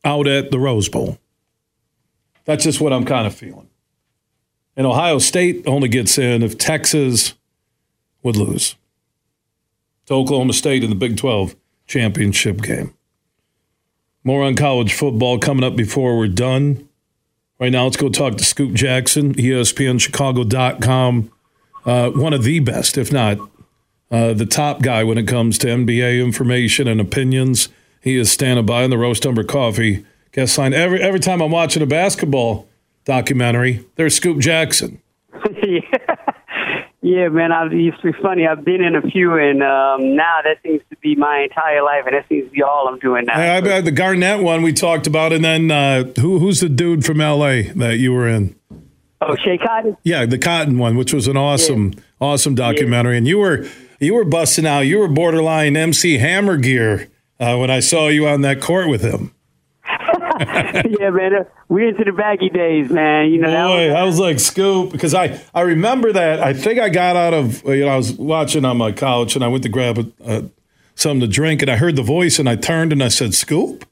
[0.04, 1.20] out at the Rose Bowl.
[2.46, 3.70] That's just what I'm kind of feeling.
[4.78, 7.34] And Ohio State only gets in if Texas
[8.24, 8.76] would lose
[10.06, 11.56] to Oklahoma State in the Big 12
[11.88, 12.94] championship game.
[14.24, 16.90] More on college football coming up before we're done.
[17.60, 21.32] Right now, let's go talk to Scoop Jackson, ESPNChicago.com.
[21.86, 23.38] Uh, one of the best, if not
[24.12, 27.70] uh, the top guy when it comes to NBA information and opinions.
[28.02, 30.06] He is standing by in the Roast Umber Coffee
[30.36, 30.74] guest line.
[30.74, 32.68] Every, every time I'm watching a basketball
[33.06, 35.02] documentary, there's Scoop Jackson.
[37.06, 38.48] Yeah, man, I, used to be funny.
[38.48, 42.03] I've been in a few, and um, now that seems to be my entire life,
[42.07, 43.40] and that seems to be all I'm doing now.
[43.40, 47.06] I, I, the Garnett one we talked about, and then uh, who, who's the dude
[47.06, 47.70] from L.A.
[47.74, 48.56] that you were in?
[49.22, 49.95] Oh, Schea Cotton.
[50.02, 52.02] Yeah, the Cotton one, which was an awesome, yeah.
[52.22, 53.18] awesome documentary, yeah.
[53.20, 53.68] and you were
[53.99, 54.88] you were busting out.
[54.88, 57.07] You were borderline MC Hammer gear
[57.40, 59.32] uh, when I saw you on that court with him.
[60.99, 61.34] yeah, man.
[61.34, 63.30] Uh, we into the baggy days, man.
[63.32, 66.41] You know, Boy, was, I was like Scoop because I I remember that.
[66.41, 69.44] I think I got out of you know I was watching on my couch and
[69.44, 70.41] I went to grab a, uh,
[70.95, 73.86] something to drink and I heard the voice and I turned and I said Scoop,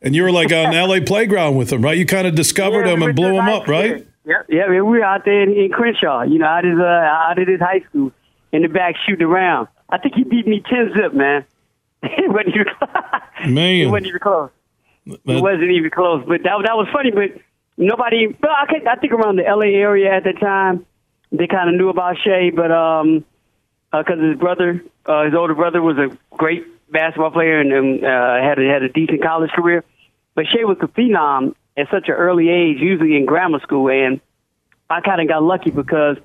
[0.00, 1.00] and you were like on L.A.
[1.00, 1.98] playground with him, right?
[1.98, 4.06] You kind of discovered yeah, him and blew him up, right?
[4.24, 4.66] Yeah, yeah.
[4.66, 7.48] Man, we were out there in, in Crenshaw, you know, out of uh, out of
[7.48, 8.12] his high school
[8.52, 9.68] in the back shooting around.
[9.90, 11.44] I think he beat me ten zip, man.
[12.02, 13.74] it wasn't even, man.
[13.74, 14.50] it wasn't even close.
[15.08, 17.10] It wasn't even close, but that that was funny.
[17.10, 17.40] But
[17.76, 19.68] nobody, but I, I think around the L.A.
[19.68, 20.84] area at that time,
[21.32, 23.24] they kind of knew about Schea, but um,
[23.90, 28.04] because uh, his brother, uh, his older brother, was a great basketball player and, and
[28.04, 29.84] uh, had a, had a decent college career.
[30.34, 34.20] But Schea was a phenom at such an early age, usually in grammar school, and
[34.90, 36.16] I kind of got lucky because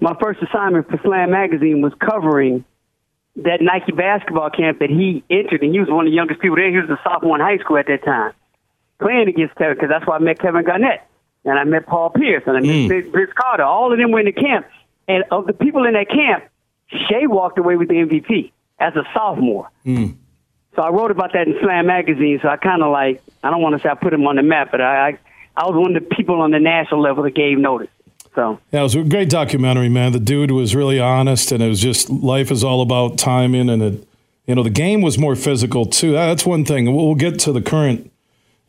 [0.00, 2.64] my first assignment for Slam Magazine was covering
[3.36, 6.56] that Nike basketball camp that he entered, and he was one of the youngest people
[6.56, 6.70] there.
[6.70, 8.32] He was a sophomore in high school at that time,
[8.98, 11.06] playing against Kevin, because that's why I met Kevin Garnett,
[11.44, 13.12] and I met Paul Pierce, and I met mm.
[13.12, 13.62] Vince Carter.
[13.62, 14.66] All of them were in the camp,
[15.08, 16.44] and of the people in that camp,
[16.92, 19.70] Schea walked away with the MVP as a sophomore.
[19.86, 20.16] Mm.
[20.76, 22.38] So I wrote about that in Slam magazine.
[22.42, 24.42] So I kind of like I don't want to say I put him on the
[24.42, 25.18] map, but I, I
[25.56, 27.90] I was one of the people on the national level that gave notice.
[28.34, 30.12] So yeah, it was a great documentary, man.
[30.12, 33.82] The dude was really honest, and it was just life is all about timing, and
[33.82, 34.08] it,
[34.46, 36.12] you know, the game was more physical too.
[36.12, 36.94] That's one thing.
[36.94, 38.10] We'll get to the current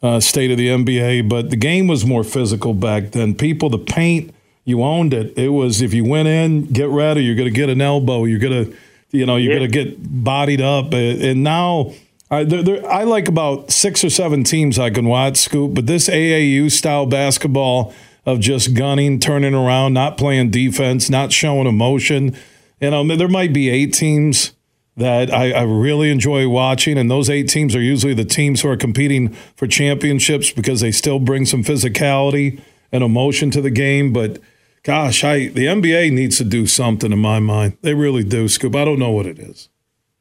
[0.01, 3.35] uh, state of the NBA, but the game was more physical back then.
[3.35, 4.33] People, the paint,
[4.65, 5.37] you owned it.
[5.37, 7.23] It was if you went in, get ready.
[7.23, 8.25] You're going to get an elbow.
[8.25, 8.77] You're going to,
[9.11, 9.59] you know, you're yeah.
[9.59, 11.93] going to get bodied up, and now.
[12.33, 15.85] I, there, there, I like about six or seven teams I can watch, Scoop, but
[15.85, 17.93] this AAU style basketball,
[18.25, 22.35] of just gunning, turning around, not playing defense, not showing emotion.
[22.79, 24.53] You um, know, there might be eight teams
[24.97, 28.69] that I, I, really enjoy watching, and those eight teams are usually the teams who
[28.69, 32.61] are competing for championships because they still bring some physicality
[32.91, 34.11] and emotion to the game.
[34.11, 34.39] But
[34.83, 37.77] gosh, I the NBA needs to do something in my mind.
[37.81, 38.75] They really do, Scoop.
[38.75, 39.69] I don't know what it is.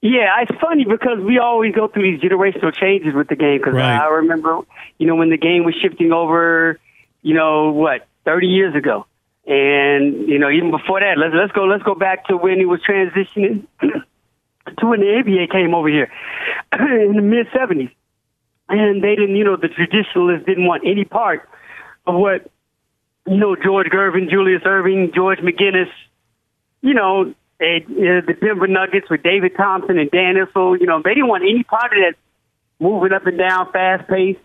[0.02, 3.58] Yeah, it's funny because we always go through these generational changes with the game.
[3.58, 3.98] Because right.
[3.98, 4.60] I remember,
[4.98, 6.78] you know, when the game was shifting over
[7.22, 9.06] you know, what, 30 years ago.
[9.46, 12.66] And, you know, even before that, let's, let's go, let's go back to when he
[12.66, 16.10] was transitioning to when the NBA came over here
[16.72, 17.90] in the mid 70s.
[18.68, 21.48] And they didn't, you know, the traditionalists didn't want any part
[22.06, 22.48] of what,
[23.26, 25.90] you know, George Gervin, Julius Erving, George McGinnis,
[26.80, 31.10] you know, uh, the Denver Nuggets with David Thompson and Dan Issel, you know, they
[31.14, 32.14] didn't want any part of that
[32.78, 34.38] moving up and down, fast paced,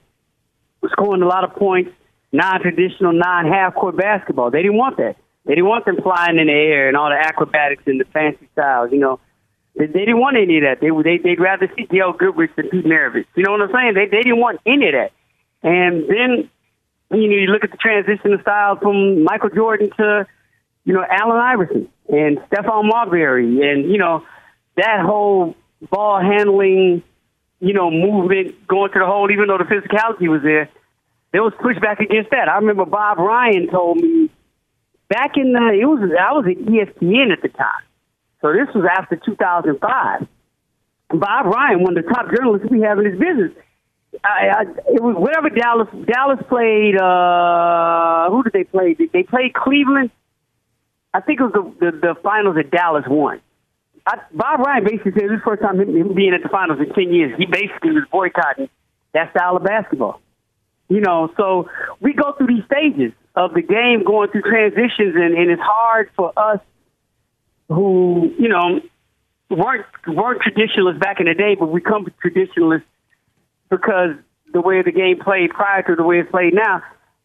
[0.91, 1.91] scoring a lot of points
[2.35, 4.51] non-traditional, non-half court basketball.
[4.51, 5.15] They didn't want that.
[5.45, 8.47] They didn't want them flying in the air and all the acrobatics and the fancy
[8.53, 8.91] styles.
[8.91, 9.19] You know,
[9.75, 10.81] they, they didn't want any of that.
[10.81, 13.25] They they they'd rather see Gail Goodrich than Pete Maravich.
[13.35, 13.93] You know what I'm saying?
[13.93, 15.11] They they didn't want any of that.
[15.61, 16.49] And then
[17.11, 20.25] you know you look at the transition of styles from Michael Jordan to
[20.83, 24.23] you know Allen Iverson and Stephon Marbury and you know
[24.77, 25.55] that whole
[25.91, 27.03] ball handling
[27.59, 30.69] you know movement going to the hole, even though the physicality was there
[31.35, 32.47] there was pushback against that.
[32.47, 34.29] I remember Bob Ryan told me
[35.09, 37.83] back in the it was I was at ESPN at the time,
[38.39, 40.27] so this was after 2005.
[41.19, 43.51] Bob Ryan, one of the top journalists we have in this business,
[44.23, 44.61] I, I,
[44.95, 46.95] it was whatever Dallas Dallas played.
[46.95, 48.93] Uh, who did they play?
[48.93, 50.11] Did they play Cleveland?
[51.13, 53.41] I think it was the the, the finals that Dallas won.
[54.07, 56.93] I, Bob Ryan basically said this first time him, him being at the finals in
[56.95, 57.35] ten years.
[57.37, 58.69] He basically was boycotting
[59.11, 60.21] that style of basketball.
[60.87, 65.35] You know, so we go through these stages of the game, going through transitions, and,
[65.35, 66.59] and it's hard for us
[67.69, 68.81] who you know
[69.49, 72.87] weren't weren't traditionalists back in the day, but we come traditionalists
[73.69, 74.11] because
[74.53, 76.83] the way the game played prior to the way it's played now,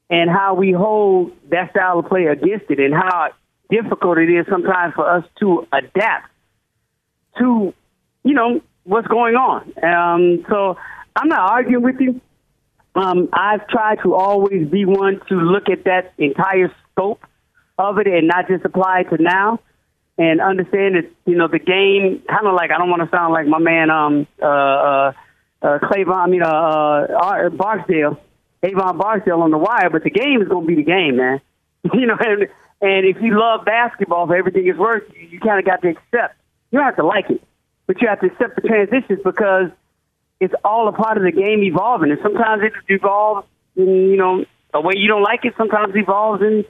[0.09, 3.28] and how we hold that style of play against it, and how
[3.70, 6.31] difficult it is sometimes for us to adapt
[7.39, 7.73] to,
[8.24, 9.73] you know, what's going on.
[9.82, 10.77] Um, so
[11.15, 12.20] I'm not arguing with you.
[12.95, 17.25] Um, I've tried to always be one to look at that entire scope
[17.79, 19.61] of it and not just apply it to now
[20.19, 23.33] and understand that, you know, the game kind of like, I don't want to sound
[23.33, 25.12] like my man, um, uh, uh,
[25.62, 28.21] uh, Clayvon, I mean, uh, uh, Barksdale,
[28.62, 31.41] Avon Barksdale on the wire, but the game is going to be the game, man.
[31.95, 32.49] you know, and,
[32.83, 35.89] and if you love basketball for everything it's worth, you, you kind of got to
[35.89, 36.37] accept.
[36.71, 37.43] You don't have to like it,
[37.87, 39.71] but you have to accept the transitions because
[40.41, 42.11] it's all a part of the game evolving.
[42.11, 43.47] And sometimes it evolves
[43.77, 45.55] in, you know, a way you don't like it.
[45.57, 46.65] Sometimes it evolves in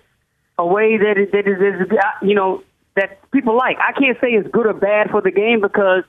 [0.59, 2.63] a way that is, that is, is, you know,
[2.97, 3.79] that people like.
[3.79, 6.03] I can't say it's good or bad for the game because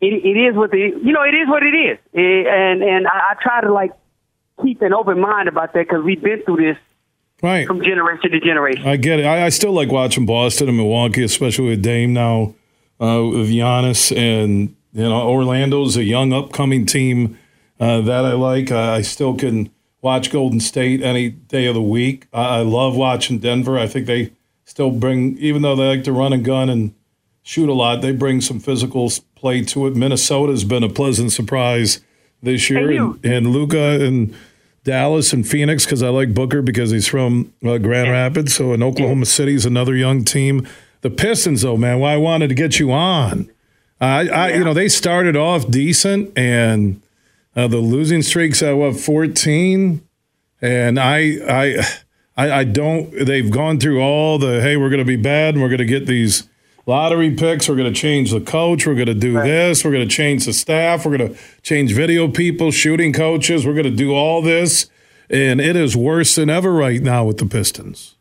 [0.00, 1.98] it, it is what the, you know, it is what it is.
[2.12, 3.90] It, and, and I, I try to like
[4.62, 6.76] keep an open mind about that because we've been through this
[7.42, 7.66] right.
[7.66, 8.86] from generation to generation.
[8.86, 9.24] I get it.
[9.24, 12.54] I, I still like watching Boston and Milwaukee, especially with Dame now,
[13.00, 17.38] uh, with Giannis, and you know Orlando's a young upcoming team
[17.78, 18.70] uh, that I like.
[18.70, 22.28] I, I, still can watch Golden State any day of the week.
[22.32, 23.78] I, I, love watching Denver.
[23.78, 24.32] I think they
[24.64, 26.94] still bring, even though they like to run and gun and
[27.42, 29.96] shoot a lot, they bring some physical play to it.
[29.96, 32.00] Minnesota's been a pleasant surprise
[32.42, 34.34] this year, and, and Luka and
[34.84, 38.54] Dallas and Phoenix because I like Booker because he's from uh, Grand Rapids.
[38.54, 40.68] So in Oklahoma City is another young team.
[41.00, 43.50] The Pistons, though, man, why I wanted to get you on.
[44.04, 47.00] I, I you know, they started off decent, and
[47.56, 50.06] uh, the losing streaks at what fourteen,
[50.60, 51.84] and I, I,
[52.36, 53.26] I, I don't.
[53.26, 55.84] They've gone through all the hey, we're going to be bad, and we're going to
[55.84, 56.48] get these
[56.86, 57.68] lottery picks.
[57.68, 58.86] We're going to change the coach.
[58.86, 59.46] We're going to do right.
[59.46, 59.84] this.
[59.84, 61.06] We're going to change the staff.
[61.06, 63.64] We're going to change video people, shooting coaches.
[63.64, 64.90] We're going to do all this.
[65.30, 68.16] And it is worse than ever right now with the Pistons.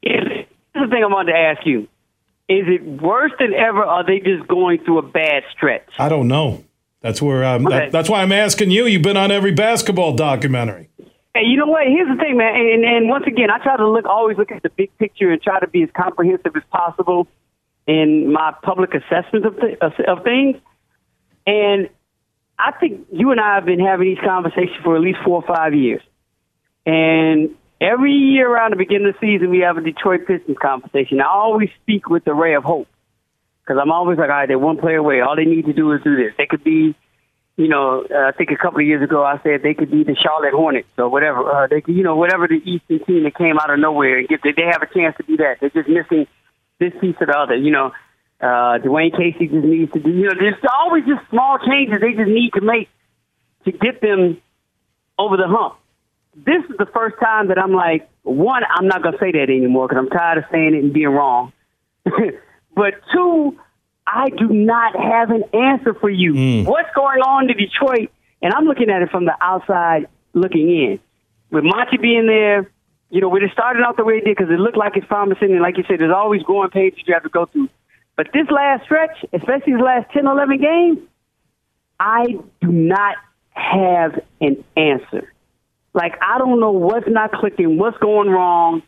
[0.00, 1.88] Here's the thing I wanted to ask you.
[2.48, 3.80] Is it worse than ever?
[3.80, 5.88] Or are they just going through a bad stretch?
[5.98, 6.64] I don't know.
[7.00, 7.66] That's where I'm.
[7.66, 7.76] Okay.
[7.76, 8.86] That, that's why I'm asking you.
[8.86, 10.88] You've been on every basketball documentary.
[11.34, 11.86] Hey, you know what?
[11.86, 12.54] Here's the thing, man.
[12.54, 15.42] And, and once again, I try to look, always look at the big picture and
[15.42, 17.28] try to be as comprehensive as possible
[17.86, 20.56] in my public assessment of, th- of things.
[21.46, 21.90] And
[22.58, 25.54] I think you and I have been having these conversations for at least four or
[25.54, 26.02] five years.
[26.86, 31.20] And every year around the beginning of the season, we have a Detroit Pistons conversation.
[31.20, 32.88] I always speak with a ray of hope
[33.62, 35.20] because I'm always like, all right, they're one player away.
[35.20, 36.32] All they need to do is do this.
[36.38, 36.94] They could be,
[37.56, 40.04] you know, uh, I think a couple of years ago I said they could be
[40.04, 41.50] the Charlotte Hornets or whatever.
[41.50, 44.40] Uh, they you know, whatever the Eastern team that came out of nowhere and get,
[44.42, 45.56] they have a chance to do that.
[45.60, 46.26] They're just missing
[46.78, 47.56] this piece or the other.
[47.56, 47.92] You know,
[48.40, 50.10] uh, Dwane Casey just needs to do.
[50.10, 52.88] You know, there's always just small changes they just need to make
[53.64, 54.40] to get them
[55.18, 55.76] over the hump.
[56.36, 59.88] This is the first time that I'm like, one, I'm not gonna say that anymore
[59.88, 61.52] because I'm tired of saying it and being wrong.
[62.04, 63.58] but two,
[64.06, 66.34] I do not have an answer for you.
[66.34, 66.66] Mm.
[66.66, 68.10] What's going on in Detroit?
[68.42, 71.00] And I'm looking at it from the outside looking in.
[71.50, 72.70] With Monty being there,
[73.10, 75.06] you know, when it started out the way it did, because it looked like it's
[75.06, 77.68] promising, and like you said, there's always growing pages you have to go through.
[78.16, 80.98] But this last stretch, especially these last 10, 11 games,
[81.98, 82.24] I
[82.60, 83.16] do not
[83.50, 85.32] have an answer.
[85.96, 88.82] Like, I don't know what's not clicking, what's going wrong.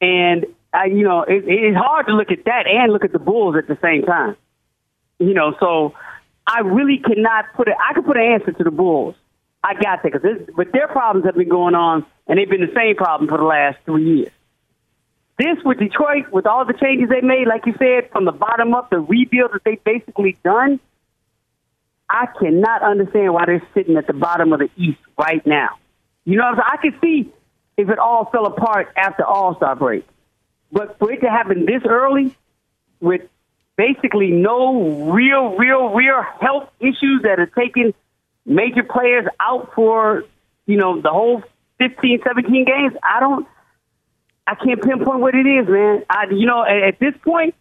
[0.00, 3.20] And, I, you know, it, it's hard to look at that and look at the
[3.20, 4.36] Bulls at the same time.
[5.20, 5.94] You know, so
[6.44, 9.14] I really cannot put it, I could put an answer to the Bulls.
[9.62, 10.22] I got that, cause
[10.56, 13.44] but their problems have been going on and they've been the same problem for the
[13.44, 14.32] last three years.
[15.38, 18.74] This with Detroit, with all the changes they made, like you said, from the bottom
[18.74, 20.80] up, the rebuild that they basically done,
[22.10, 25.78] I cannot understand why they're sitting at the bottom of the East right now.
[26.24, 27.32] You know, I can see
[27.76, 30.06] if it all fell apart after All Star break,
[30.70, 32.36] but for it to happen this early,
[33.00, 33.22] with
[33.76, 37.94] basically no real, real, real health issues that are taking
[38.46, 40.24] major players out for
[40.66, 41.42] you know the whole
[41.78, 42.92] 15, 17 games.
[43.02, 43.48] I don't,
[44.46, 46.04] I can't pinpoint what it is, man.
[46.08, 47.56] I, you know, at, at this point,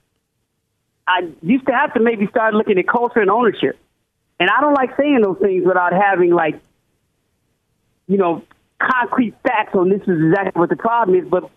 [1.08, 3.80] I used to have to maybe start looking at culture and ownership.
[4.40, 6.62] And I don't like saying those things without having like
[8.12, 8.44] you know,
[8.90, 11.50] concrete facts on this is exactly what the problem is, but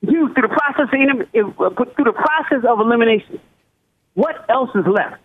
[0.00, 3.40] you through the process of uh, through the process of elimination,
[4.14, 5.22] what else is left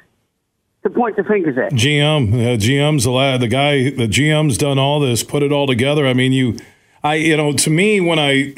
[0.83, 1.71] to point the fingers at?
[1.73, 6.07] GM, uh, GM's the the guy, the GM's done all this, put it all together.
[6.07, 6.57] I mean, you,
[7.03, 8.53] I, you know, to me when I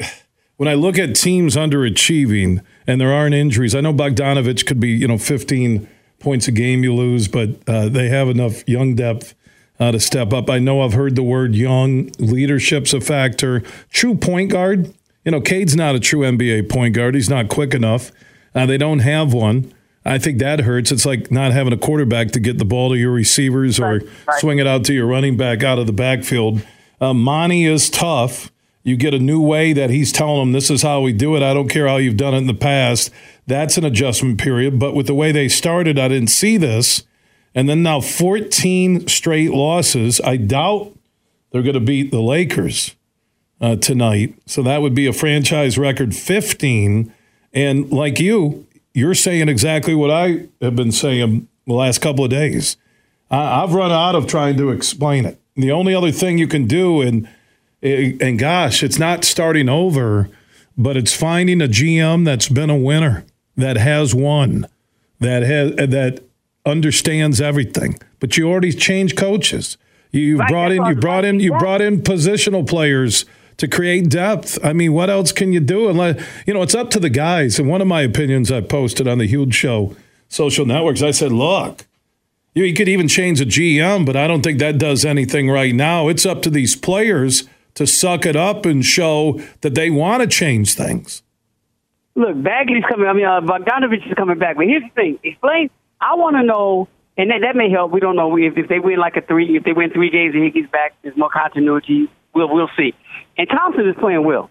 [0.56, 4.88] when I look at teams underachieving and there aren't injuries, I know Bogdanovich could be,
[4.88, 5.88] you know, 15
[6.18, 9.34] points a game you lose, but uh, they have enough young depth
[9.78, 10.48] uh, to step up.
[10.50, 12.10] I know I've heard the word young.
[12.18, 13.62] Leadership's a factor.
[13.90, 14.92] True point guard.
[15.24, 17.14] You know, Cade's not a true NBA point guard.
[17.14, 18.12] He's not quick enough.
[18.54, 19.72] Uh, they don't have one.
[20.04, 20.92] I think that hurts.
[20.92, 24.02] It's like not having a quarterback to get the ball to your receivers or right,
[24.28, 24.40] right.
[24.40, 26.64] swing it out to your running back out of the backfield.
[27.00, 28.52] Uh, Monty is tough.
[28.84, 31.42] You get a new way that he's telling them this is how we do it.
[31.42, 33.10] I don't care how you've done it in the past.
[33.48, 34.78] That's an adjustment period.
[34.78, 37.02] But with the way they started, I didn't see this.
[37.56, 40.20] And then now 14 straight losses.
[40.20, 40.92] I doubt
[41.50, 42.94] they're going to beat the Lakers
[43.62, 44.34] uh, tonight.
[44.44, 47.12] So that would be a franchise record 15.
[47.54, 52.30] And like you, you're saying exactly what I have been saying the last couple of
[52.30, 52.76] days.
[53.30, 55.40] I, I've run out of trying to explain it.
[55.56, 57.26] The only other thing you can do, and
[57.82, 60.28] and gosh, it's not starting over,
[60.76, 63.24] but it's finding a GM that's been a winner,
[63.56, 64.66] that has won,
[65.20, 66.25] that has that
[66.66, 67.98] understands everything.
[68.20, 69.78] But you already changed coaches.
[70.10, 73.24] You right, brought in you brought in you brought in positional players
[73.58, 74.58] to create depth.
[74.64, 75.88] I mean, what else can you do?
[75.88, 77.58] Unless you know, it's up to the guys.
[77.58, 79.96] And one of my opinions I posted on the Huge Show
[80.28, 81.86] social networks, I said, look,
[82.54, 86.08] you could even change a GM, but I don't think that does anything right now.
[86.08, 87.44] It's up to these players
[87.74, 91.22] to suck it up and show that they want to change things.
[92.14, 93.06] Look, Bagley's coming.
[93.06, 94.56] I mean, uh, Bogdanovich is coming back.
[94.56, 95.68] But here's the thing: explain
[96.06, 96.88] I want to know,
[97.18, 97.90] and that, that may help.
[97.90, 100.34] We don't know if, if they win like a three, if they win three games
[100.34, 102.08] and gets back, there's more continuity.
[102.34, 102.94] We'll we'll see.
[103.36, 104.50] And Thompson is playing well.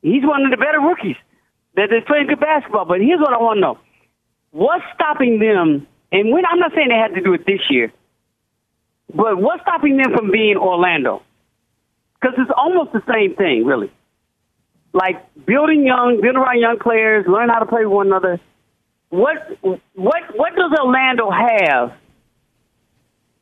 [0.00, 1.16] He's one of the better rookies
[1.74, 2.86] that is playing good basketball.
[2.86, 3.78] But here's what I want to know:
[4.52, 5.86] What's stopping them?
[6.12, 7.92] And when I'm not saying they had to do it this year,
[9.12, 11.22] but what's stopping them from being Orlando?
[12.18, 13.92] Because it's almost the same thing, really.
[14.94, 18.40] Like building young, building around young players, learn how to play with one another
[19.10, 21.92] what what what does Orlando have?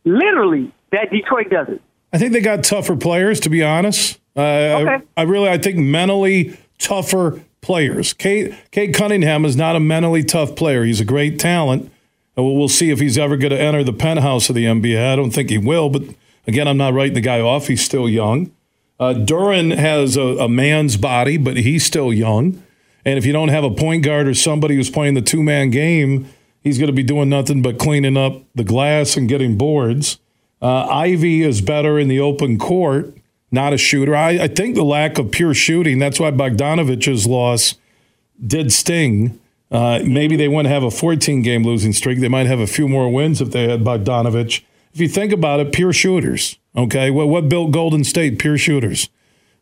[0.04, 1.80] Literally, that Detroit doesn't.
[2.12, 4.20] I think they got tougher players, to be honest.
[4.36, 5.04] Uh, okay.
[5.16, 8.12] I, I, really, I think mentally tougher players.
[8.12, 10.84] Kate Cade Cunningham is not a mentally tough player.
[10.84, 11.90] He's a great talent.
[12.36, 15.12] And we'll see if he's ever going to enter the penthouse of the NBA.
[15.12, 16.02] I don't think he will, but
[16.48, 17.68] again, I'm not writing the guy off.
[17.68, 18.50] He's still young.
[18.98, 22.62] Uh, Duren has a, a man's body, but he's still young.
[23.04, 25.70] And if you don't have a point guard or somebody who's playing the two man
[25.70, 26.28] game,
[26.62, 30.18] he's going to be doing nothing but cleaning up the glass and getting boards.
[30.62, 33.14] Uh, Ivey is better in the open court,
[33.50, 34.16] not a shooter.
[34.16, 37.74] I, I think the lack of pure shooting, that's why Bogdanovich's loss
[38.44, 39.38] did sting.
[39.70, 42.20] Uh, maybe they wouldn't have a 14 game losing streak.
[42.20, 44.62] They might have a few more wins if they had Bogdanovich.
[44.94, 46.58] If you think about it, pure shooters.
[46.76, 48.38] Okay, what, what built Golden State?
[48.38, 49.08] Pure shooters.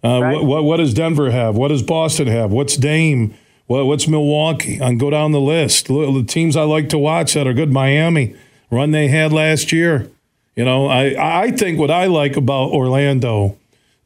[0.04, 0.32] Uh, right.
[0.34, 1.56] what, what, what, does Denver have?
[1.56, 2.50] What does Boston have?
[2.50, 3.34] What's Dame?
[3.66, 4.78] What, what's Milwaukee?
[4.78, 5.86] Can go down the list.
[5.86, 7.72] The teams I like to watch that are good.
[7.72, 8.34] Miami,
[8.70, 10.10] run they had last year.
[10.56, 13.56] You know, I, I think what I like about Orlando,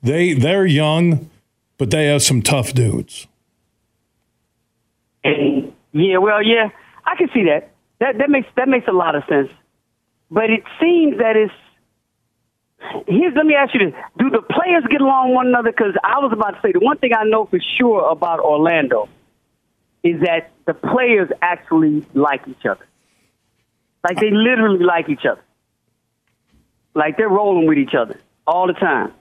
[0.02, 1.28] they they're young,
[1.78, 3.26] but they have some tough dudes.
[5.24, 6.68] Yeah, well, yeah,
[7.04, 7.70] I can see that.
[8.00, 9.50] That that makes that makes a lot of sense.
[10.30, 11.52] But it seems that it's
[13.06, 15.70] Here's let me ask you this: Do the players get along one another?
[15.70, 19.08] Because I was about to say the one thing I know for sure about Orlando
[20.02, 22.86] is that the players actually like each other.
[24.04, 25.42] Like they literally like each other.
[26.94, 29.12] Like they're rolling with each other all the time.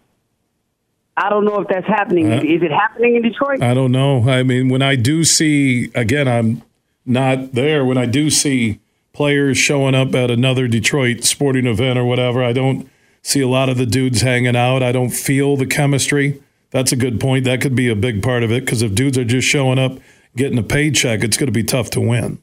[1.18, 2.32] I don't know if that's happening.
[2.32, 3.62] Uh, is it happening in Detroit?
[3.62, 4.30] I don't know.
[4.30, 6.62] I mean, when I do see, again, I'm
[7.06, 7.86] not there.
[7.86, 8.80] When I do see
[9.14, 12.90] players showing up at another Detroit sporting event or whatever, I don't
[13.26, 14.84] see a lot of the dudes hanging out.
[14.84, 16.42] I don't feel the chemistry.
[16.70, 17.46] That's a good point.
[17.46, 19.98] That could be a big part of it because if dudes are just showing up,
[20.36, 22.40] getting a paycheck, it's going to be tough to win.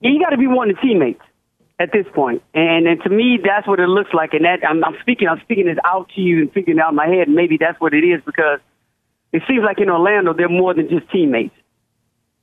[0.00, 1.22] Yeah, you got to be one of the teammates
[1.78, 2.42] at this point.
[2.52, 4.34] And, and to me, that's what it looks like.
[4.34, 6.96] And that I'm, I'm speaking, I'm speaking this out to you and figuring out in
[6.96, 7.28] my head.
[7.28, 8.60] Maybe that's what it is because
[9.32, 11.54] it seems like in Orlando they're more than just teammates.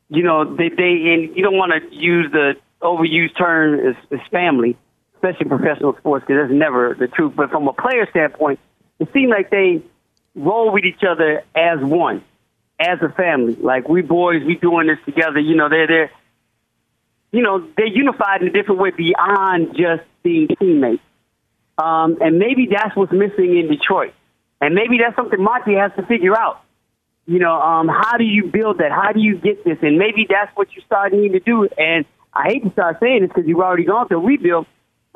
[0.10, 4.20] You know, they they and you don't want to use the overused term as, as
[4.32, 4.78] family
[5.18, 7.34] especially professional sports, because that's never the truth.
[7.36, 8.60] But from a player standpoint,
[9.00, 9.82] it seemed like they
[10.36, 12.24] roll with each other as one,
[12.80, 13.56] as a family.
[13.56, 15.40] Like we boys, we doing this together.
[15.40, 16.12] You know, they're they're,
[17.32, 21.04] you know, they're unified in a different way beyond just being teammates.
[21.78, 24.14] Um, and maybe that's what's missing in Detroit.
[24.60, 26.62] And maybe that's something Monty has to figure out.
[27.28, 28.92] You know, um, how do you build that?
[28.92, 29.78] How do you get this?
[29.82, 31.68] And maybe that's what you start needing to do.
[31.78, 34.66] And I hate to start saying this because you've already gone through rebuild,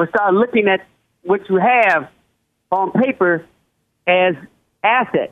[0.02, 0.84] but start looking at
[1.22, 2.10] what you have
[2.72, 3.46] on paper
[4.08, 4.34] as
[4.84, 5.32] assets.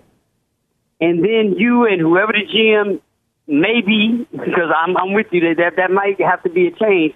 [1.01, 3.01] And then you and whoever the GM
[3.47, 7.15] may be, because I'm, I'm with you, that that might have to be a change.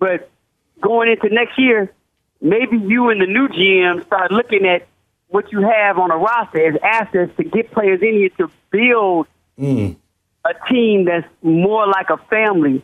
[0.00, 0.28] But
[0.80, 1.92] going into next year,
[2.40, 4.88] maybe you and the new GM start looking at
[5.28, 9.28] what you have on a roster as assets to get players in here to build
[9.58, 9.96] Mm.
[10.46, 12.82] a team that's more like a family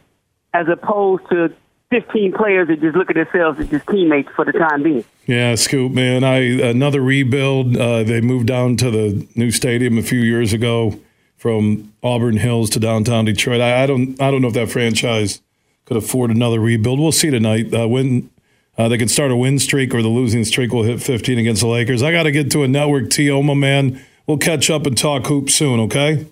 [0.52, 1.50] as opposed to
[1.90, 5.04] 15 players that just look at themselves as just teammates for the time being.
[5.26, 6.22] Yeah, Scoop, man.
[6.22, 7.76] I another rebuild.
[7.76, 11.00] Uh, they moved down to the new stadium a few years ago
[11.36, 13.60] from Auburn Hills to downtown Detroit.
[13.60, 15.40] I, I don't, I don't know if that franchise
[15.86, 17.00] could afford another rebuild.
[17.00, 17.72] We'll see tonight.
[17.72, 18.28] Uh, when
[18.76, 21.62] uh, they can start a win streak or the losing streak will hit 15 against
[21.62, 22.02] the Lakers.
[22.02, 23.10] I got to get to a network.
[23.10, 24.04] To my man.
[24.26, 25.80] We'll catch up and talk hoops soon.
[25.80, 26.26] Okay.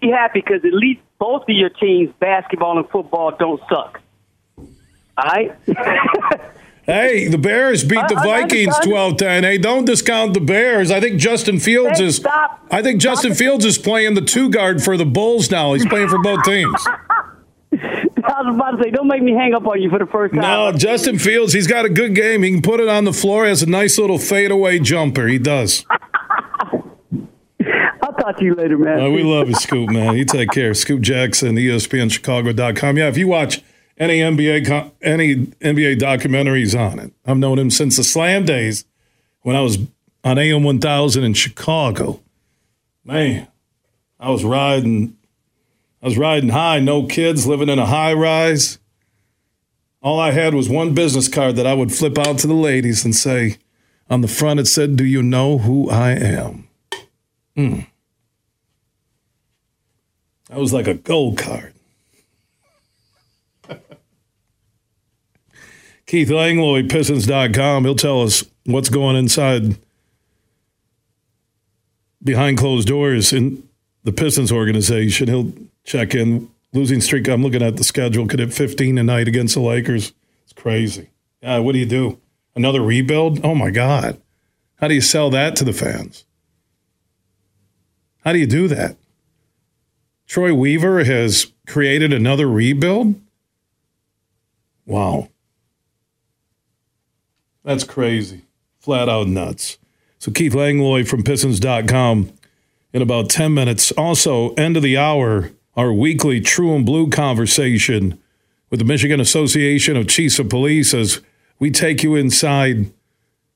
[0.00, 4.00] Be happy because at least both of your teams, basketball and football, don't suck.
[4.56, 4.66] All
[5.24, 5.56] right?
[6.88, 9.18] Hey, the Bears beat the I- Vikings understand.
[9.18, 9.42] 12-10.
[9.42, 10.90] Hey, don't discount the Bears.
[10.90, 12.66] I think Justin Fields Hey, is stop.
[12.70, 15.74] I think Justin Fields is playing the two guard for the Bulls now.
[15.74, 16.86] He's playing for both teams.
[17.74, 20.32] I was about to say, don't make me hang up on you for the first
[20.32, 20.40] time.
[20.40, 22.42] No, Justin Fields, he's got a good game.
[22.42, 23.44] He can put it on the floor.
[23.44, 25.26] He has a nice little fadeaway jumper.
[25.26, 25.84] He does.
[28.28, 29.00] Talk to you later, man.
[29.00, 30.14] Uh, we love you, Scoop, man.
[30.14, 30.74] You take care.
[30.74, 32.98] Scoop Jackson, ESPNChicago.com.
[32.98, 33.62] Yeah, if you watch
[33.96, 38.84] any NBA any NBA documentaries on it, I've known him since the Slam days
[39.40, 39.78] when I was
[40.24, 42.20] on AM 1000 in Chicago.
[43.02, 43.48] Man,
[44.20, 45.16] I was riding,
[46.02, 48.78] I was riding high, no kids, living in a high rise.
[50.02, 53.06] All I had was one business card that I would flip out to the ladies
[53.06, 53.56] and say,
[54.10, 56.68] on the front, it said, Do you know who I am?
[57.56, 57.80] Hmm.
[60.48, 61.74] That was like a gold card.
[66.06, 67.84] Keith Langlois, Pistons.com.
[67.84, 69.76] He'll tell us what's going inside
[72.24, 73.68] behind closed doors in
[74.04, 75.28] the Pistons organization.
[75.28, 75.52] He'll
[75.84, 76.50] check in.
[76.74, 80.12] Losing streak, I'm looking at the schedule, could hit 15 tonight against the Lakers.
[80.44, 81.08] It's crazy.
[81.42, 82.20] Yeah, what do you do?
[82.54, 83.42] Another rebuild?
[83.42, 84.20] Oh my God.
[84.76, 86.24] How do you sell that to the fans?
[88.22, 88.96] How do you do that?
[90.28, 93.18] Troy Weaver has created another rebuild?
[94.84, 95.30] Wow.
[97.64, 98.42] That's crazy.
[98.78, 99.78] Flat out nuts.
[100.18, 102.30] So Keith Langlois from Pistons.com
[102.92, 103.90] in about 10 minutes.
[103.92, 108.20] Also, end of the hour, our weekly True and Blue conversation
[108.68, 111.22] with the Michigan Association of Chiefs of Police as
[111.58, 112.92] we take you inside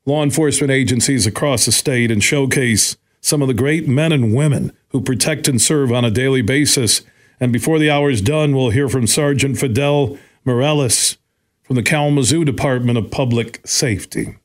[0.05, 4.73] law enforcement agencies across the state and showcase some of the great men and women
[4.89, 7.01] who protect and serve on a daily basis.
[7.39, 11.17] And before the hour is done, we'll hear from Sergeant Fidel Morales
[11.63, 14.35] from the Kalamazoo Department of Public Safety.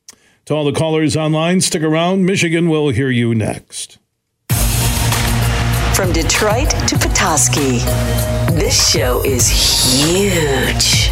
[0.45, 2.25] To all the callers online, stick around.
[2.25, 3.99] Michigan will hear you next.
[5.93, 7.79] From Detroit to Petoskey,
[8.55, 11.11] this show is huge.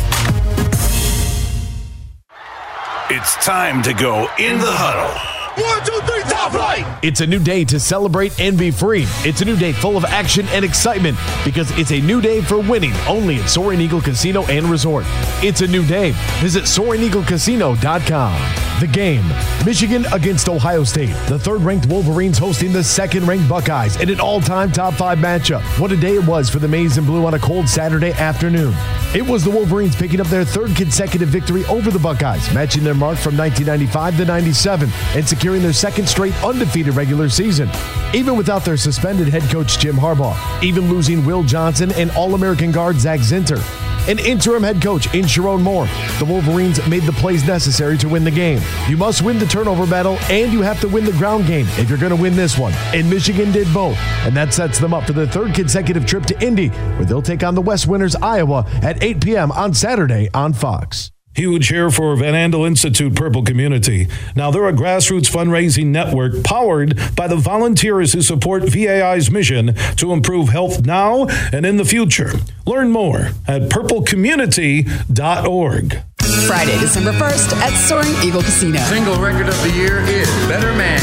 [3.09, 5.36] It's time to go in the huddle.
[5.57, 6.85] One, two, three, top flight!
[7.03, 9.05] It's a new day to celebrate and be free.
[9.25, 12.59] It's a new day full of action and excitement because it's a new day for
[12.59, 15.05] winning only at Soaring Eagle Casino and Resort.
[15.43, 16.11] It's a new day.
[16.41, 18.63] Visit SoaringEagleCasino.com.
[18.79, 19.25] The game
[19.65, 21.09] Michigan against Ohio State.
[21.27, 25.17] The third ranked Wolverines hosting the second ranked Buckeyes in an all time top five
[25.17, 25.63] matchup.
[25.79, 28.75] What a day it was for the Maize and Blue on a cold Saturday afternoon.
[29.15, 32.93] It was the Wolverines picking up their third consecutive victory over the Buckeyes, matching their
[32.93, 37.69] mark from 1995 to 97 and securing their second straight undefeated regular season.
[38.13, 42.71] Even without their suspended head coach Jim Harbaugh, even losing Will Johnson and All American
[42.71, 43.61] guard Zak Zinter.
[44.09, 45.87] An interim head coach in Sherrone Moore.
[46.19, 48.61] The Wolverines made the plays necessary to win the game.
[48.87, 51.89] You must win the turnover battle and you have to win the ground game if
[51.89, 52.73] you're going to win this one.
[52.93, 53.97] And Michigan did both.
[54.25, 57.43] And that sets them up for the third consecutive trip to Indy, where they'll take
[57.43, 59.51] on the West Winners Iowa at 8 p.m.
[59.51, 61.11] on Saturday on Fox.
[61.37, 64.07] Huge here for Van Andel Institute Purple Community.
[64.35, 70.13] Now, they're a grassroots fundraising network powered by the volunteers who support VAI's mission to
[70.13, 72.31] improve health now and in the future.
[72.65, 76.01] Learn more at purplecommunity.org.
[76.47, 78.79] Friday, December 1st at Soaring Eagle Casino.
[78.79, 80.99] Single record of the year is Better Man.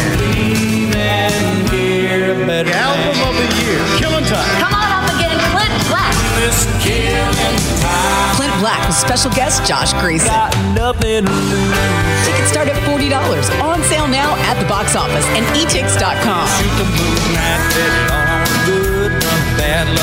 [2.45, 4.61] The album of the year, Killing Time.
[4.61, 4.94] Come on
[8.65, 10.31] Black with special guest Josh Gracin.
[12.25, 13.61] Tickets start at $40.
[13.61, 16.49] On sale now at the box office and etix.com.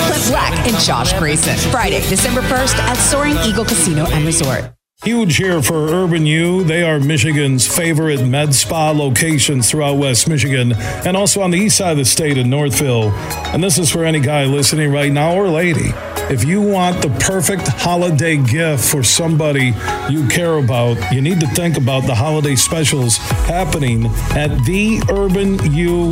[0.06, 1.58] Clint Black and Josh Gracin.
[1.72, 4.72] Friday, December 1st at Soaring Eagle Casino and Resort.
[5.04, 6.64] Huge here for Urban U.
[6.64, 11.78] They are Michigan's favorite med spa locations throughout West Michigan and also on the east
[11.78, 13.10] side of the state in Northville.
[13.52, 15.92] And this is for any guy listening right now or lady.
[16.30, 19.74] If you want the perfect holiday gift for somebody
[20.10, 24.06] you care about, you need to think about the holiday specials happening
[24.36, 26.12] at theurbanu.com.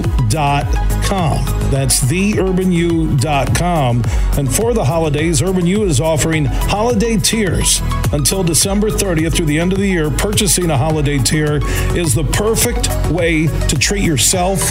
[1.69, 4.03] That's theurbanu.com.
[4.37, 9.59] And for the holidays, Urban U is offering holiday tiers until December 30th through the
[9.59, 10.09] end of the year.
[10.09, 11.59] Purchasing a holiday tier
[11.95, 14.61] is the perfect way to treat yourself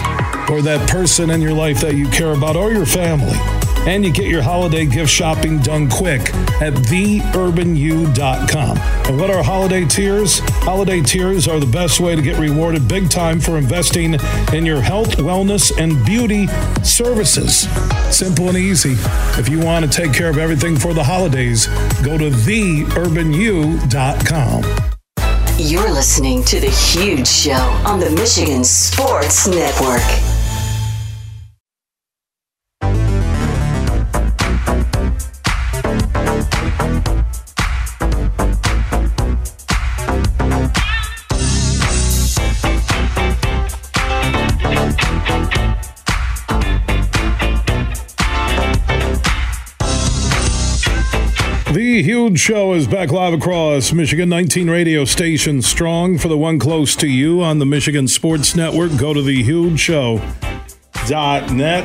[0.49, 3.68] or that person in your life that you care about or your family.
[3.87, 6.21] And you get your holiday gift shopping done quick
[6.61, 8.79] at theurbanu.com.
[8.79, 10.41] And what are holiday tiers?
[10.41, 14.17] Holiday tiers are the best way to get rewarded big time for investing
[14.53, 16.49] in your health, wellness, and beauty
[16.83, 17.67] services.
[18.15, 18.97] Simple and easy.
[19.39, 21.67] If you want to take care of everything for the holidays,
[22.03, 24.65] go to theurbanu.com.
[25.61, 27.51] You're listening to The Huge Show
[27.85, 30.38] on the Michigan Sports Network.
[51.99, 56.61] The huge show is back live across Michigan 19 radio stations strong for the one
[56.61, 58.97] close to you on the Michigan Sports Network.
[58.97, 61.85] Go to thehugeshow.net.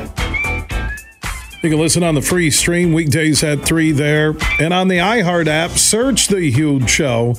[1.64, 4.36] You can listen on the free stream weekdays at 3 there.
[4.60, 7.34] And on the iHeart app, search The Huge Show.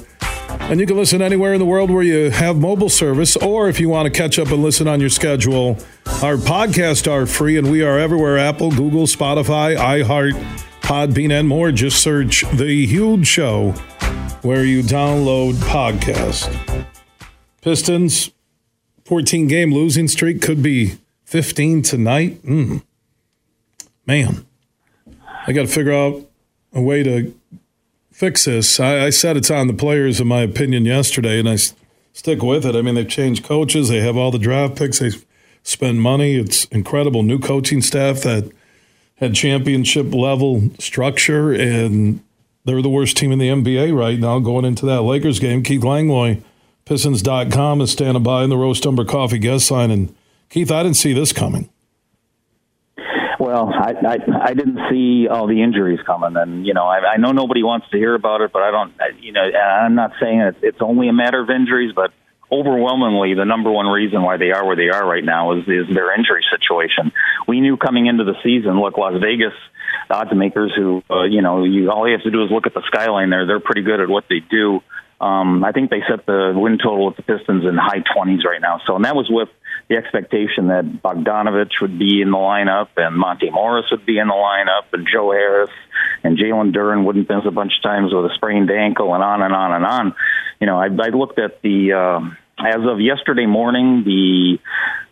[0.49, 3.79] And you can listen anywhere in the world where you have mobile service, or if
[3.79, 5.77] you want to catch up and listen on your schedule,
[6.21, 10.33] our podcasts are free and we are everywhere Apple, Google, Spotify, iHeart,
[10.85, 11.71] Podbean, and more.
[11.71, 13.71] Just search The Huge Show
[14.43, 16.85] where you download podcasts.
[17.61, 18.29] Pistons,
[19.05, 22.39] 14 game losing streak could be 15 tonight.
[22.43, 22.83] Mm.
[24.05, 24.45] Man,
[25.47, 26.21] I got to figure out
[26.71, 27.33] a way to
[28.11, 28.79] fix this.
[28.79, 31.73] I, I, said it's on the players, in my opinion, yesterday, and I s-
[32.13, 32.75] stick with it.
[32.75, 35.09] I mean, they've changed coaches, they have all the draft picks, they
[35.63, 36.35] spend money.
[36.35, 37.23] It's incredible.
[37.23, 38.51] New coaching staff that
[39.15, 42.21] had championship level structure, and
[42.65, 45.63] they're the worst team in the NBA right now going into that Lakers game.
[45.63, 46.37] Keith Langlois,
[46.85, 49.91] Pistons.com, is standing by in the Roast Umber Coffee guest sign.
[49.91, 50.15] And
[50.49, 51.69] Keith, I didn't see this coming.
[53.37, 54.17] Well, I, I
[54.49, 57.87] I didn't see all the injuries coming, and you know I, I know nobody wants
[57.91, 58.93] to hear about it, but I don't.
[59.19, 62.11] You know, I'm not saying it's only a matter of injuries, but
[62.59, 65.93] overwhelmingly the number one reason why they are where they are right now is is
[65.93, 67.11] their injury situation.
[67.47, 69.53] We knew coming into the season, look, Las Vegas
[70.09, 72.73] odds makers who uh, you know you all you have to do is look at
[72.73, 73.45] the skyline there.
[73.45, 74.81] They're pretty good at what they do.
[75.19, 78.59] Um, I think they set the win total with the Pistons in high 20s right
[78.59, 78.81] now.
[78.85, 79.47] So, and that was with
[79.87, 84.27] the expectation that Bogdanovich would be in the lineup and Monte Morris would be in
[84.27, 85.69] the lineup and Joe Harris
[86.23, 89.41] and Jalen Duren wouldn't miss a bunch of times with a sprained ankle and on
[89.41, 90.15] and on and on.
[90.59, 94.59] You know, I, I looked at the, uh, as of yesterday morning, the,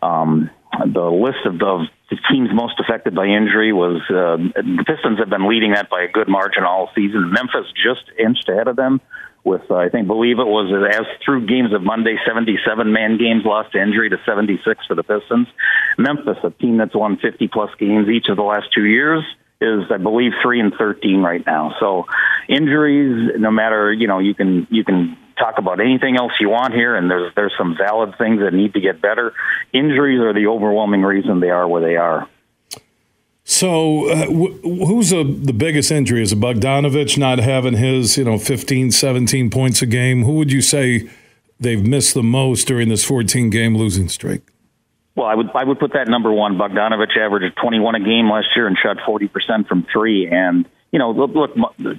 [0.06, 0.50] um,
[0.86, 1.88] the list of the
[2.32, 6.08] teams most affected by injury was uh, the Pistons have been leading that by a
[6.08, 7.32] good margin all season.
[7.32, 9.02] Memphis just inched ahead of them
[9.44, 13.44] with uh, I think believe it was as through games of Monday, 77 man games
[13.46, 15.48] lost to injury to 76 for the Pistons.
[15.98, 19.24] Memphis, a team that's won 50 plus games each of the last two years,
[19.60, 21.76] is I believe three and 13 right now.
[21.80, 22.06] So
[22.48, 26.74] injuries, no matter you know you can you can talk about anything else you want
[26.74, 29.34] here, and there's there's some valid things that need to get better.
[29.74, 32.28] Injuries are the overwhelming reason they are where they are.
[33.46, 36.22] So, uh, wh- who's a, the biggest injury?
[36.22, 40.24] Is it Bogdanovich not having his, you know, 15, 17 points a game?
[40.24, 41.10] Who would you say
[41.60, 44.44] they've missed the most during this 14 game losing streak?
[45.16, 46.58] Well, I would I would put that number one.
[46.58, 50.28] Bogdanovich averaged 21 a game last year and shot 40 percent from three.
[50.28, 51.52] And you know, look, look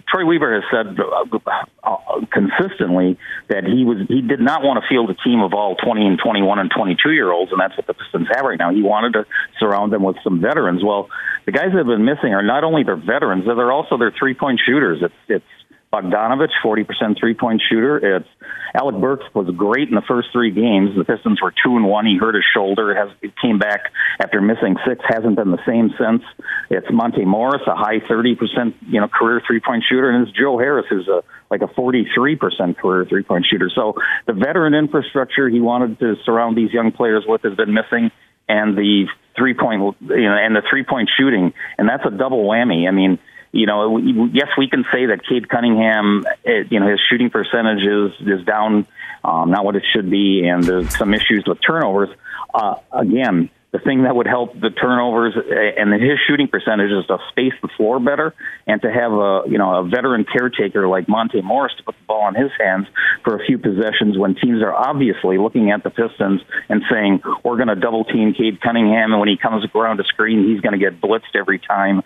[0.08, 3.18] Troy Weaver has said uh, uh, consistently
[3.48, 6.18] that he was he did not want to field a team of all 20 and
[6.22, 8.72] 21 and 22 year olds, and that's what the Pistons have right now.
[8.72, 9.26] He wanted to
[9.58, 10.84] surround them with some veterans.
[10.84, 11.10] Well,
[11.44, 14.34] the guys that have been missing are not only their veterans, they're also their three
[14.34, 15.02] point shooters.
[15.02, 15.52] It's it's
[15.94, 18.16] Bogdanovich, 40% three point shooter.
[18.16, 18.28] It's
[18.74, 20.90] Alec Burks was great in the first three games.
[20.96, 22.04] The Pistons were two and one.
[22.06, 22.92] He hurt his shoulder.
[22.94, 25.00] Has it came back after missing six.
[25.06, 26.24] Hasn't been the same since.
[26.70, 30.58] It's Monte Morris, a high 30% you know career three point shooter, and it's Joe
[30.58, 33.70] Harris, who's a like a 43% career three point shooter.
[33.72, 33.94] So
[34.26, 38.10] the veteran infrastructure he wanted to surround these young players with has been missing,
[38.48, 39.06] and the
[39.38, 42.88] three point you know and the three point shooting, and that's a double whammy.
[42.88, 43.20] I mean
[43.54, 48.12] you know, yes, we can say that Cade Cunningham, you know, his shooting percentage is,
[48.26, 48.86] is down,
[49.22, 52.10] um, not what it should be, and there's some issues with turnovers.
[52.52, 57.04] Uh, again, the thing that would help the turnovers eh, and his shooting percentage is
[57.06, 58.32] to space the floor better
[58.68, 62.06] and to have a you know a veteran caretaker like Monte Morris to put the
[62.06, 62.86] ball in his hands
[63.24, 67.56] for a few possessions when teams are obviously looking at the Pistons and saying we're
[67.56, 70.78] going to double team Cade Cunningham and when he comes around the screen he's going
[70.78, 72.02] to get blitzed every time.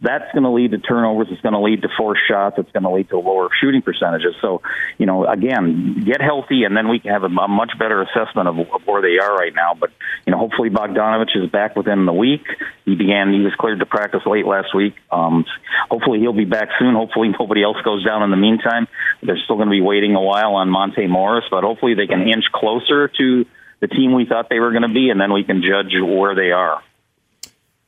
[0.00, 1.26] That's going to lead to turnovers.
[1.32, 2.54] It's going to lead to forced shots.
[2.58, 4.36] It's going to lead to lower shooting percentages.
[4.40, 4.62] So
[4.98, 8.46] you know again get healthy and then we can have a, a much better assessment
[8.46, 9.74] of where they are right now.
[9.74, 9.90] But
[10.24, 12.42] you know hopefully Bogdan Bogdanovich is back within the week.
[12.84, 14.94] He began, he was cleared to practice late last week.
[15.10, 15.44] Um,
[15.90, 16.94] hopefully he'll be back soon.
[16.94, 18.86] Hopefully nobody else goes down in the meantime.
[19.22, 22.22] They're still going to be waiting a while on Monte Morris, but hopefully they can
[22.22, 23.44] inch closer to
[23.80, 26.34] the team we thought they were going to be, and then we can judge where
[26.34, 26.82] they are.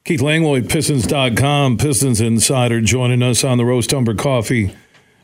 [0.05, 4.75] Keith Langlois, Pistons.com, Pistons Insider, joining us on the Roast Umber Coffee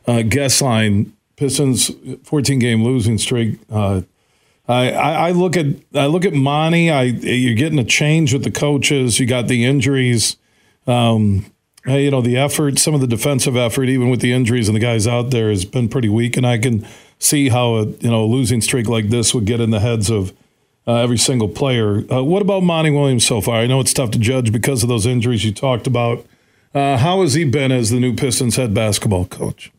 [0.06, 1.12] uh, guest line.
[1.36, 1.90] Pistons
[2.24, 3.58] 14 game losing streak.
[3.70, 4.02] Uh,
[4.68, 6.90] I, I, look at I look at Monty.
[6.90, 9.20] I you're getting a change with the coaches.
[9.20, 10.36] You got the injuries.
[10.86, 11.46] Um,
[11.86, 14.80] you know the effort, some of the defensive effort, even with the injuries and the
[14.80, 16.36] guys out there, has been pretty weak.
[16.36, 16.86] And I can
[17.18, 20.10] see how a you know a losing streak like this would get in the heads
[20.10, 20.32] of
[20.86, 22.02] uh, every single player.
[22.12, 23.56] Uh, what about Monty Williams so far?
[23.56, 26.26] I know it's tough to judge because of those injuries you talked about.
[26.74, 29.72] Uh, how has he been as the new Pistons head basketball coach?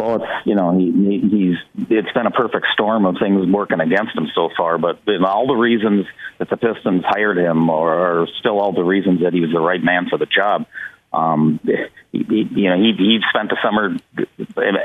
[0.00, 0.90] Well, it's you know he,
[1.20, 4.78] he's it's been a perfect storm of things working against him so far.
[4.78, 6.06] But all the reasons
[6.38, 9.60] that the Pistons hired him are, are still all the reasons that he was the
[9.60, 10.64] right man for the job.
[11.12, 11.60] Um,
[12.12, 13.94] he, he, you know, he he spent the summer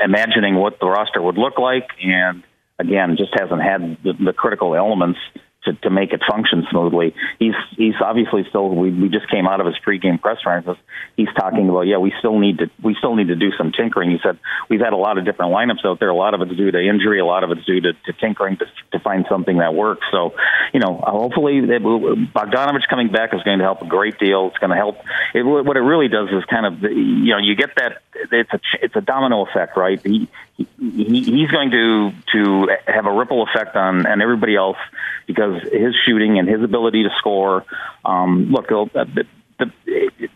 [0.04, 2.42] imagining what the roster would look like, and
[2.78, 5.18] again, just hasn't had the, the critical elements
[5.66, 7.14] to, to make it function smoothly.
[7.38, 8.68] He's he's obviously still.
[8.68, 10.78] We, we just came out of his pregame press conference.
[11.16, 14.10] He's talking about yeah, we still need to we still need to do some tinkering.
[14.10, 14.38] He said
[14.68, 16.08] we've had a lot of different lineups out there.
[16.08, 17.20] A lot of it's due to injury.
[17.20, 20.06] A lot of it's due to, to tinkering to, to find something that works.
[20.10, 20.34] So
[20.72, 24.48] you know, hopefully it, Bogdanovich coming back is going to help a great deal.
[24.48, 24.98] It's going to help.
[25.34, 27.98] It, what it really does is kind of you know you get that
[28.32, 30.00] it's a it's a domino effect, right?
[30.02, 34.78] He, he he's going to to have a ripple effect on on everybody else
[35.26, 37.64] because his shooting and his ability to score.
[38.04, 39.26] Um, look, uh, the,
[39.58, 39.70] the,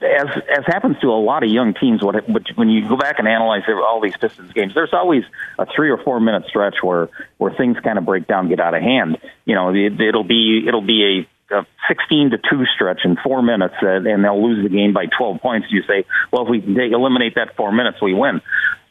[0.03, 0.29] as
[0.59, 2.17] as happens to a lot of young teams, what
[2.57, 5.25] when you go back and analyze all these Pistons games, there's always
[5.59, 8.75] a three or four minute stretch where where things kind of break down, get out
[8.75, 9.19] of hand.
[9.45, 13.43] You know, it, it'll be it'll be a, a 16 to two stretch in four
[13.43, 15.69] minutes, uh, and they'll lose the game by 12 points.
[15.71, 18.41] You say, well, if we eliminate that four minutes, we win.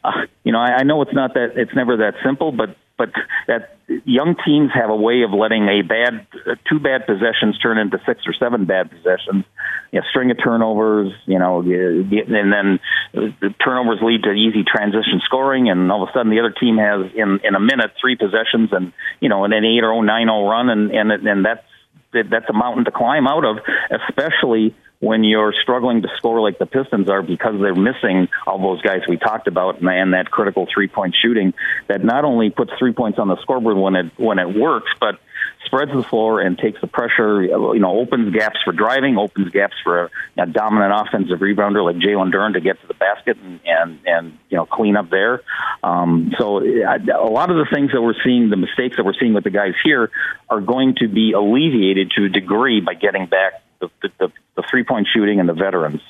[0.02, 0.12] Uh,
[0.44, 3.12] you know, I, I know it's not that it's never that simple, but but
[3.46, 7.78] that young teams have a way of letting a bad uh, two bad possessions turn
[7.78, 9.44] into six or seven bad possessions.
[9.90, 12.78] You know, string of turnovers you know and then
[13.12, 16.76] the turnovers lead to easy transition scoring and all of a sudden the other team
[16.76, 20.46] has in in a minute three possessions and you know an eight or nine oh
[20.46, 21.64] run and and and that's
[22.12, 23.58] that's a mountain to climb out of
[23.90, 28.82] especially when you're struggling to score like the Pistons are because they're missing all those
[28.82, 31.54] guys we talked about and that critical three point shooting
[31.88, 35.18] that not only puts three points on the scoreboard when it when it works, but
[35.64, 39.74] spreads the floor and takes the pressure, you know, opens gaps for driving, opens gaps
[39.82, 40.10] for a,
[40.42, 44.38] a dominant offensive rebounder like Jalen Duren to get to the basket and, and, and
[44.50, 45.42] you know, clean up there.
[45.82, 49.32] Um, so a lot of the things that we're seeing, the mistakes that we're seeing
[49.32, 50.10] with the guys here
[50.48, 54.84] are going to be alleviated to a degree by getting back the, the, the three
[54.84, 56.02] point shooting and the veterans.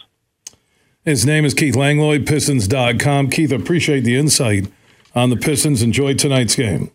[1.05, 3.31] His name is Keith Langlois, Pistons.com.
[3.31, 4.71] Keith, appreciate the insight
[5.15, 5.83] on the Pistons.
[5.83, 6.91] Enjoy tonight's game.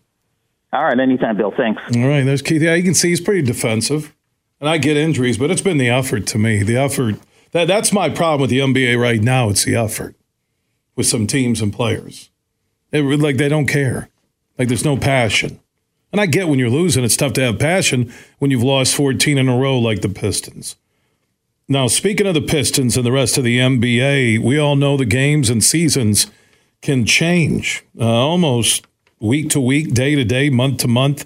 [0.71, 1.53] All right, anytime, Bill.
[1.55, 1.81] Thanks.
[1.95, 2.61] All right, there's Keith.
[2.61, 4.13] Yeah, you can see he's pretty defensive.
[4.59, 6.63] And I get injuries, but it's been the effort to me.
[6.63, 7.15] The effort.
[7.51, 9.49] That, that's my problem with the NBA right now.
[9.49, 10.15] It's the effort
[10.95, 12.29] with some teams and players.
[12.91, 14.09] It, like they don't care.
[14.57, 15.59] Like there's no passion.
[16.11, 19.37] And I get when you're losing, it's tough to have passion when you've lost 14
[19.37, 20.75] in a row like the Pistons.
[21.67, 25.05] Now, speaking of the Pistons and the rest of the NBA, we all know the
[25.05, 26.27] games and seasons
[26.81, 28.85] can change uh, almost
[29.19, 31.25] week to week, day to day, month to month.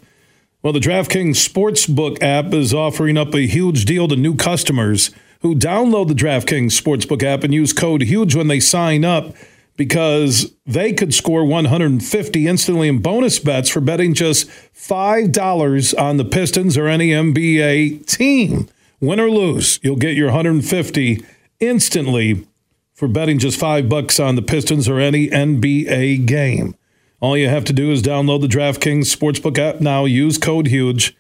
[0.62, 5.12] Well, the DraftKings Sportsbook app is offering up a huge deal to new customers
[5.42, 9.36] who download the DraftKings Sportsbook app and use code HUGE when they sign up
[9.80, 16.26] because they could score 150 instantly in bonus bets for betting just $5 on the
[16.26, 18.68] Pistons or any NBA team.
[19.00, 21.26] Win or lose, you'll get your 150
[21.62, 22.46] instantly
[22.94, 26.76] for betting just 5 bucks on the Pistons or any NBA game.
[27.22, 31.16] All you have to do is download the DraftKings Sportsbook app now, use code HUGE.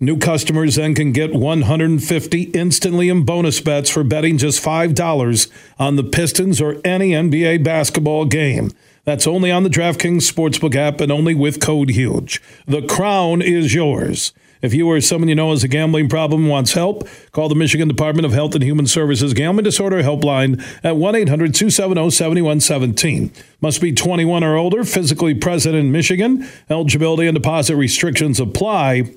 [0.00, 5.96] New customers then can get 150 instantly in bonus bets for betting just $5 on
[5.96, 8.70] the Pistons or any NBA basketball game.
[9.04, 12.40] That's only on the DraftKings Sportsbook app and only with code HUGE.
[12.66, 14.32] The crown is yours.
[14.62, 17.56] If you or someone you know has a gambling problem and wants help, call the
[17.56, 23.32] Michigan Department of Health and Human Services Gambling Disorder Helpline at 1 800 270 7117.
[23.60, 26.48] Must be 21 or older, physically present in Michigan.
[26.70, 29.12] Eligibility and deposit restrictions apply.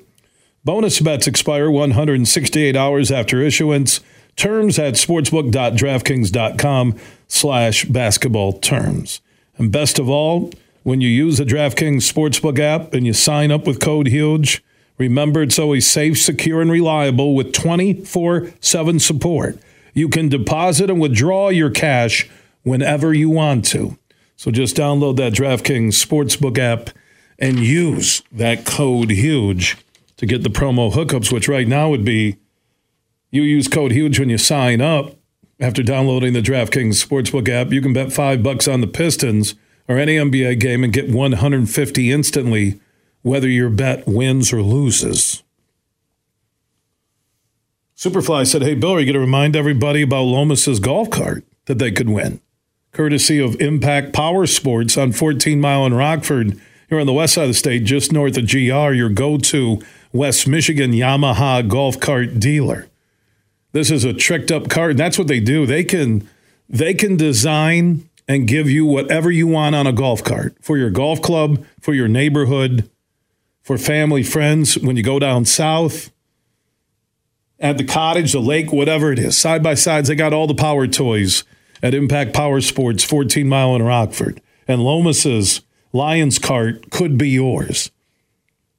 [0.64, 3.98] Bonus bets expire 168 hours after issuance.
[4.36, 9.20] Terms at sportsbook.draftkings.com slash basketball terms.
[9.58, 10.52] And best of all,
[10.84, 14.62] when you use the DraftKings Sportsbook app and you sign up with code HUGE,
[14.98, 19.58] remember it's always safe, secure, and reliable with 24 7 support.
[19.94, 22.30] You can deposit and withdraw your cash
[22.62, 23.98] whenever you want to.
[24.36, 26.90] So just download that DraftKings Sportsbook app
[27.36, 29.76] and use that code HUGE
[30.22, 32.36] to get the promo hookups, which right now would be
[33.32, 35.16] you use code HUGE when you sign up.
[35.58, 39.56] After downloading the DraftKings Sportsbook app, you can bet five bucks on the Pistons
[39.88, 42.80] or any NBA game and get 150 instantly,
[43.22, 45.42] whether your bet wins or loses.
[47.96, 51.78] Superfly said, Hey, Bill, are you going to remind everybody about Lomas's golf cart that
[51.78, 52.40] they could win?
[52.92, 57.44] Courtesy of Impact Power Sports on 14 Mile in Rockford, here on the west side
[57.44, 59.82] of the state, just north of GR, your go to
[60.12, 62.88] West Michigan Yamaha golf cart dealer.
[63.72, 64.96] This is a tricked up cart.
[64.96, 65.66] That's what they do.
[65.66, 66.28] They can
[66.68, 70.90] they can design and give you whatever you want on a golf cart for your
[70.90, 72.88] golf club, for your neighborhood,
[73.62, 76.10] for family, friends, when you go down south,
[77.58, 79.38] at the cottage, the lake, whatever it is.
[79.38, 81.44] Side by sides, they got all the power toys
[81.82, 84.40] at Impact Power Sports, 14 Mile in Rockford.
[84.66, 85.62] And Lomas's
[85.92, 87.90] Lions cart could be yours.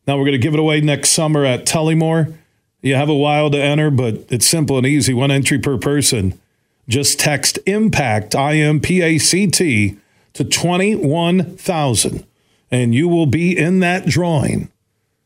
[0.05, 2.35] Now we're going to give it away next summer at Tullymore.
[2.81, 5.13] You have a while to enter, but it's simple and easy.
[5.13, 6.39] One entry per person.
[6.87, 9.97] Just text IMPACT, I M P A C T,
[10.33, 12.25] to 21,000,
[12.69, 14.69] and you will be in that drawing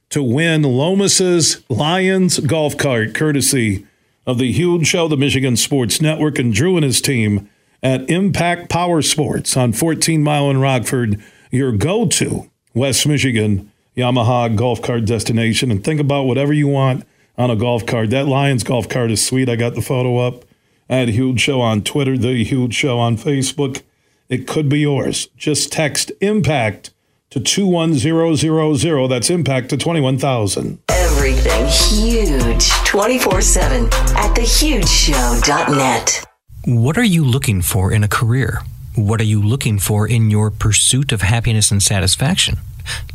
[0.10, 3.88] to win Lomas's Lions golf cart, courtesy
[4.28, 7.50] of the huge show, the Michigan Sports Network, and Drew and his team
[7.82, 14.56] at Impact Power Sports on 14 Mile in Rockford, your go to West Michigan Yamaha
[14.56, 15.72] golf cart destination.
[15.72, 17.06] And think about whatever you want
[17.38, 18.12] on a golf cart.
[18.12, 19.50] That Lions golf cart is sweet.
[19.50, 20.46] I got the photo up.
[20.90, 23.82] I had a huge show on Twitter, the huge show on Facebook.
[24.30, 25.28] It could be yours.
[25.36, 26.92] Just text impact
[27.32, 29.10] to 21000.
[29.10, 30.80] That's impact to 21,000.
[30.90, 36.24] Everything huge 24 7 at thehugeshow.net.
[36.66, 38.62] What are you looking for in a career?
[38.96, 42.58] What are you looking for in your pursuit of happiness and satisfaction?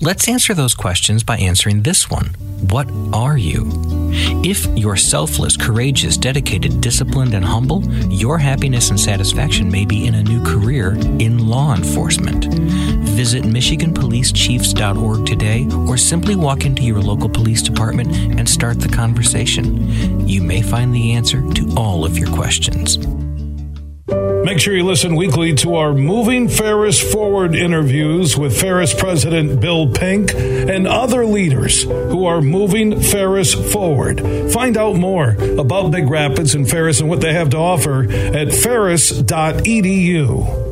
[0.01, 2.35] Let's answer those questions by answering this one
[2.71, 3.71] What are you?
[4.45, 10.15] If you're selfless, courageous, dedicated, disciplined, and humble, your happiness and satisfaction may be in
[10.15, 12.47] a new career in law enforcement.
[13.13, 20.27] Visit MichiganPoliceChiefs.org today or simply walk into your local police department and start the conversation.
[20.29, 22.99] You may find the answer to all of your questions.
[24.45, 29.89] Make sure you listen weekly to our Moving Ferris Forward interviews with Ferris President Bill
[29.89, 34.21] Pink and other leaders who are moving Ferris forward.
[34.53, 38.53] Find out more about Big Rapids and Ferris and what they have to offer at
[38.53, 40.72] ferris.edu.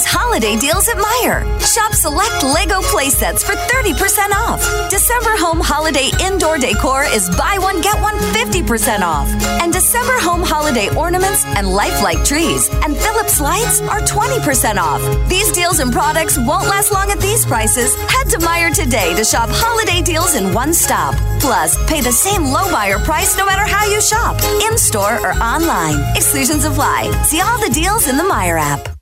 [0.00, 1.44] Holiday deals at Meijer.
[1.60, 4.64] Shop select Lego playsets for 30% off.
[4.88, 9.28] December home holiday indoor decor is buy one, get one 50% off.
[9.60, 15.02] And December home holiday ornaments and lifelike trees and Philips lights are 20% off.
[15.28, 17.94] These deals and products won't last long at these prices.
[18.08, 21.14] Head to Meijer today to shop holiday deals in one stop.
[21.38, 25.32] Plus, pay the same low Meijer price no matter how you shop, in store or
[25.42, 26.00] online.
[26.16, 27.12] Exclusions apply.
[27.28, 29.01] See all the deals in the Meijer app.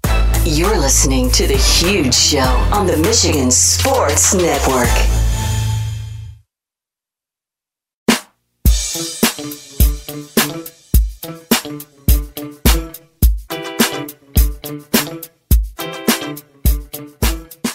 [0.43, 4.89] You're listening to The Huge Show on the Michigan Sports Network.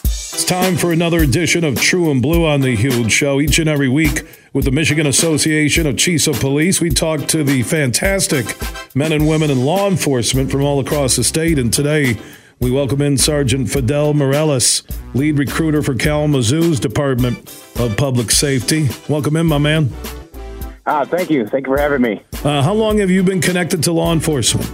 [0.03, 3.41] It's time for another edition of True and Blue on the Huge Show.
[3.41, 7.45] Each and every week with the Michigan Association of Chiefs of Police, we talk to
[7.45, 8.57] the fantastic
[8.97, 11.61] men and women in law enforcement from all across the state.
[11.61, 12.19] And today,
[12.59, 14.83] we welcome in Sergeant Fidel Morales,
[15.15, 17.39] lead recruiter for Kalamazoo's Department
[17.79, 18.89] of Public Safety.
[19.09, 19.91] Welcome in, my man.
[20.87, 21.47] Ah, thank you.
[21.47, 22.23] Thank you for having me.
[22.45, 24.71] Uh, how long have you been connected to law enforcement?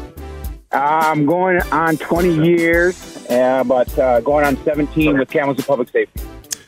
[0.70, 6.22] I'm going on 20 years, uh, but uh, going on 17 with Kalamazoo Public Safety.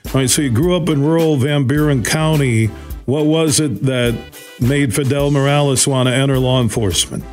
[0.07, 2.67] All right, so you grew up in rural Van Buren County.
[3.07, 4.15] What was it that
[4.61, 7.25] made Fidel Morales want to enter law enforcement?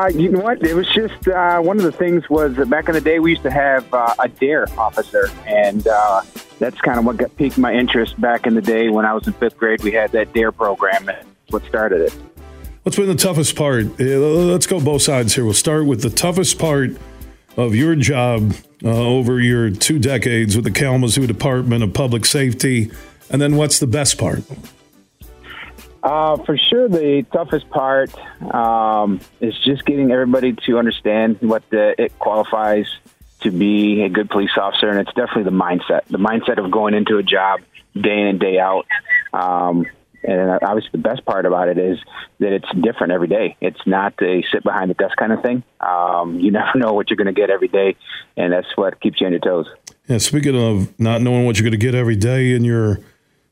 [0.00, 0.62] Uh, you know what?
[0.62, 3.32] It was just uh, one of the things was that back in the day we
[3.32, 6.22] used to have uh, a DARE officer, and uh,
[6.58, 9.26] that's kind of what got, piqued my interest back in the day when I was
[9.26, 9.82] in fifth grade.
[9.82, 12.12] We had that DARE program, and what started it.
[12.82, 13.84] What's been the toughest part?
[14.00, 15.44] Uh, Let's go both sides here.
[15.44, 16.92] We'll start with the toughest part
[17.58, 22.90] of your job uh, over your two decades with the Kalamazoo Department of Public Safety,
[23.28, 24.44] and then what's the best part?
[26.02, 28.10] Uh, for sure, the toughest part
[28.54, 32.86] um, is just getting everybody to understand what the, it qualifies
[33.40, 36.04] to be a good police officer, and it's definitely the mindset.
[36.06, 37.60] The mindset of going into a job
[37.94, 38.86] day in and day out.
[39.32, 39.86] Um,
[40.22, 41.98] and obviously, the best part about it is
[42.38, 43.56] that it's different every day.
[43.60, 45.62] It's not a sit behind the desk kind of thing.
[45.80, 47.96] Um, you never know what you're going to get every day,
[48.36, 49.66] and that's what keeps you on your toes.
[50.08, 53.00] Yeah, speaking of not knowing what you're going to get every day in your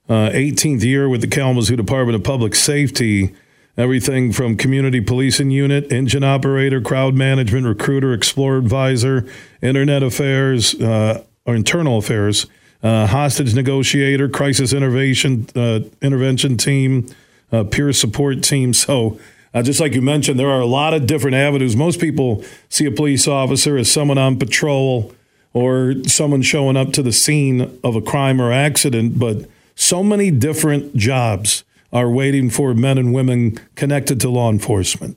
[0.09, 3.35] uh, 18th year with the Kalamazoo Department of Public Safety,
[3.77, 9.27] everything from community policing unit, engine operator, crowd management, recruiter, explorer advisor,
[9.61, 12.47] internet affairs, uh, or internal affairs,
[12.83, 17.07] uh, hostage negotiator, crisis intervention uh, intervention team,
[17.53, 18.73] uh, peer support team.
[18.73, 19.19] So.
[19.55, 21.75] Uh, just like you mentioned, there are a lot of different avenues.
[21.75, 25.11] Most people see a police officer as someone on patrol
[25.55, 29.49] or someone showing up to the scene of a crime or accident, but
[29.79, 35.17] so many different jobs are waiting for men and women connected to law enforcement.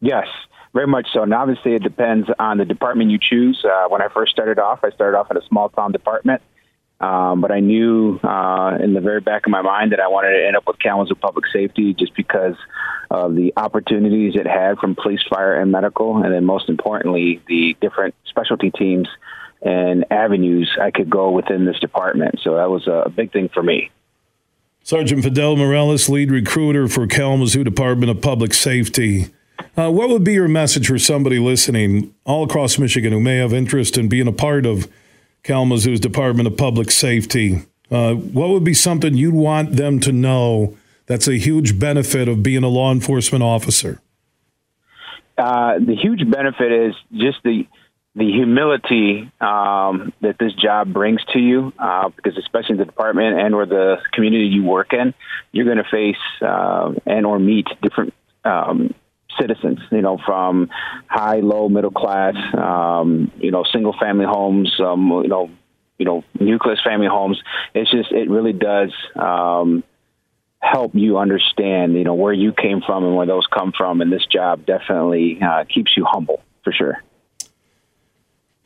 [0.00, 0.26] Yes,
[0.72, 1.22] very much so.
[1.22, 3.62] And obviously, it depends on the department you choose.
[3.62, 6.40] Uh, when I first started off, I started off in a small town department.
[7.00, 10.38] Um, but I knew uh, in the very back of my mind that I wanted
[10.38, 12.56] to end up with Kalamazoo Public Safety just because
[13.10, 17.76] of the opportunities it had from police, fire, and medical, and then most importantly, the
[17.82, 19.06] different specialty teams
[19.64, 22.40] and avenues I could go within this department.
[22.42, 23.90] So that was a big thing for me.
[24.82, 29.30] Sergeant Fidel Morales, lead recruiter for Kalamazoo Department of Public Safety.
[29.76, 33.54] Uh, what would be your message for somebody listening all across Michigan who may have
[33.54, 34.86] interest in being a part of
[35.42, 37.62] Kalamazoo's Department of Public Safety?
[37.90, 40.76] Uh, what would be something you'd want them to know
[41.06, 44.02] that's a huge benefit of being a law enforcement officer?
[45.38, 47.66] Uh, the huge benefit is just the
[48.16, 53.40] the humility um, that this job brings to you, uh, because especially in the department
[53.40, 55.14] and or the community you work in,
[55.50, 58.14] you're going to face uh, and or meet different
[58.44, 58.94] um,
[59.40, 59.80] citizens.
[59.90, 60.70] You know, from
[61.08, 65.50] high, low, middle class, um, you know, single family homes, um, you know,
[65.98, 67.40] you know, nucleus family homes.
[67.74, 68.92] It's just it really does.
[69.16, 69.82] Um,
[70.60, 74.00] help you understand, you know, where you came from and where those come from.
[74.00, 77.02] And this job definitely uh, keeps you humble for sure.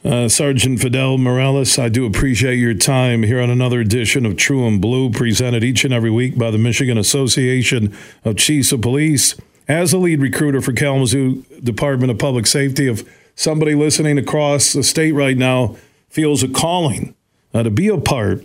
[0.05, 4.65] Uh, Sergeant Fidel Morales, I do appreciate your time here on another edition of True
[4.69, 7.93] and Blue, presented each and every week by the Michigan Association
[8.25, 9.35] of Chiefs of Police.
[9.67, 13.03] As a lead recruiter for Kalamazoo Department of Public Safety, if
[13.35, 15.77] somebody listening across the state right now
[16.09, 17.17] feels a calling
[17.53, 18.45] uh, to be a part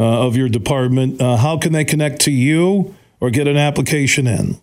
[0.00, 4.26] uh, of your department, uh, how can they connect to you or get an application
[4.26, 4.60] in?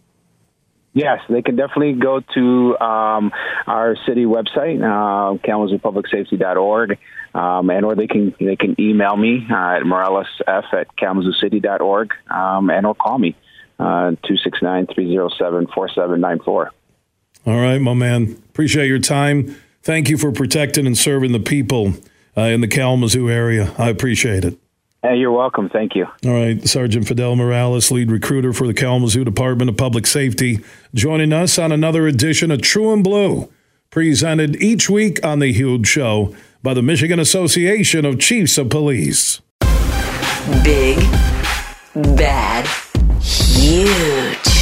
[0.93, 3.31] Yes, they can definitely go to um,
[3.67, 6.97] our city website, uh, KalamazooPublicSafety.org,
[7.35, 12.69] um, and or they can they can email me uh, at moralesf at KalamazooCity.org, um,
[12.71, 13.35] and or call me
[13.79, 16.71] uh, two six nine three zero seven four seven nine four.
[17.45, 18.41] All right, my man.
[18.49, 19.55] Appreciate your time.
[19.83, 21.93] Thank you for protecting and serving the people
[22.35, 23.73] uh, in the Kalamazoo area.
[23.77, 24.57] I appreciate it.
[25.03, 25.69] Hey, you're welcome.
[25.69, 26.07] Thank you.
[26.25, 26.67] All right.
[26.67, 30.59] Sergeant Fidel Morales, lead recruiter for the Kalamazoo Department of Public Safety,
[30.93, 33.51] joining us on another edition of True and Blue,
[33.91, 39.39] presented each week on The Huge Show by the Michigan Association of Chiefs of Police.
[40.63, 40.97] Big,
[41.93, 42.65] bad,
[43.21, 44.56] huge.